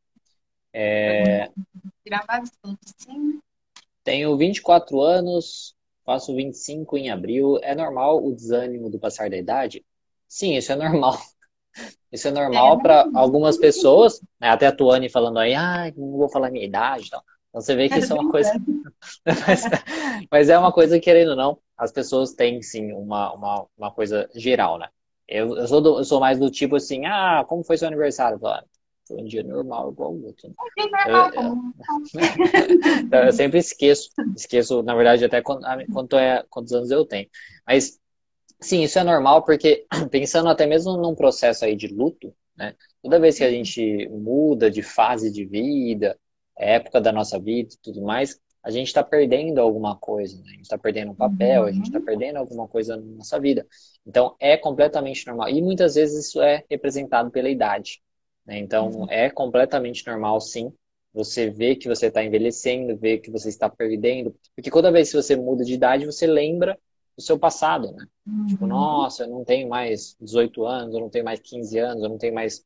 É... 0.72 1.50
Sim. 2.98 3.42
Tenho 4.04 4.38
24 4.38 5.02
anos, 5.02 5.76
faço 6.06 6.34
25 6.34 6.98
em 6.98 7.10
abril. 7.12 7.60
É 7.62 7.76
normal 7.76 8.26
o 8.26 8.34
desânimo 8.34 8.90
do 8.90 8.98
passar 8.98 9.30
da 9.30 9.38
idade? 9.38 9.86
Sim, 10.28 10.56
isso 10.56 10.72
é 10.72 10.76
normal. 10.76 11.20
Isso 12.12 12.28
é 12.28 12.32
normal 12.32 12.80
é, 12.80 12.82
para 12.82 13.10
algumas 13.14 13.58
pessoas, 13.58 14.20
né? 14.40 14.50
até 14.50 14.68
a 14.68 14.72
Tuane 14.72 15.10
falando 15.10 15.38
aí, 15.38 15.54
ah, 15.54 15.92
não 15.96 16.18
vou 16.18 16.30
falar 16.30 16.50
minha 16.50 16.66
idade 16.66 17.08
e 17.08 17.10
tal. 17.10 17.24
Então 17.50 17.62
você 17.62 17.76
vê 17.76 17.90
que 17.90 18.00
isso 18.00 18.14
é 18.14 18.20
uma 18.20 18.32
coisa. 18.32 18.52
mas, 19.26 19.64
mas, 20.32 20.50
é 20.50 20.58
uma 20.58 20.72
coisa, 20.72 21.00
querendo 21.00 21.30
ou 21.32 21.36
não, 21.36 21.58
as 21.78 21.92
pessoas 21.92 22.34
têm 22.34 22.62
sim 22.62 22.92
uma, 22.94 23.34
uma, 23.34 23.66
uma 23.78 23.92
coisa 23.92 24.30
geral, 24.36 24.78
né? 24.78 24.88
Eu, 25.28 25.56
eu, 25.56 25.68
sou 25.68 25.82
do, 25.82 26.00
eu 26.00 26.04
sou 26.04 26.20
mais 26.20 26.40
do 26.40 26.50
tipo 26.50 26.76
assim, 26.76 27.06
ah, 27.06 27.46
como 27.48 27.64
foi 27.64 27.78
seu 27.78 27.88
aniversário? 27.88 28.40
Falo, 28.40 28.64
foi 29.08 29.18
um 29.18 29.26
dia 29.26 29.44
normal 29.44 29.92
igual 29.92 30.14
o 30.14 30.26
outro. 30.26 30.54
Eu, 31.08 31.16
eu, 31.34 31.58
eu, 33.26 33.32
sempre 33.32 33.60
esqueço, 33.60 34.10
esqueço, 34.36 34.84
na 34.84 34.96
verdade, 34.96 35.26
até 35.26 35.42
quanto, 35.42 35.66
quanto 35.92 36.18
é, 36.18 36.44
quantos 36.50 36.74
anos 36.74 36.92
eu 36.92 37.06
tenho. 37.06 37.28
Mas 37.66 38.00
Sim, 38.62 38.84
isso 38.84 39.00
é 39.00 39.04
normal, 39.04 39.44
porque 39.44 39.86
pensando 40.12 40.50
até 40.50 40.66
mesmo 40.66 40.98
num 40.98 41.16
processo 41.16 41.66
aí 41.66 41.76
de 41.76 41.88
luto, 41.88 42.34
né? 42.58 42.76
Toda 43.02 43.20
vez 43.20 43.38
que 43.38 43.44
a 43.44 43.52
gente 43.52 44.08
muda 44.10 44.70
de 44.70 44.82
fase 44.82 45.32
de 45.32 45.46
vida, 45.46 46.20
época 46.58 47.00
da 47.00 47.12
nossa 47.12 47.40
vida 47.40 47.70
e 47.74 47.78
tudo 47.82 48.02
mais, 48.02 48.40
a 48.62 48.70
gente 48.70 48.88
está 48.88 49.02
perdendo 49.02 49.60
alguma 49.60 49.96
coisa, 49.96 50.38
né? 50.38 50.44
A 50.48 50.52
gente 50.52 50.64
está 50.64 50.78
perdendo 50.78 51.12
um 51.12 51.16
papel, 51.16 51.62
uhum. 51.62 51.68
a 51.68 51.72
gente 51.72 51.86
está 51.86 52.00
uhum. 52.00 52.06
perdendo 52.06 52.38
alguma 52.38 52.68
coisa 52.68 52.98
na 52.98 53.04
nossa 53.04 53.40
vida. 53.40 53.66
Então, 54.06 54.36
é 54.40 54.58
completamente 54.58 55.26
normal. 55.26 55.48
E 55.50 55.62
muitas 55.62 55.96
vezes 55.96 56.28
isso 56.28 56.42
é 56.42 56.66
representado 56.70 57.32
pela 57.32 57.50
idade. 57.50 58.02
Né? 58.46 58.60
Então, 58.60 58.90
uhum. 58.90 59.08
é 59.10 59.30
completamente 59.30 60.06
normal, 60.06 60.42
sim, 60.42 60.74
você 61.14 61.50
vê 61.50 61.76
que 61.76 61.88
você 61.88 62.08
está 62.08 62.24
envelhecendo, 62.24 62.98
ver 62.98 63.20
que 63.20 63.32
você 63.32 63.48
está 63.48 63.70
perdendo. 63.70 64.36
Porque 64.56 64.70
toda 64.70 64.92
vez 64.92 65.10
que 65.10 65.16
você 65.16 65.36
muda 65.36 65.64
de 65.64 65.74
idade, 65.74 66.06
você 66.06 66.28
lembra 66.28 66.78
do 67.20 67.24
seu 67.24 67.38
passado, 67.38 67.92
né? 67.92 68.08
Uhum. 68.26 68.48
Tipo, 68.48 68.66
nossa, 68.66 69.24
eu 69.24 69.28
não 69.28 69.44
tenho 69.44 69.68
mais 69.68 70.16
18 70.22 70.66
anos, 70.66 70.94
eu 70.94 71.02
não 71.02 71.10
tenho 71.10 71.26
mais 71.26 71.40
15 71.42 71.78
anos, 71.78 72.02
eu 72.02 72.10
não 72.10 72.18
tenho 72.18 72.34
mais 72.34 72.64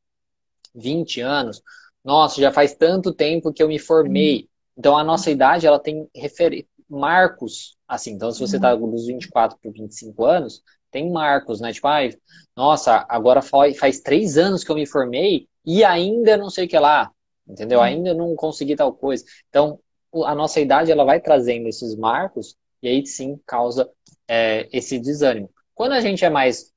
20 0.74 1.20
anos. 1.20 1.60
Nossa, 2.04 2.40
já 2.40 2.52
faz 2.52 2.74
tanto 2.74 3.12
tempo 3.12 3.52
que 3.52 3.62
eu 3.62 3.68
me 3.68 3.78
formei. 3.78 4.42
Uhum. 4.42 4.48
Então, 4.78 4.96
a 4.96 5.02
nossa 5.04 5.30
idade, 5.30 5.66
ela 5.66 5.80
tem 5.80 6.08
refer... 6.14 6.66
marcos, 6.88 7.76
assim. 7.88 8.12
Então, 8.12 8.30
se 8.30 8.38
você 8.38 8.56
está 8.56 8.74
dos 8.74 9.06
24 9.06 9.58
para 9.60 9.70
25 9.70 10.24
anos, 10.24 10.62
tem 10.90 11.10
marcos, 11.10 11.60
né? 11.60 11.72
Tipo, 11.72 11.88
ai, 11.88 12.10
nossa, 12.56 13.04
agora 13.08 13.42
faz 13.42 14.00
três 14.00 14.38
anos 14.38 14.62
que 14.62 14.70
eu 14.70 14.76
me 14.76 14.86
formei 14.86 15.48
e 15.66 15.82
ainda 15.82 16.36
não 16.36 16.48
sei 16.48 16.66
o 16.66 16.68
que 16.68 16.78
lá, 16.78 17.10
entendeu? 17.48 17.80
Uhum. 17.80 17.84
Ainda 17.84 18.14
não 18.14 18.36
consegui 18.36 18.76
tal 18.76 18.92
coisa. 18.92 19.24
Então, 19.48 19.80
a 20.24 20.32
nossa 20.32 20.60
idade, 20.60 20.92
ela 20.92 21.02
vai 21.04 21.20
trazendo 21.20 21.66
esses 21.66 21.96
marcos 21.96 22.56
e 22.80 22.88
aí 22.88 23.06
sim 23.06 23.40
causa 23.46 23.90
é, 24.28 24.68
esse 24.72 24.98
desânimo. 24.98 25.50
Quando 25.74 25.92
a 25.92 26.00
gente 26.00 26.24
é 26.24 26.30
mais 26.30 26.72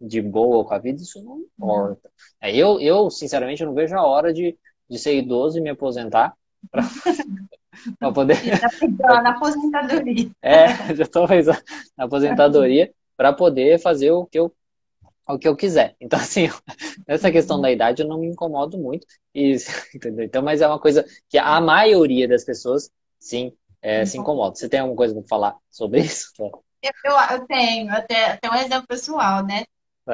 de 0.00 0.22
boa 0.22 0.64
com 0.64 0.74
a 0.74 0.78
vida, 0.78 1.02
isso 1.02 1.22
não 1.22 1.38
importa. 1.40 2.10
É, 2.40 2.54
eu, 2.54 2.80
eu, 2.80 3.10
sinceramente, 3.10 3.64
não 3.64 3.74
vejo 3.74 3.96
a 3.96 4.06
hora 4.06 4.32
de, 4.32 4.56
de 4.88 4.98
ser 4.98 5.16
idoso 5.16 5.58
e 5.58 5.60
me 5.60 5.70
aposentar 5.70 6.34
para 6.70 6.82
poder. 8.12 8.36
Já 8.36 9.22
na 9.22 9.30
aposentadoria. 9.30 10.30
É, 10.40 10.66
já 10.94 11.04
estou 11.04 11.26
na 11.96 12.04
aposentadoria 12.04 12.92
para 13.16 13.32
poder 13.32 13.78
fazer 13.80 14.10
o 14.12 14.26
que 14.26 14.38
eu 14.38 14.52
o 15.28 15.38
que 15.38 15.46
eu 15.46 15.54
quiser. 15.54 15.94
Então, 16.00 16.18
assim, 16.18 16.48
essa 17.06 17.30
questão 17.30 17.60
da 17.60 17.70
idade 17.70 18.02
eu 18.02 18.08
não 18.08 18.18
me 18.18 18.28
incomodo 18.28 18.78
muito. 18.78 19.06
E, 19.34 19.56
entendeu? 19.94 20.24
Então, 20.24 20.42
mas 20.42 20.62
é 20.62 20.66
uma 20.66 20.80
coisa 20.80 21.04
que 21.28 21.36
a 21.36 21.60
maioria 21.60 22.26
das 22.26 22.44
pessoas, 22.44 22.90
sim, 23.18 23.52
é, 23.82 24.06
se 24.06 24.16
incomoda. 24.16 24.54
Você 24.54 24.68
tem 24.68 24.80
alguma 24.80 24.96
coisa 24.96 25.14
para 25.14 25.28
falar 25.28 25.56
sobre 25.70 26.00
isso? 26.00 26.32
Eu, 26.82 26.92
eu, 27.30 27.46
tenho, 27.46 27.92
até, 27.92 28.32
até 28.32 28.50
um 28.50 28.54
exemplo 28.54 28.86
pessoal, 28.86 29.44
né? 29.44 29.64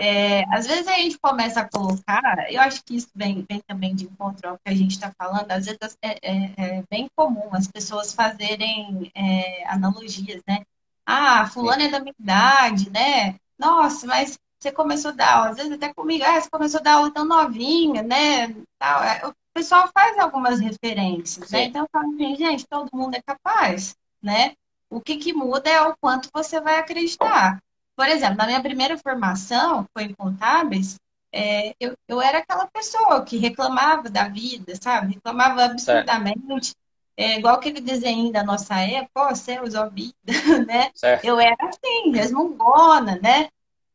É, 0.01 0.43
às 0.53 0.67
vezes 0.67 0.89
a 0.89 0.95
gente 0.95 1.19
começa 1.19 1.61
a 1.61 1.69
colocar, 1.69 2.51
eu 2.51 2.61
acho 2.61 2.83
que 2.85 2.97
isso 2.97 3.09
vem, 3.15 3.45
vem 3.49 3.61
também 3.61 3.95
de 3.95 4.05
encontro 4.05 4.49
ao 4.49 4.57
que 4.59 4.69
a 4.69 4.75
gente 4.75 4.93
está 4.93 5.13
falando, 5.17 5.51
às 5.53 5.67
vezes 5.67 5.97
é, 6.03 6.19
é, 6.21 6.53
é, 6.57 6.85
bem 6.91 7.09
comum 7.15 7.49
as 7.53 7.69
pessoas 7.69 8.13
fazerem 8.13 9.11
é, 9.15 9.65
analogias, 9.69 10.43
né? 10.49 10.65
Ah, 11.07 11.47
fulano 11.47 11.83
é 11.83 11.89
da 11.89 12.01
minha 12.01 12.15
idade, 12.19 12.91
né? 12.91 13.37
Nossa, 13.59 14.07
mas 14.07 14.37
você 14.61 14.73
começou 14.73 15.11
a 15.11 15.15
dar 15.15 15.35
aula, 15.35 15.51
às 15.51 15.57
vezes 15.57 15.73
até 15.73 15.93
comigo, 15.93 16.25
ah, 16.25 16.41
você 16.41 16.51
começou 16.51 16.81
a 16.81 16.83
dar 16.83 16.95
aula 16.95 17.13
tão 17.13 17.25
novinha, 17.25 18.03
né? 18.03 18.47
É, 18.81 19.27
o 19.27 19.35
pessoal 19.53 19.89
faz 19.97 20.19
algumas 20.19 20.59
referências, 20.59 21.51
né? 21.51 21.59
Né? 21.59 21.65
Então 21.67 21.83
eu 21.83 21.89
falo 21.93 22.15
assim, 22.15 22.35
gente, 22.37 22.67
todo 22.67 22.89
mundo 22.93 23.15
é 23.15 23.23
capaz, 23.23 23.95
né? 24.23 24.55
O 24.95 25.01
que, 25.01 25.17
que 25.17 25.33
muda 25.33 25.69
é 25.69 25.83
o 25.83 25.97
quanto 26.01 26.29
você 26.33 26.61
vai 26.61 26.79
acreditar. 26.79 27.59
Por 27.97 28.07
exemplo, 28.07 28.37
na 28.37 28.47
minha 28.47 28.63
primeira 28.63 28.97
formação, 28.97 29.87
foi 29.93 30.05
em 30.05 30.15
contábeis, 30.15 30.97
é, 31.33 31.75
eu, 31.81 31.97
eu 32.07 32.23
era 32.23 32.39
aquela 32.39 32.69
pessoa 32.69 33.25
que 33.25 33.37
reclamava 33.37 34.09
da 34.09 34.29
vida, 34.29 34.73
sabe? 34.81 35.15
Reclamava 35.15 35.65
absurdamente. 35.65 36.75
É, 37.17 37.39
igual 37.39 37.57
aquele 37.57 37.81
desenho 37.81 38.31
da 38.31 38.45
nossa 38.45 38.77
época, 38.81 39.11
ó, 39.17 39.35
céus, 39.35 39.75
ó 39.75 39.89
vida, 39.89 40.15
né? 40.67 40.93
Certo. 40.95 41.25
Eu 41.25 41.41
era 41.41 41.57
assim, 41.61 42.13
resmungona, 42.13 43.19
né? 43.21 43.49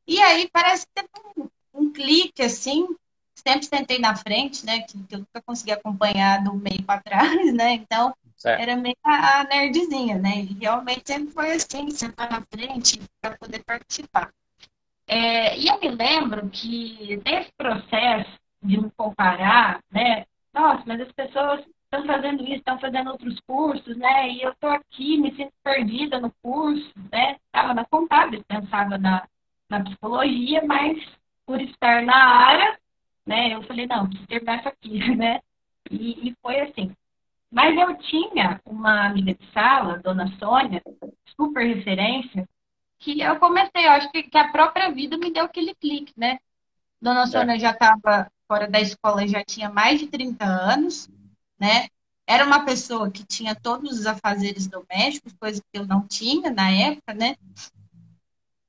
E 0.06 0.22
aí 0.22 0.50
parece 0.52 0.86
que 0.86 1.02
teve 1.02 1.10
um, 1.38 1.50
um 1.74 1.94
clique, 1.94 2.42
assim, 2.42 2.88
sempre 3.36 3.66
sentei 3.68 4.00
na 4.00 4.18
frente, 4.18 4.66
né? 4.66 4.82
Que, 4.82 5.02
que 5.04 5.16
eu 5.16 5.20
nunca 5.20 5.42
consegui 5.46 5.72
acompanhar 5.72 6.44
do 6.44 6.54
meio 6.54 6.84
para 6.84 7.02
trás, 7.02 7.54
né? 7.54 7.72
Então, 7.72 8.14
Certo. 8.40 8.62
Era 8.62 8.76
meio 8.78 8.96
a 9.04 9.44
nerdzinha, 9.44 10.18
né? 10.18 10.48
Realmente 10.60 11.04
sempre 11.06 11.34
foi 11.34 11.52
assim, 11.52 11.92
sentar 11.92 12.32
na 12.32 12.42
frente 12.42 13.00
para 13.22 13.38
poder 13.38 13.62
participar. 13.66 14.32
É, 15.08 15.58
e 15.58 15.68
eu 15.68 15.80
me 15.80 15.90
lembro 15.90 16.50
que 16.50 17.22
nesse 17.26 17.52
processo 17.58 18.32
de 18.64 18.80
me 18.80 18.90
comparar, 18.92 19.82
né? 19.92 20.26
Nossa, 20.54 20.84
mas 20.86 21.02
as 21.02 21.12
pessoas 21.12 21.66
estão 21.84 22.06
fazendo 22.06 22.44
isso, 22.44 22.56
estão 22.56 22.80
fazendo 22.80 23.12
outros 23.12 23.38
cursos, 23.42 23.98
né? 23.98 24.30
E 24.30 24.42
eu 24.42 24.52
estou 24.52 24.70
aqui, 24.70 25.18
me 25.18 25.36
sinto 25.36 25.52
perdida 25.62 26.20
no 26.22 26.32
curso, 26.42 26.94
né? 27.12 27.36
Estava 27.48 27.74
na 27.74 27.84
contábil, 27.86 28.42
pensava 28.48 28.98
na, 28.98 29.28
na 29.70 29.84
psicologia, 29.84 30.64
mas 30.66 30.98
por 31.46 31.60
estar 31.60 32.04
na 32.04 32.16
área, 32.16 32.78
né? 33.26 33.54
Eu 33.54 33.64
falei, 33.64 33.86
não, 33.86 34.08
preciso 34.08 34.28
terminar 34.28 34.60
isso 34.60 34.68
aqui, 34.70 35.00
né? 35.18 35.42
E, 35.92 36.30
e 36.30 36.36
foi 36.42 36.62
assim. 36.62 36.96
Mas 37.52 37.78
eu 37.78 37.98
tinha 37.98 38.62
uma 38.66 39.08
amiga 39.08 39.34
de 39.34 39.52
sala, 39.52 39.98
dona 40.00 40.28
Sônia, 40.38 40.82
super 41.36 41.66
referência, 41.66 42.48
que 43.00 43.22
eu 43.22 43.40
comecei, 43.40 43.86
eu 43.86 43.92
acho 43.92 44.12
que, 44.12 44.24
que 44.24 44.38
a 44.38 44.52
própria 44.52 44.92
vida 44.92 45.18
me 45.18 45.32
deu 45.32 45.46
aquele 45.46 45.74
clique, 45.76 46.14
né? 46.16 46.40
Dona 47.02 47.26
Sônia 47.26 47.58
já 47.58 47.72
estava 47.72 48.30
fora 48.48 48.68
da 48.68 48.80
escola, 48.80 49.28
já 49.28 49.44
tinha 49.44 49.70
mais 49.70 50.00
de 50.00 50.08
30 50.08 50.46
anos, 50.46 51.10
né? 51.60 51.88
era 52.30 52.46
uma 52.46 52.64
pessoa 52.64 53.10
que 53.10 53.26
tinha 53.26 53.56
todos 53.56 54.00
os 54.00 54.06
afazeres 54.06 54.68
domésticos, 54.68 55.34
coisa 55.34 55.60
que 55.60 55.80
eu 55.80 55.88
não 55.88 56.06
tinha 56.06 56.52
na 56.52 56.70
época, 56.70 57.12
né? 57.12 57.36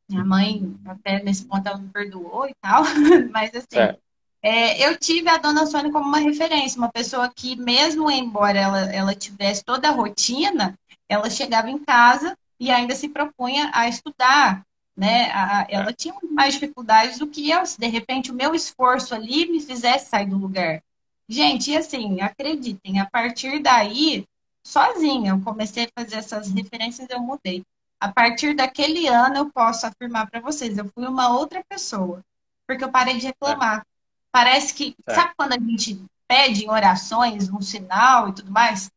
Minha 0.09 0.25
mãe, 0.25 0.81
até 0.87 1.23
nesse 1.23 1.45
ponto, 1.45 1.69
ela 1.69 1.77
me 1.77 1.91
perdoou 1.91 2.49
e 2.49 2.55
tal, 2.59 2.83
mas 3.31 3.55
assim, 3.55 3.79
é, 3.79 3.99
eu 4.43 4.97
tive 4.99 5.29
a 5.29 5.37
dona 5.37 5.67
Sônia 5.67 5.93
como 5.93 6.07
uma 6.07 6.19
referência, 6.19 6.79
uma 6.79 6.91
pessoa 6.91 7.31
que, 7.35 7.57
mesmo 7.57 8.11
embora 8.11 8.59
ela, 8.59 8.81
ela 8.93 9.15
tivesse 9.15 9.65
toda 9.65 9.89
a 9.89 9.93
rotina, 9.93 10.79
ela 11.09 11.29
chegava 11.29 11.69
em 11.69 11.79
casa 11.79 12.37
e 12.59 12.71
ainda 12.71 12.95
se 12.95 13.09
propunha 13.09 13.71
a 13.75 13.89
estudar, 13.89 14.65
né? 14.97 15.31
A, 15.33 15.67
ela 15.69 15.93
tinha 15.93 16.15
mais 16.31 16.55
dificuldades 16.55 17.19
do 17.19 17.27
que 17.27 17.51
eu, 17.51 17.65
se 17.67 17.79
de 17.79 17.87
repente 17.87 18.31
o 18.31 18.35
meu 18.35 18.55
esforço 18.55 19.15
ali 19.15 19.51
me 19.51 19.61
fizesse 19.61 20.11
sair 20.11 20.27
do 20.27 20.39
lugar. 20.39 20.83
Gente, 21.29 21.71
e 21.71 21.77
assim, 21.77 22.21
acreditem, 22.21 23.01
a 23.01 23.09
partir 23.09 23.61
daí, 23.61 24.27
sozinha, 24.65 25.33
eu 25.33 25.41
comecei 25.41 25.85
a 25.85 26.03
fazer 26.03 26.17
essas 26.17 26.51
referências, 26.51 27.09
eu 27.11 27.21
mudei. 27.21 27.63
A 28.01 28.11
partir 28.11 28.55
daquele 28.55 29.07
ano, 29.07 29.37
eu 29.37 29.51
posso 29.51 29.87
afirmar 29.87 30.31
para 30.31 30.41
vocês, 30.41 30.77
eu 30.77 30.91
fui 30.95 31.07
uma 31.07 31.37
outra 31.37 31.63
pessoa, 31.69 32.23
porque 32.67 32.83
eu 32.83 32.91
parei 32.91 33.19
de 33.19 33.27
reclamar. 33.27 33.85
Parece 34.33 34.75
que, 34.75 34.95
é. 35.07 35.15
sabe 35.15 35.33
quando 35.37 35.53
a 35.53 35.59
gente 35.59 36.05
pede 36.29 36.65
em 36.65 36.71
orações 36.71 37.51
um 37.51 37.61
sinal 37.61 38.29
e 38.29 38.35
tudo 38.35 38.51
mais? 38.51 38.91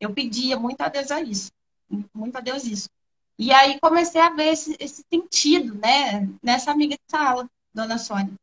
Eu 0.00 0.12
pedia 0.14 0.58
muito 0.58 0.80
a 0.80 0.88
Deus 0.88 1.10
a 1.10 1.20
isso, 1.20 1.52
muito 2.14 2.36
a 2.36 2.40
Deus 2.40 2.64
isso. 2.64 2.88
E 3.38 3.52
aí 3.52 3.78
comecei 3.80 4.20
a 4.20 4.30
ver 4.30 4.52
esse, 4.52 4.76
esse 4.78 5.04
sentido, 5.12 5.74
né, 5.74 6.28
nessa 6.42 6.70
amiga 6.70 6.94
de 6.94 7.02
sala, 7.10 7.48
Dona 7.72 7.98
Sônia. 7.98 8.34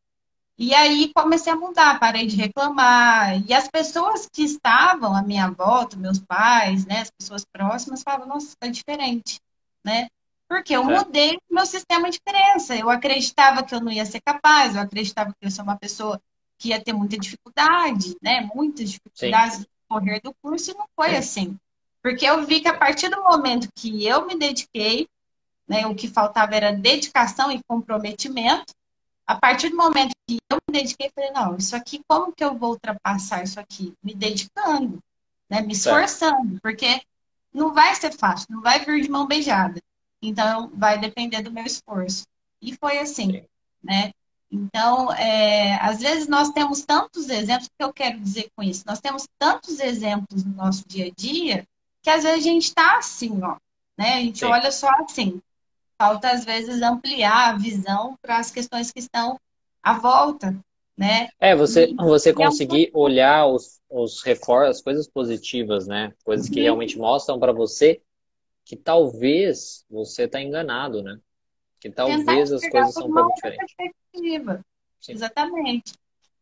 E 0.58 0.74
aí 0.74 1.12
comecei 1.14 1.54
a 1.54 1.56
mudar, 1.56 2.00
parei 2.00 2.26
de 2.26 2.36
reclamar. 2.36 3.40
E 3.48 3.54
as 3.54 3.68
pessoas 3.68 4.28
que 4.28 4.42
estavam 4.44 5.16
à 5.16 5.22
minha 5.22 5.52
volta, 5.52 5.96
meus 5.96 6.18
pais, 6.18 6.86
né, 6.86 7.02
as 7.02 7.12
pessoas 7.12 7.46
próximas, 7.46 8.02
falavam, 8.02 8.28
nossa, 8.28 8.48
está 8.48 8.68
diferente, 8.68 9.40
né? 9.86 10.08
Porque 10.50 10.76
eu 10.76 10.90
é. 10.90 10.98
mudei 10.98 11.38
meu 11.50 11.66
sistema 11.66 12.10
de 12.10 12.20
crença. 12.20 12.76
Eu 12.76 12.90
acreditava 12.90 13.62
que 13.64 13.76
eu 13.76 13.82
não 13.82 13.92
ia 13.92 14.06
ser 14.06 14.22
capaz, 14.22 14.76
eu 14.76 14.82
acreditava 14.82 15.32
que 15.32 15.46
eu 15.46 15.52
sou 15.52 15.64
uma 15.64 15.78
pessoa 15.78 16.20
que 16.58 16.70
ia 16.70 16.84
ter 16.84 16.94
muita 16.94 17.18
dificuldade, 17.18 18.16
né? 18.22 18.50
Muitas 18.54 18.90
dificuldades 18.92 19.60
no 19.60 19.68
correr 19.88 20.22
do 20.22 20.34
curso, 20.42 20.72
e 20.72 20.74
não 20.74 20.86
foi 20.96 21.12
é. 21.12 21.18
assim. 21.18 21.58
Porque 22.02 22.26
eu 22.26 22.46
vi 22.46 22.62
que 22.62 22.68
a 22.68 22.78
partir 22.78 23.10
do 23.10 23.22
momento 23.22 23.70
que 23.76 24.06
eu 24.06 24.26
me 24.26 24.38
dediquei, 24.38 25.08
né, 25.68 25.86
o 25.86 25.94
que 25.96 26.08
faltava 26.08 26.56
era 26.56 26.72
dedicação 26.72 27.52
e 27.52 27.62
comprometimento, 27.68 28.74
a 29.26 29.36
partir 29.36 29.70
do 29.70 29.76
momento 29.76 30.12
que 30.26 30.38
eu 30.50 30.58
me 30.68 30.80
dediquei, 30.80 31.12
falei, 31.14 31.32
não, 31.32 31.58
isso 31.58 31.76
aqui, 31.76 32.02
como 32.08 32.32
que 32.32 32.44
eu 32.44 32.56
vou 32.58 32.72
ultrapassar 32.72 33.44
isso 33.44 33.60
aqui? 33.60 33.94
Me 34.02 34.16
dedicando, 34.16 35.00
né? 35.50 35.62
Me 35.62 35.74
esforçando, 35.74 36.52
certo. 36.52 36.62
porque 36.62 37.02
não 37.54 37.74
vai 37.74 37.94
ser 37.96 38.14
fácil, 38.14 38.48
não 38.50 38.62
vai 38.62 38.86
vir 38.86 39.02
de 39.02 39.10
mão 39.10 39.28
beijada. 39.28 39.82
Então, 40.22 40.72
vai 40.74 40.98
depender 40.98 41.42
do 41.42 41.52
meu 41.52 41.66
esforço. 41.66 42.26
E 42.62 42.74
foi 42.76 43.00
assim, 43.00 43.44
né? 43.84 44.12
Então, 44.52 45.12
é, 45.14 45.76
às 45.82 46.00
vezes 46.00 46.28
nós 46.28 46.50
temos 46.52 46.82
tantos 46.82 47.30
exemplos, 47.30 47.68
o 47.68 47.72
que 47.78 47.84
eu 47.84 47.94
quero 47.94 48.20
dizer 48.20 48.50
com 48.56 48.64
isso? 48.64 48.84
Nós 48.88 49.02
temos 49.02 49.28
tantos 49.38 49.80
exemplos 49.80 50.44
no 50.44 50.54
nosso 50.54 50.88
dia 50.88 51.08
a 51.08 51.12
dia, 51.16 51.68
que 52.02 52.10
às 52.10 52.24
vezes 52.24 52.40
a 52.40 52.50
gente 52.50 52.64
está 52.64 52.98
assim, 52.98 53.42
ó, 53.44 53.58
né? 53.98 54.14
A 54.16 54.20
gente 54.20 54.40
Sim. 54.40 54.46
olha 54.46 54.72
só 54.72 54.90
assim. 55.02 55.42
Falta, 55.98 56.30
às 56.30 56.46
vezes, 56.46 56.82
ampliar 56.82 57.50
a 57.50 57.58
visão 57.58 58.16
para 58.22 58.38
as 58.38 58.52
questões 58.52 58.92
que 58.92 59.00
estão 59.00 59.40
à 59.82 59.94
volta, 59.94 60.56
né? 60.96 61.30
É, 61.40 61.56
você, 61.56 61.94
você 61.96 62.32
conseguir 62.32 62.92
olhar 62.94 63.48
os, 63.48 63.82
os 63.90 64.22
reforços, 64.22 64.78
as 64.78 64.82
coisas 64.82 65.08
positivas, 65.08 65.88
né? 65.88 66.14
Coisas 66.24 66.48
que 66.48 66.60
uhum. 66.60 66.64
realmente 66.64 66.98
mostram 66.98 67.40
para 67.40 67.52
você 67.52 68.02
que 68.64 68.76
talvez 68.76 69.86
você 69.90 70.24
está 70.24 70.42
enganado, 70.42 71.02
né? 71.02 71.20
Que 71.80 71.90
talvez 71.90 72.52
as 72.52 72.68
coisas 72.70 72.94
são 72.94 73.08
um 73.08 73.14
pouco 73.14 73.34
diferentes. 73.36 73.76
Sim. 75.00 75.14
Exatamente. 75.14 75.94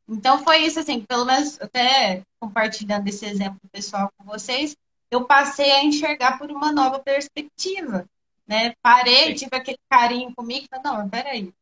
Então 0.07 0.43
foi 0.43 0.59
isso 0.59 0.79
assim, 0.79 1.01
pelo 1.01 1.25
menos 1.25 1.59
até 1.59 2.21
compartilhando 2.39 3.07
esse 3.07 3.25
exemplo 3.25 3.59
pessoal 3.71 4.11
com 4.17 4.23
vocês, 4.25 4.75
eu 5.09 5.25
passei 5.25 5.71
a 5.71 5.83
enxergar 5.83 6.37
por 6.37 6.51
uma 6.51 6.71
nova 6.71 6.99
perspectiva 6.99 8.07
né? 8.47 8.73
Parei, 8.81 9.29
Sim. 9.29 9.45
tive 9.45 9.55
aquele 9.55 9.79
carinho 9.89 10.33
comigo, 10.35 10.67
falei, 10.69 10.83
não, 10.83 11.09
peraí, 11.09 11.53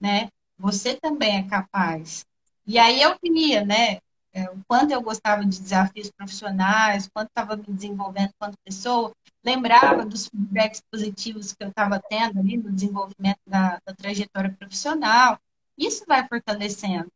né? 0.00 0.28
Você 0.58 0.94
também 0.96 1.38
é 1.38 1.48
capaz. 1.48 2.24
E 2.66 2.78
aí 2.78 3.02
eu 3.02 3.16
via, 3.22 3.64
né? 3.64 3.98
É, 4.34 4.48
o 4.50 4.62
quanto 4.66 4.92
eu 4.92 5.02
gostava 5.02 5.44
de 5.44 5.60
desafios 5.60 6.10
profissionais, 6.10 7.06
o 7.06 7.10
quanto 7.12 7.28
estava 7.28 7.54
me 7.54 7.64
desenvolvendo 7.68 8.30
quanto 8.38 8.56
pessoa, 8.64 9.12
lembrava 9.44 10.06
dos 10.06 10.26
feedbacks 10.26 10.80
positivos 10.90 11.52
que 11.52 11.62
eu 11.62 11.68
estava 11.68 12.00
tendo 12.00 12.38
ali 12.38 12.56
no 12.56 12.72
desenvolvimento 12.72 13.40
da, 13.46 13.78
da 13.84 13.94
trajetória 13.94 14.54
profissional. 14.58 15.38
Isso 15.76 16.04
vai 16.06 16.26
fortalecendo, 16.26 17.10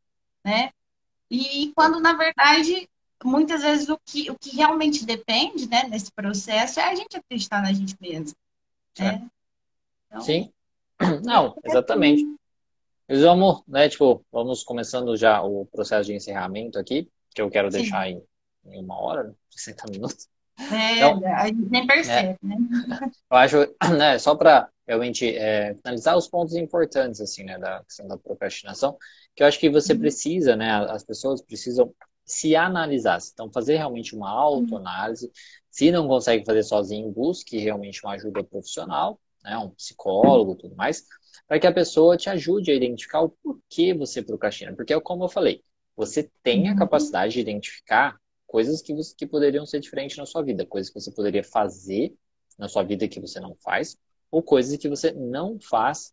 né? 0.44 0.70
E 1.30 1.72
quando, 1.74 2.00
na 2.00 2.12
verdade, 2.12 2.88
muitas 3.24 3.62
vezes 3.62 3.88
o 3.88 3.98
que, 4.04 4.30
o 4.30 4.38
que 4.38 4.56
realmente 4.56 5.04
depende 5.04 5.68
né, 5.68 5.84
nesse 5.84 6.12
processo 6.12 6.80
é 6.80 6.84
a 6.84 6.94
gente 6.94 7.16
acreditar 7.16 7.62
na 7.62 7.72
gente 7.72 7.96
mesmo. 8.00 8.36
É. 8.98 9.20
Então, 10.06 10.20
Sim. 10.20 10.52
Não, 11.24 11.56
exatamente. 11.64 12.24
Nós 13.08 13.20
vamos, 13.20 13.62
né, 13.68 13.88
tipo, 13.88 14.24
vamos 14.32 14.64
começando 14.64 15.16
já 15.16 15.42
o 15.42 15.66
processo 15.66 16.06
de 16.06 16.14
encerramento 16.14 16.78
aqui, 16.78 17.08
que 17.34 17.40
eu 17.40 17.50
quero 17.50 17.70
Sim. 17.70 17.78
deixar 17.78 18.08
em, 18.08 18.22
em, 18.66 18.82
uma 18.82 18.98
hora, 19.00 19.34
60 19.50 19.90
minutos. 19.90 20.28
É, 20.58 20.96
então, 20.96 21.20
a 21.34 21.46
gente 21.46 21.68
nem 21.68 21.86
percebe, 21.86 22.38
né? 22.42 22.56
né? 22.88 23.10
Eu 23.30 23.36
acho, 23.36 23.56
né, 23.98 24.18
só 24.18 24.34
para 24.34 24.70
realmente 24.86 25.36
é, 25.36 25.74
finalizar 25.74 26.16
os 26.16 26.28
pontos 26.28 26.54
importantes, 26.54 27.20
assim, 27.20 27.44
né, 27.44 27.58
da 27.58 27.82
questão 27.84 28.06
da 28.06 28.16
procrastinação, 28.16 28.96
que 29.34 29.42
eu 29.42 29.46
acho 29.46 29.58
que 29.58 29.68
você 29.68 29.92
uhum. 29.92 29.98
precisa, 29.98 30.54
né, 30.54 30.70
as 30.88 31.04
pessoas 31.04 31.42
precisam 31.42 31.92
se 32.24 32.56
analisar. 32.56 33.18
Então, 33.32 33.50
fazer 33.52 33.76
realmente 33.76 34.14
uma 34.14 34.30
autoanálise. 34.30 35.30
Se 35.70 35.90
não 35.90 36.08
consegue 36.08 36.44
fazer 36.44 36.62
sozinho, 36.62 37.10
busque 37.10 37.58
realmente 37.58 38.04
uma 38.04 38.14
ajuda 38.14 38.42
profissional, 38.42 39.20
né, 39.44 39.56
um 39.58 39.70
psicólogo 39.70 40.52
e 40.54 40.58
tudo 40.58 40.76
mais, 40.76 41.04
para 41.46 41.60
que 41.60 41.66
a 41.66 41.72
pessoa 41.72 42.16
te 42.16 42.28
ajude 42.28 42.70
a 42.70 42.74
identificar 42.74 43.20
o 43.20 43.28
porquê 43.28 43.94
você 43.94 44.22
procrastina. 44.22 44.74
Porque, 44.74 44.98
como 45.00 45.24
eu 45.24 45.28
falei, 45.28 45.62
você 45.96 46.30
tem 46.42 46.68
a 46.68 46.72
uhum. 46.72 46.78
capacidade 46.78 47.34
de 47.34 47.40
identificar 47.40 48.16
coisas 48.46 48.82
que, 48.82 48.94
que 49.16 49.26
poderiam 49.26 49.66
ser 49.66 49.80
diferentes 49.80 50.16
na 50.16 50.26
sua 50.26 50.42
vida, 50.42 50.66
coisas 50.66 50.90
que 50.90 51.00
você 51.00 51.10
poderia 51.10 51.44
fazer 51.44 52.14
na 52.58 52.68
sua 52.68 52.82
vida 52.82 53.06
que 53.06 53.20
você 53.20 53.38
não 53.38 53.54
faz, 53.56 53.98
ou 54.36 54.42
coisas 54.42 54.76
que 54.76 54.86
você 54.86 55.12
não 55.12 55.58
faz 55.58 56.12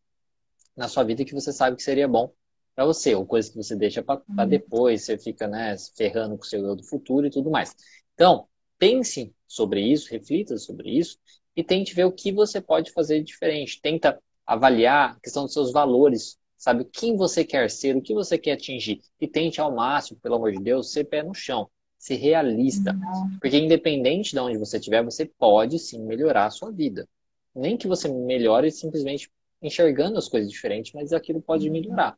na 0.77 0.87
sua 0.87 1.03
vida 1.03 1.25
que 1.25 1.33
você 1.33 1.51
sabe 1.51 1.75
que 1.75 1.83
seria 1.83 2.07
bom 2.07 2.33
para 2.73 2.85
você, 2.85 3.13
ou 3.13 3.25
coisa 3.25 3.51
que 3.51 3.57
você 3.57 3.75
deixa 3.75 4.01
para 4.01 4.21
uhum. 4.29 4.47
depois, 4.47 5.03
você 5.03 5.17
fica 5.17 5.45
né, 5.45 5.75
ferrando 5.93 6.37
com 6.37 6.43
o 6.43 6.47
seu 6.47 6.65
eu 6.65 6.73
do 6.73 6.85
futuro 6.85 7.27
e 7.27 7.29
tudo 7.29 7.51
mais. 7.51 7.75
Então, 8.13 8.47
pense 8.79 9.35
sobre 9.45 9.81
isso, 9.81 10.09
reflita 10.09 10.57
sobre 10.57 10.97
isso 10.97 11.17
e 11.53 11.61
tente 11.65 11.93
ver 11.93 12.05
o 12.05 12.13
que 12.13 12.31
você 12.31 12.61
pode 12.61 12.93
fazer 12.93 13.21
diferente. 13.21 13.81
Tenta 13.81 14.17
avaliar 14.47 15.11
a 15.11 15.19
questão 15.19 15.43
dos 15.43 15.51
seus 15.51 15.73
valores, 15.73 16.39
sabe? 16.57 16.85
Quem 16.85 17.17
você 17.17 17.43
quer 17.43 17.69
ser, 17.69 17.93
o 17.93 18.01
que 18.01 18.13
você 18.13 18.37
quer 18.37 18.53
atingir. 18.53 19.01
E 19.19 19.27
tente 19.27 19.59
ao 19.59 19.75
máximo, 19.75 20.17
pelo 20.21 20.35
amor 20.35 20.53
de 20.53 20.63
Deus, 20.63 20.93
ser 20.93 21.03
pé 21.03 21.21
no 21.23 21.33
chão, 21.33 21.69
ser 21.99 22.15
realista. 22.15 22.93
Uhum. 22.93 23.37
Porque 23.41 23.57
independente 23.57 24.31
de 24.31 24.39
onde 24.39 24.57
você 24.57 24.77
estiver, 24.77 25.03
você 25.03 25.25
pode 25.25 25.77
sim 25.77 26.01
melhorar 26.05 26.45
a 26.45 26.51
sua 26.51 26.71
vida. 26.71 27.05
Nem 27.55 27.77
que 27.77 27.87
você 27.87 28.07
melhore 28.07 28.71
simplesmente 28.71 29.29
enxergando 29.61 30.17
as 30.17 30.27
coisas 30.27 30.51
diferentes, 30.51 30.91
mas 30.93 31.13
aquilo 31.13 31.41
pode 31.41 31.67
uhum. 31.67 31.73
melhorar. 31.73 32.17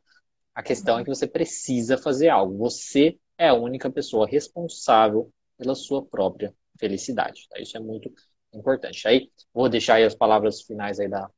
A 0.54 0.62
questão 0.62 0.98
é 0.98 1.04
que 1.04 1.10
você 1.10 1.26
precisa 1.26 1.98
fazer 1.98 2.28
algo. 2.28 2.56
Você 2.58 3.18
é 3.36 3.48
a 3.48 3.54
única 3.54 3.90
pessoa 3.90 4.26
responsável 4.26 5.30
pela 5.58 5.74
sua 5.74 6.04
própria 6.04 6.54
felicidade. 6.78 7.46
Tá? 7.48 7.60
Isso 7.60 7.76
é 7.76 7.80
muito 7.80 8.10
importante. 8.52 9.06
Aí, 9.06 9.30
vou 9.52 9.68
deixar 9.68 9.94
aí 9.94 10.04
as 10.04 10.14
palavras 10.14 10.62
finais 10.62 10.98
aí 10.98 11.08
da, 11.08 11.30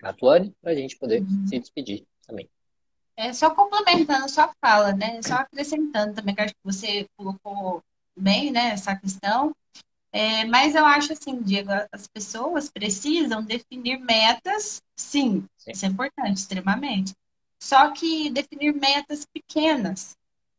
da 0.00 0.12
Tuane 0.12 0.54
para 0.62 0.72
a 0.72 0.74
gente 0.74 0.96
poder 0.96 1.22
uhum. 1.22 1.46
se 1.46 1.58
despedir 1.58 2.06
também. 2.26 2.48
É 3.16 3.32
só 3.32 3.54
complementando 3.54 4.24
a 4.24 4.28
sua 4.28 4.52
fala, 4.60 4.92
né? 4.92 5.20
Só 5.22 5.34
acrescentando 5.34 6.14
também, 6.14 6.34
que 6.34 6.40
acho 6.40 6.54
que 6.54 6.64
você 6.64 7.06
colocou 7.16 7.82
bem, 8.16 8.50
né, 8.50 8.70
essa 8.70 8.94
questão. 8.96 9.54
É, 10.16 10.44
mas 10.44 10.76
eu 10.76 10.86
acho 10.86 11.12
assim, 11.12 11.42
Diego, 11.42 11.70
as 11.90 12.06
pessoas 12.06 12.70
precisam 12.70 13.42
definir 13.42 13.98
metas, 13.98 14.80
sim, 14.96 15.44
sim. 15.58 15.72
isso 15.72 15.84
é 15.84 15.88
importante, 15.88 16.36
extremamente. 16.36 17.12
Só 17.60 17.90
que 17.90 18.30
definir 18.30 18.72
metas 18.72 19.24
pequenas, 19.26 20.16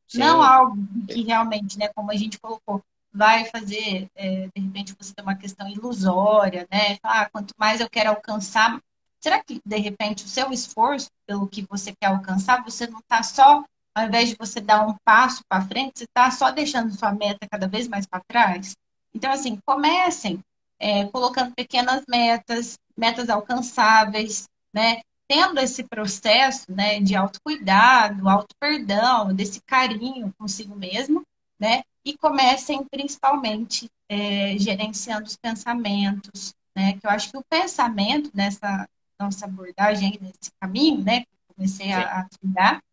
Sim. 0.07 0.19
não 0.19 0.43
algo 0.43 0.77
que 1.07 1.21
realmente, 1.21 1.79
né, 1.79 1.87
como 1.95 2.11
a 2.11 2.15
gente 2.17 2.37
colocou, 2.37 2.83
vai 3.13 3.45
fazer, 3.45 4.09
é, 4.13 4.49
de 4.53 4.61
repente, 4.61 4.93
você 4.99 5.13
ter 5.13 5.21
uma 5.21 5.35
questão 5.35 5.69
ilusória, 5.69 6.67
né? 6.69 6.97
Ah, 7.01 7.29
quanto 7.29 7.53
mais 7.57 7.79
eu 7.79 7.89
quero 7.89 8.09
alcançar, 8.09 8.81
será 9.21 9.41
que, 9.41 9.61
de 9.65 9.77
repente, 9.77 10.25
o 10.25 10.27
seu 10.27 10.51
esforço 10.51 11.07
pelo 11.25 11.47
que 11.47 11.61
você 11.61 11.93
quer 11.95 12.07
alcançar, 12.07 12.61
você 12.61 12.87
não 12.87 12.99
está 12.99 13.23
só, 13.23 13.63
ao 13.95 14.05
invés 14.05 14.27
de 14.27 14.35
você 14.35 14.59
dar 14.59 14.85
um 14.85 14.97
passo 15.05 15.41
para 15.47 15.65
frente, 15.65 15.99
você 15.99 16.03
está 16.03 16.29
só 16.29 16.51
deixando 16.51 16.91
sua 16.93 17.13
meta 17.13 17.47
cada 17.49 17.69
vez 17.69 17.87
mais 17.87 18.05
para 18.05 18.21
trás? 18.27 18.75
Então, 19.15 19.31
assim, 19.31 19.57
comecem 19.65 20.43
é, 20.77 21.05
colocando 21.05 21.55
pequenas 21.55 22.03
metas, 22.05 22.77
metas 22.97 23.29
alcançáveis, 23.29 24.43
né? 24.73 25.01
Tendo 25.27 25.59
esse 25.59 25.83
processo 25.85 26.71
né, 26.71 26.99
de 26.99 27.15
autocuidado, 27.15 28.27
auto-perdão, 28.29 29.33
desse 29.33 29.61
carinho 29.61 30.33
consigo 30.37 30.75
mesmo, 30.75 31.23
né? 31.57 31.81
E 32.03 32.15
comecem 32.17 32.83
principalmente 32.91 33.89
é, 34.09 34.57
gerenciando 34.59 35.25
os 35.25 35.37
pensamentos, 35.37 36.53
né? 36.75 36.93
Que 36.99 37.07
eu 37.07 37.09
acho 37.09 37.31
que 37.31 37.37
o 37.37 37.45
pensamento 37.49 38.29
nessa 38.33 38.87
nossa 39.17 39.45
abordagem, 39.45 40.19
nesse 40.21 40.51
caminho, 40.59 41.01
né? 41.01 41.21
Que 41.21 41.27
eu 41.27 41.55
comecei 41.55 41.93
a, 41.93 42.19
a 42.19 42.27
trilhar, 42.27 42.83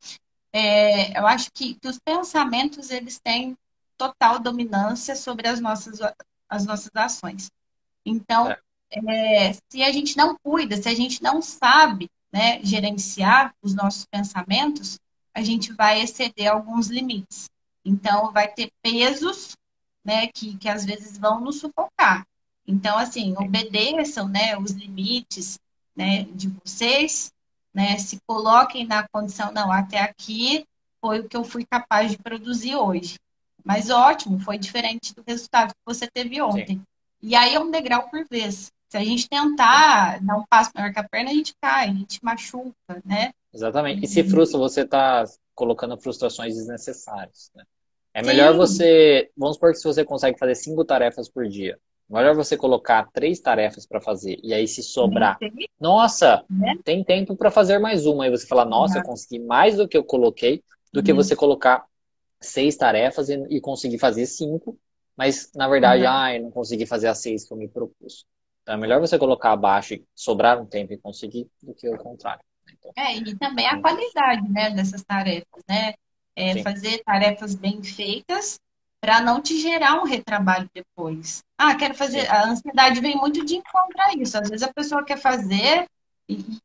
é, 0.52 1.18
eu 1.18 1.26
acho 1.26 1.50
que, 1.52 1.74
que 1.74 1.88
os 1.88 1.98
pensamentos 1.98 2.90
eles 2.90 3.18
têm 3.18 3.56
total 4.02 4.38
dominância 4.38 5.14
sobre 5.14 5.46
as 5.46 5.60
nossas, 5.60 6.00
as 6.48 6.66
nossas 6.66 6.90
ações. 6.94 7.50
Então, 8.04 8.50
é. 8.50 8.58
É, 8.94 9.52
se 9.52 9.82
a 9.82 9.90
gente 9.90 10.16
não 10.16 10.36
cuida, 10.42 10.76
se 10.76 10.88
a 10.88 10.94
gente 10.94 11.22
não 11.22 11.40
sabe 11.40 12.10
né, 12.30 12.60
gerenciar 12.62 13.54
os 13.62 13.74
nossos 13.74 14.04
pensamentos, 14.04 14.98
a 15.32 15.40
gente 15.42 15.72
vai 15.72 16.02
exceder 16.02 16.50
alguns 16.50 16.88
limites. 16.88 17.48
Então, 17.84 18.32
vai 18.32 18.48
ter 18.48 18.70
pesos 18.82 19.56
né, 20.04 20.26
que, 20.26 20.56
que 20.58 20.68
às 20.68 20.84
vezes 20.84 21.16
vão 21.16 21.40
nos 21.40 21.58
sufocar. 21.60 22.26
Então, 22.66 22.98
assim, 22.98 23.34
obedeçam 23.38 24.28
né, 24.28 24.58
os 24.58 24.72
limites 24.72 25.58
né, 25.96 26.24
de 26.24 26.48
vocês, 26.48 27.32
né, 27.72 27.96
se 27.98 28.18
coloquem 28.26 28.86
na 28.86 29.08
condição, 29.08 29.52
não, 29.52 29.72
até 29.72 30.00
aqui 30.00 30.66
foi 31.00 31.20
o 31.20 31.28
que 31.28 31.36
eu 31.36 31.44
fui 31.44 31.64
capaz 31.64 32.10
de 32.10 32.18
produzir 32.18 32.76
hoje. 32.76 33.16
Mas 33.64 33.90
ótimo, 33.90 34.38
foi 34.40 34.58
diferente 34.58 35.14
do 35.14 35.22
resultado 35.26 35.70
que 35.70 35.80
você 35.86 36.06
teve 36.06 36.40
ontem. 36.40 36.78
Sim. 36.78 36.82
E 37.22 37.36
aí 37.36 37.54
é 37.54 37.60
um 37.60 37.70
degrau 37.70 38.08
por 38.08 38.26
vez. 38.28 38.72
Se 38.88 38.96
a 38.96 39.04
gente 39.04 39.28
tentar 39.28 40.18
dar 40.20 40.36
um 40.36 40.44
passo 40.50 40.70
maior 40.74 40.92
que 40.92 40.98
a 40.98 41.08
perna, 41.08 41.30
a 41.30 41.34
gente 41.34 41.54
cai, 41.62 41.88
a 41.88 41.92
gente 41.92 42.18
machuca, 42.22 42.74
né? 43.04 43.32
Exatamente. 43.54 44.04
E 44.04 44.08
se 44.08 44.24
frustra, 44.24 44.58
você 44.58 44.82
está 44.82 45.24
colocando 45.54 45.96
frustrações 45.96 46.54
desnecessárias. 46.54 47.50
Né? 47.54 47.64
É 48.12 48.22
melhor 48.22 48.52
Sim. 48.52 48.58
você. 48.58 49.30
Vamos 49.36 49.56
supor 49.56 49.72
que 49.72 49.78
se 49.78 49.84
você 49.84 50.04
consegue 50.04 50.38
fazer 50.38 50.54
cinco 50.56 50.84
tarefas 50.84 51.28
por 51.28 51.48
dia. 51.48 51.78
Melhor 52.10 52.34
você 52.34 52.56
colocar 52.56 53.08
três 53.12 53.40
tarefas 53.40 53.86
para 53.86 53.98
fazer. 53.98 54.38
E 54.42 54.52
aí, 54.52 54.68
se 54.68 54.82
sobrar, 54.82 55.38
nossa, 55.80 56.44
né? 56.50 56.76
tem 56.84 57.02
tempo 57.02 57.34
para 57.34 57.50
fazer 57.50 57.78
mais 57.78 58.04
uma. 58.04 58.24
Aí 58.24 58.30
você 58.30 58.46
fala, 58.46 58.66
nossa, 58.66 58.98
eu 58.98 59.02
consegui 59.02 59.38
mais 59.38 59.76
do 59.76 59.88
que 59.88 59.96
eu 59.96 60.04
coloquei, 60.04 60.62
do 60.92 61.02
que 61.02 61.12
uhum. 61.12 61.16
você 61.16 61.34
colocar 61.34 61.86
seis 62.42 62.76
tarefas 62.76 63.28
e, 63.28 63.34
e 63.50 63.60
conseguir 63.60 63.98
fazer 63.98 64.26
cinco, 64.26 64.78
mas 65.16 65.50
na 65.54 65.68
verdade, 65.68 66.04
uhum. 66.04 66.36
eu 66.36 66.42
não 66.44 66.50
consegui 66.50 66.86
fazer 66.86 67.08
as 67.08 67.18
seis 67.18 67.46
que 67.46 67.52
eu 67.52 67.56
me 67.56 67.68
propus. 67.68 68.26
Então 68.62 68.74
é 68.74 68.78
melhor 68.78 69.00
você 69.00 69.18
colocar 69.18 69.52
abaixo 69.52 69.94
e 69.94 70.04
sobrar 70.14 70.60
um 70.60 70.66
tempo 70.66 70.92
e 70.92 70.98
conseguir 70.98 71.48
do 71.62 71.74
que 71.74 71.88
o 71.88 71.98
contrário. 71.98 72.42
Então, 72.70 72.92
é, 72.96 73.16
e 73.16 73.36
também 73.36 73.66
a 73.66 73.80
qualidade 73.80 74.48
né, 74.48 74.70
dessas 74.70 75.02
tarefas, 75.02 75.62
né? 75.68 75.94
É, 76.34 76.62
fazer 76.62 77.02
tarefas 77.04 77.54
bem 77.54 77.82
feitas 77.82 78.58
para 79.00 79.20
não 79.20 79.42
te 79.42 79.60
gerar 79.60 80.00
um 80.00 80.04
retrabalho 80.04 80.70
depois. 80.72 81.42
Ah, 81.58 81.74
quero 81.74 81.94
fazer. 81.94 82.22
Sim. 82.22 82.28
A 82.28 82.46
ansiedade 82.46 83.00
vem 83.00 83.16
muito 83.16 83.44
de 83.44 83.56
encontrar 83.56 84.16
isso. 84.16 84.38
Às 84.38 84.48
vezes 84.48 84.66
a 84.66 84.72
pessoa 84.72 85.04
quer 85.04 85.18
fazer, 85.18 85.86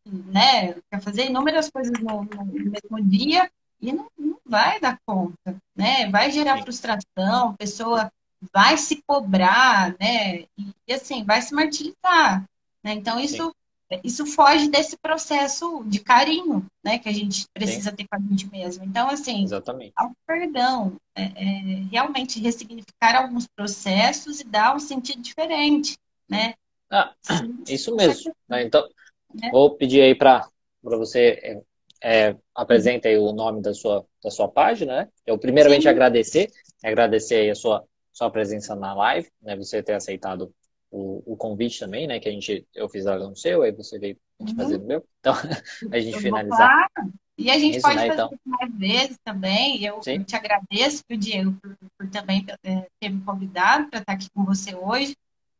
né? 0.05 0.73
Quer 0.89 1.01
fazer 1.01 1.25
inúmeras 1.25 1.69
coisas 1.69 1.99
no, 1.99 2.23
no 2.23 2.45
mesmo 2.45 3.03
dia 3.03 3.49
e 3.81 3.91
não, 3.91 4.07
não 4.17 4.37
vai 4.45 4.79
dar 4.79 4.99
conta, 5.05 5.55
né? 5.75 6.09
Vai 6.09 6.31
gerar 6.31 6.57
Sim. 6.57 6.63
frustração, 6.63 7.49
a 7.49 7.53
pessoa 7.53 8.11
vai 8.53 8.77
se 8.77 9.01
cobrar, 9.05 9.95
né? 9.99 10.41
E, 10.57 10.73
e 10.87 10.93
assim, 10.93 11.23
vai 11.23 11.41
se 11.41 11.53
martirizar, 11.53 12.43
né? 12.83 12.93
Então 12.93 13.19
isso 13.19 13.53
Sim. 13.91 13.99
isso 14.03 14.25
foge 14.25 14.67
desse 14.69 14.97
processo 14.97 15.83
de 15.85 15.99
carinho, 15.99 16.65
né? 16.83 16.99
Que 16.99 17.09
a 17.09 17.13
gente 17.13 17.45
precisa 17.53 17.91
Sim. 17.91 17.95
ter 17.95 18.07
com 18.07 18.15
a 18.15 18.19
gente 18.19 18.49
mesmo. 18.49 18.83
Então 18.83 19.09
assim, 19.09 19.43
Exatamente. 19.43 19.93
ao 19.95 20.11
perdão, 20.25 20.95
é, 21.15 21.23
é, 21.23 21.83
realmente 21.91 22.39
ressignificar 22.39 23.15
alguns 23.15 23.47
processos 23.47 24.39
e 24.39 24.43
dar 24.43 24.75
um 24.75 24.79
sentido 24.79 25.21
diferente, 25.21 25.97
né? 26.29 26.53
Ah, 26.89 27.13
isso 27.67 27.95
mesmo. 27.95 28.33
Né? 28.47 28.63
Então, 28.63 28.87
né? 29.33 29.49
vou 29.51 29.75
pedir 29.75 30.01
aí 30.01 30.15
para 30.15 30.49
você 30.81 31.61
é, 32.01 32.29
é, 32.29 32.37
apresenta 32.55 33.07
aí 33.07 33.17
o 33.17 33.31
nome 33.31 33.61
da 33.61 33.73
sua, 33.73 34.05
da 34.23 34.29
sua 34.29 34.47
página, 34.47 34.97
né? 34.97 35.09
Eu 35.25 35.37
primeiramente 35.37 35.83
Sim. 35.83 35.89
agradecer, 35.89 36.49
agradecer 36.83 37.35
aí 37.35 37.49
a 37.49 37.55
sua, 37.55 37.83
sua 38.11 38.29
presença 38.29 38.75
na 38.75 38.93
live, 38.93 39.29
né? 39.41 39.55
Você 39.55 39.81
ter 39.81 39.93
aceitado 39.93 40.53
o, 40.91 41.33
o 41.33 41.37
convite 41.37 41.79
também, 41.79 42.07
né? 42.07 42.19
Que 42.19 42.29
a 42.29 42.31
gente, 42.31 42.65
eu 42.73 42.87
fiz 42.89 43.05
lá 43.05 43.17
no 43.17 43.35
seu, 43.35 43.61
aí 43.61 43.71
você 43.71 43.99
veio 43.99 44.17
uhum. 44.39 44.55
fazer 44.55 44.77
no 44.77 44.85
meu. 44.85 45.05
Então, 45.19 45.33
a 45.91 45.99
gente 45.99 46.19
finalizar. 46.19 46.87
E 47.37 47.51
a 47.51 47.59
gente 47.59 47.77
Isso, 47.77 47.83
pode 47.83 47.97
né, 47.97 48.07
fazer 48.07 48.13
então. 48.13 48.39
mais 48.45 48.73
vezes 48.75 49.17
também. 49.23 49.83
Eu, 49.83 49.99
eu 50.03 50.23
te 50.23 50.35
agradeço, 50.35 51.03
Diego, 51.17 51.53
por, 51.61 51.77
por 51.97 52.09
também 52.09 52.43
é, 52.63 52.87
ter 52.99 53.09
me 53.09 53.21
convidado 53.21 53.89
para 53.89 53.99
estar 53.99 54.13
aqui 54.13 54.27
com 54.31 54.43
você 54.43 54.75
hoje. 54.75 55.15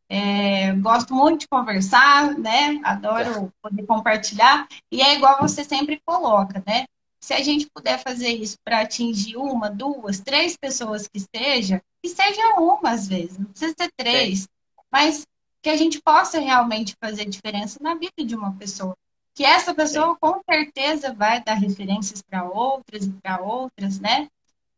É, 0.10 0.74
gosto 0.74 1.14
muito 1.14 1.41
de 1.41 1.47
conversar, 1.47 2.38
né? 2.38 2.80
Adoro 2.84 3.51
poder 3.62 3.86
compartilhar. 3.86 4.68
E 4.91 5.01
é 5.01 5.16
igual 5.16 5.38
você 5.41 5.64
sempre 5.64 6.01
coloca, 6.05 6.64
né? 6.66 6.86
Se 7.20 7.34
a 7.34 7.41
gente 7.43 7.68
puder 7.74 8.01
fazer 8.01 8.30
isso 8.30 8.55
para 8.64 8.82
atingir 8.82 9.36
uma, 9.38 9.70
duas, 9.70 10.20
três 10.20 10.55
pessoas 10.55 11.08
que 11.08 11.18
esteja, 11.18 11.82
que 12.01 12.10
seja 12.10 12.60
uma 12.60 12.91
às 12.91 13.08
vezes, 13.08 13.38
não 13.38 13.47
precisa 13.47 13.74
ser 13.78 13.89
três, 13.97 14.41
Sim. 14.41 14.47
mas 14.91 15.26
que 15.62 15.70
a 15.70 15.76
gente 15.76 16.01
possa 16.01 16.39
realmente 16.39 16.95
fazer 17.03 17.26
diferença 17.26 17.80
na 17.82 17.95
vida 17.95 18.24
de 18.24 18.36
uma 18.36 18.53
pessoa. 18.53 18.95
Que 19.36 19.43
essa 19.43 19.74
pessoa 19.74 20.14
Sim. 20.14 20.18
com 20.22 20.41
certeza 20.49 21.14
vai 21.14 21.43
dar 21.43 21.55
referências 21.55 22.22
para 22.22 22.45
outras 22.45 23.05
e 23.05 23.12
para 23.22 23.41
outras, 23.41 23.99
né? 23.99 24.30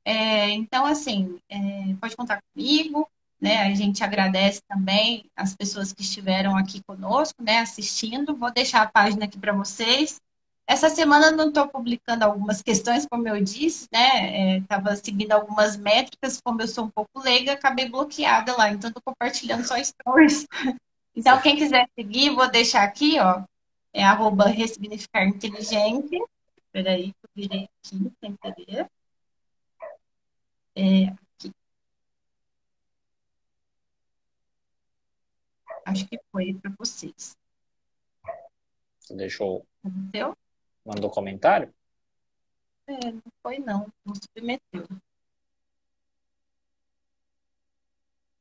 É, 0.04 0.50
então, 0.50 0.86
assim, 0.86 1.38
é, 1.48 1.94
pode 2.02 2.16
contar 2.16 2.42
comigo. 2.52 3.08
Né? 3.40 3.58
A 3.60 3.74
gente 3.74 4.04
agradece 4.04 4.62
também 4.68 5.26
as 5.36 5.56
pessoas 5.56 5.94
que 5.94 6.02
estiveram 6.02 6.58
aqui 6.58 6.82
conosco, 6.84 7.42
né, 7.42 7.60
assistindo. 7.60 8.36
Vou 8.36 8.52
deixar 8.52 8.82
a 8.82 8.88
página 8.88 9.26
aqui 9.26 9.38
para 9.40 9.54
vocês. 9.54 10.20
Essa 10.68 10.88
semana 10.88 11.32
não 11.32 11.48
estou 11.48 11.68
publicando 11.68 12.24
algumas 12.24 12.62
questões, 12.62 13.08
como 13.10 13.28
eu 13.28 13.44
disse, 13.44 13.88
né? 13.92 14.58
Estava 14.58 14.92
é, 14.92 14.96
seguindo 14.98 15.32
algumas 15.32 15.76
métricas, 15.76 16.40
como 16.40 16.62
eu 16.62 16.68
sou 16.68 16.86
um 16.86 16.90
pouco 16.92 17.20
leiga, 17.20 17.54
acabei 17.54 17.90
bloqueada 17.90 18.56
lá, 18.56 18.70
então 18.70 18.90
estou 18.90 19.02
compartilhando 19.04 19.66
só 19.66 19.82
stories. 19.82 20.46
Então, 21.16 21.42
quem 21.42 21.58
quiser 21.58 21.90
seguir, 21.96 22.30
vou 22.30 22.50
deixar 22.50 22.84
aqui, 22.84 23.20
ó. 23.20 23.44
É 23.92 24.04
arroba 24.04 24.48
ressignificar 24.48 25.26
inteligente. 25.26 26.18
Espera 26.56 26.92
aí, 26.92 27.12
que 27.12 27.26
eu 27.26 27.30
virei 27.36 27.64
aqui 27.84 28.12
sem 28.22 28.36
querer. 28.38 28.90
É, 30.76 31.14
Acho 35.90 36.08
que 36.08 36.20
foi 36.32 36.54
para 36.54 36.72
vocês. 36.78 37.36
Você 39.00 39.16
deixou. 39.16 39.66
Entendeu? 39.84 40.38
Mandou 40.86 41.10
comentário? 41.10 41.74
É, 42.86 43.12
não 43.12 43.24
foi 43.42 43.58
não. 43.58 43.92
Não 44.06 44.14
submeteu. 44.14 44.88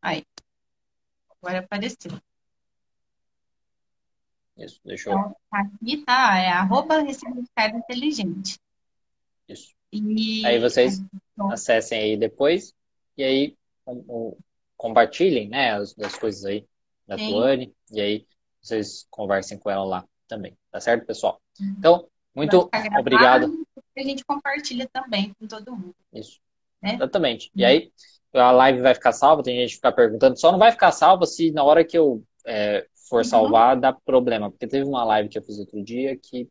Aí. 0.02 0.26
Agora 1.30 1.60
apareceu. 1.60 2.20
Isso, 4.58 4.80
deixou. 4.84 5.12
Então, 5.12 5.36
aqui 5.50 6.04
tá, 6.04 6.36
é 6.38 6.48
arroba 6.48 7.00
ressignificado 7.00 7.78
inteligente. 7.78 8.58
Isso. 9.48 9.74
E... 9.90 10.44
Aí 10.44 10.58
vocês 10.58 11.00
acessem 11.50 11.98
aí 11.98 12.16
depois 12.16 12.74
e 13.16 13.22
aí 13.24 13.58
compartilhem, 14.76 15.48
né, 15.48 15.72
as, 15.72 15.98
as 15.98 16.14
coisas 16.16 16.44
aí 16.44 16.68
da 17.08 17.16
Sim. 17.16 17.30
Tuane, 17.30 17.74
e 17.90 18.00
aí 18.00 18.26
vocês 18.60 19.06
conversem 19.10 19.58
com 19.58 19.70
ela 19.70 19.84
lá 19.84 20.04
também, 20.28 20.56
tá 20.70 20.78
certo, 20.78 21.06
pessoal? 21.06 21.40
Uhum. 21.58 21.74
Então, 21.78 22.08
muito 22.34 22.70
obrigado. 23.00 23.50
A 23.96 24.02
gente 24.02 24.24
compartilha 24.24 24.88
também 24.92 25.32
com 25.40 25.46
todo 25.46 25.74
mundo. 25.74 25.96
Isso. 26.12 26.38
Né? 26.80 26.94
Exatamente. 26.94 27.50
E 27.56 27.64
aí, 27.64 27.90
a 28.32 28.52
live 28.52 28.80
vai 28.80 28.94
ficar 28.94 29.12
salva, 29.12 29.42
tem 29.42 29.56
gente 29.56 29.70
que 29.70 29.76
fica 29.76 29.90
perguntando, 29.90 30.38
só 30.38 30.52
não 30.52 30.58
vai 30.58 30.70
ficar 30.70 30.92
salva 30.92 31.26
se 31.26 31.50
na 31.50 31.64
hora 31.64 31.84
que 31.84 31.98
eu 31.98 32.22
é, 32.46 32.86
for 33.08 33.18
uhum. 33.18 33.24
salvar 33.24 33.80
dá 33.80 33.92
problema, 33.92 34.50
porque 34.50 34.66
teve 34.66 34.86
uma 34.86 35.04
live 35.04 35.28
que 35.28 35.38
eu 35.38 35.42
fiz 35.42 35.58
outro 35.58 35.82
dia 35.82 36.16
que 36.16 36.48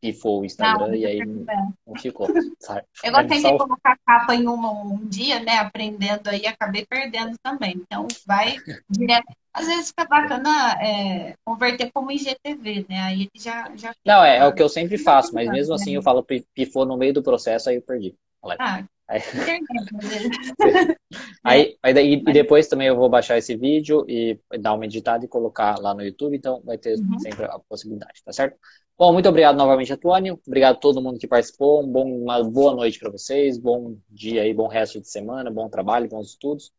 pifou 0.00 0.40
o 0.40 0.44
Instagram 0.44 0.88
não, 0.88 0.94
e 0.94 1.06
aí 1.06 1.24
não 1.24 1.94
ficou. 1.96 2.28
Sabe? 2.60 2.82
Eu 3.02 3.12
gostei 3.12 3.42
de 3.42 3.58
colocar 3.58 3.98
capa 4.06 4.34
em 4.34 4.46
um, 4.46 4.92
um 4.92 5.06
dia, 5.06 5.40
né? 5.40 5.58
Aprendendo 5.58 6.28
aí, 6.28 6.46
acabei 6.46 6.86
perdendo 6.86 7.36
também. 7.42 7.74
Então 7.76 8.06
vai 8.26 8.56
direto. 8.88 9.26
Às 9.52 9.66
vezes 9.66 9.88
fica 9.88 10.04
bacana 10.04 10.78
é, 10.80 11.34
converter 11.44 11.90
como 11.92 12.12
IGTV, 12.12 12.86
né? 12.88 13.00
Aí 13.00 13.22
ele 13.22 13.30
já, 13.36 13.70
já 13.76 13.92
Não, 14.04 14.24
é, 14.24 14.38
é, 14.38 14.46
o 14.46 14.54
que 14.54 14.62
eu 14.62 14.68
sempre 14.68 14.96
faço, 14.96 15.34
mas 15.34 15.48
mesmo 15.48 15.74
assim 15.74 15.94
eu 15.94 16.02
falo 16.02 16.24
pifou 16.54 16.86
no 16.86 16.96
meio 16.96 17.12
do 17.12 17.22
processo, 17.22 17.68
aí 17.68 17.76
eu 17.76 17.82
perdi. 17.82 18.14
Ah, 18.58 18.84
Aí... 21.42 21.78
aí, 21.82 21.98
aí, 21.98 22.12
e 22.12 22.32
depois 22.32 22.68
também 22.68 22.88
eu 22.88 22.96
vou 22.96 23.08
baixar 23.08 23.38
esse 23.38 23.56
vídeo 23.56 24.04
e 24.06 24.38
dar 24.60 24.74
uma 24.74 24.84
editada 24.84 25.24
e 25.24 25.28
colocar 25.28 25.78
lá 25.80 25.94
no 25.94 26.02
YouTube, 26.02 26.36
então 26.36 26.60
vai 26.62 26.76
ter 26.76 26.98
uhum. 26.98 27.18
sempre 27.18 27.46
a 27.46 27.58
possibilidade, 27.58 28.22
tá 28.22 28.32
certo? 28.32 28.58
Bom, 28.98 29.12
muito 29.12 29.28
obrigado 29.28 29.56
novamente, 29.56 29.92
Antônio. 29.92 30.40
Obrigado 30.44 30.74
a 30.74 30.78
todo 30.80 31.00
mundo 31.00 31.20
que 31.20 31.28
participou. 31.28 31.84
Um 31.84 31.86
bom, 31.86 32.04
uma 32.24 32.42
boa 32.42 32.74
noite 32.74 32.98
para 32.98 33.12
vocês, 33.12 33.56
bom 33.56 33.96
dia 34.10 34.42
aí, 34.42 34.52
bom 34.52 34.66
resto 34.66 35.00
de 35.00 35.08
semana, 35.08 35.52
bom 35.52 35.68
trabalho, 35.68 36.08
bons 36.08 36.30
estudos. 36.30 36.72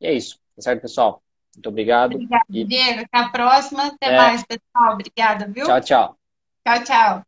E 0.00 0.06
é 0.06 0.12
isso, 0.14 0.40
tá 0.56 0.62
certo, 0.62 0.80
pessoal? 0.80 1.22
Muito 1.54 1.68
obrigado. 1.68 2.14
Obrigada, 2.14 2.44
e... 2.48 2.64
Diego. 2.64 3.02
Até 3.02 3.18
a 3.18 3.28
próxima. 3.28 3.86
Até 3.88 4.06
é... 4.06 4.16
mais, 4.16 4.42
pessoal. 4.42 4.94
Obrigada, 4.94 5.46
viu? 5.48 5.66
Tchau, 5.66 5.80
tchau. 5.82 6.18
Tchau, 6.66 6.84
tchau. 6.84 7.25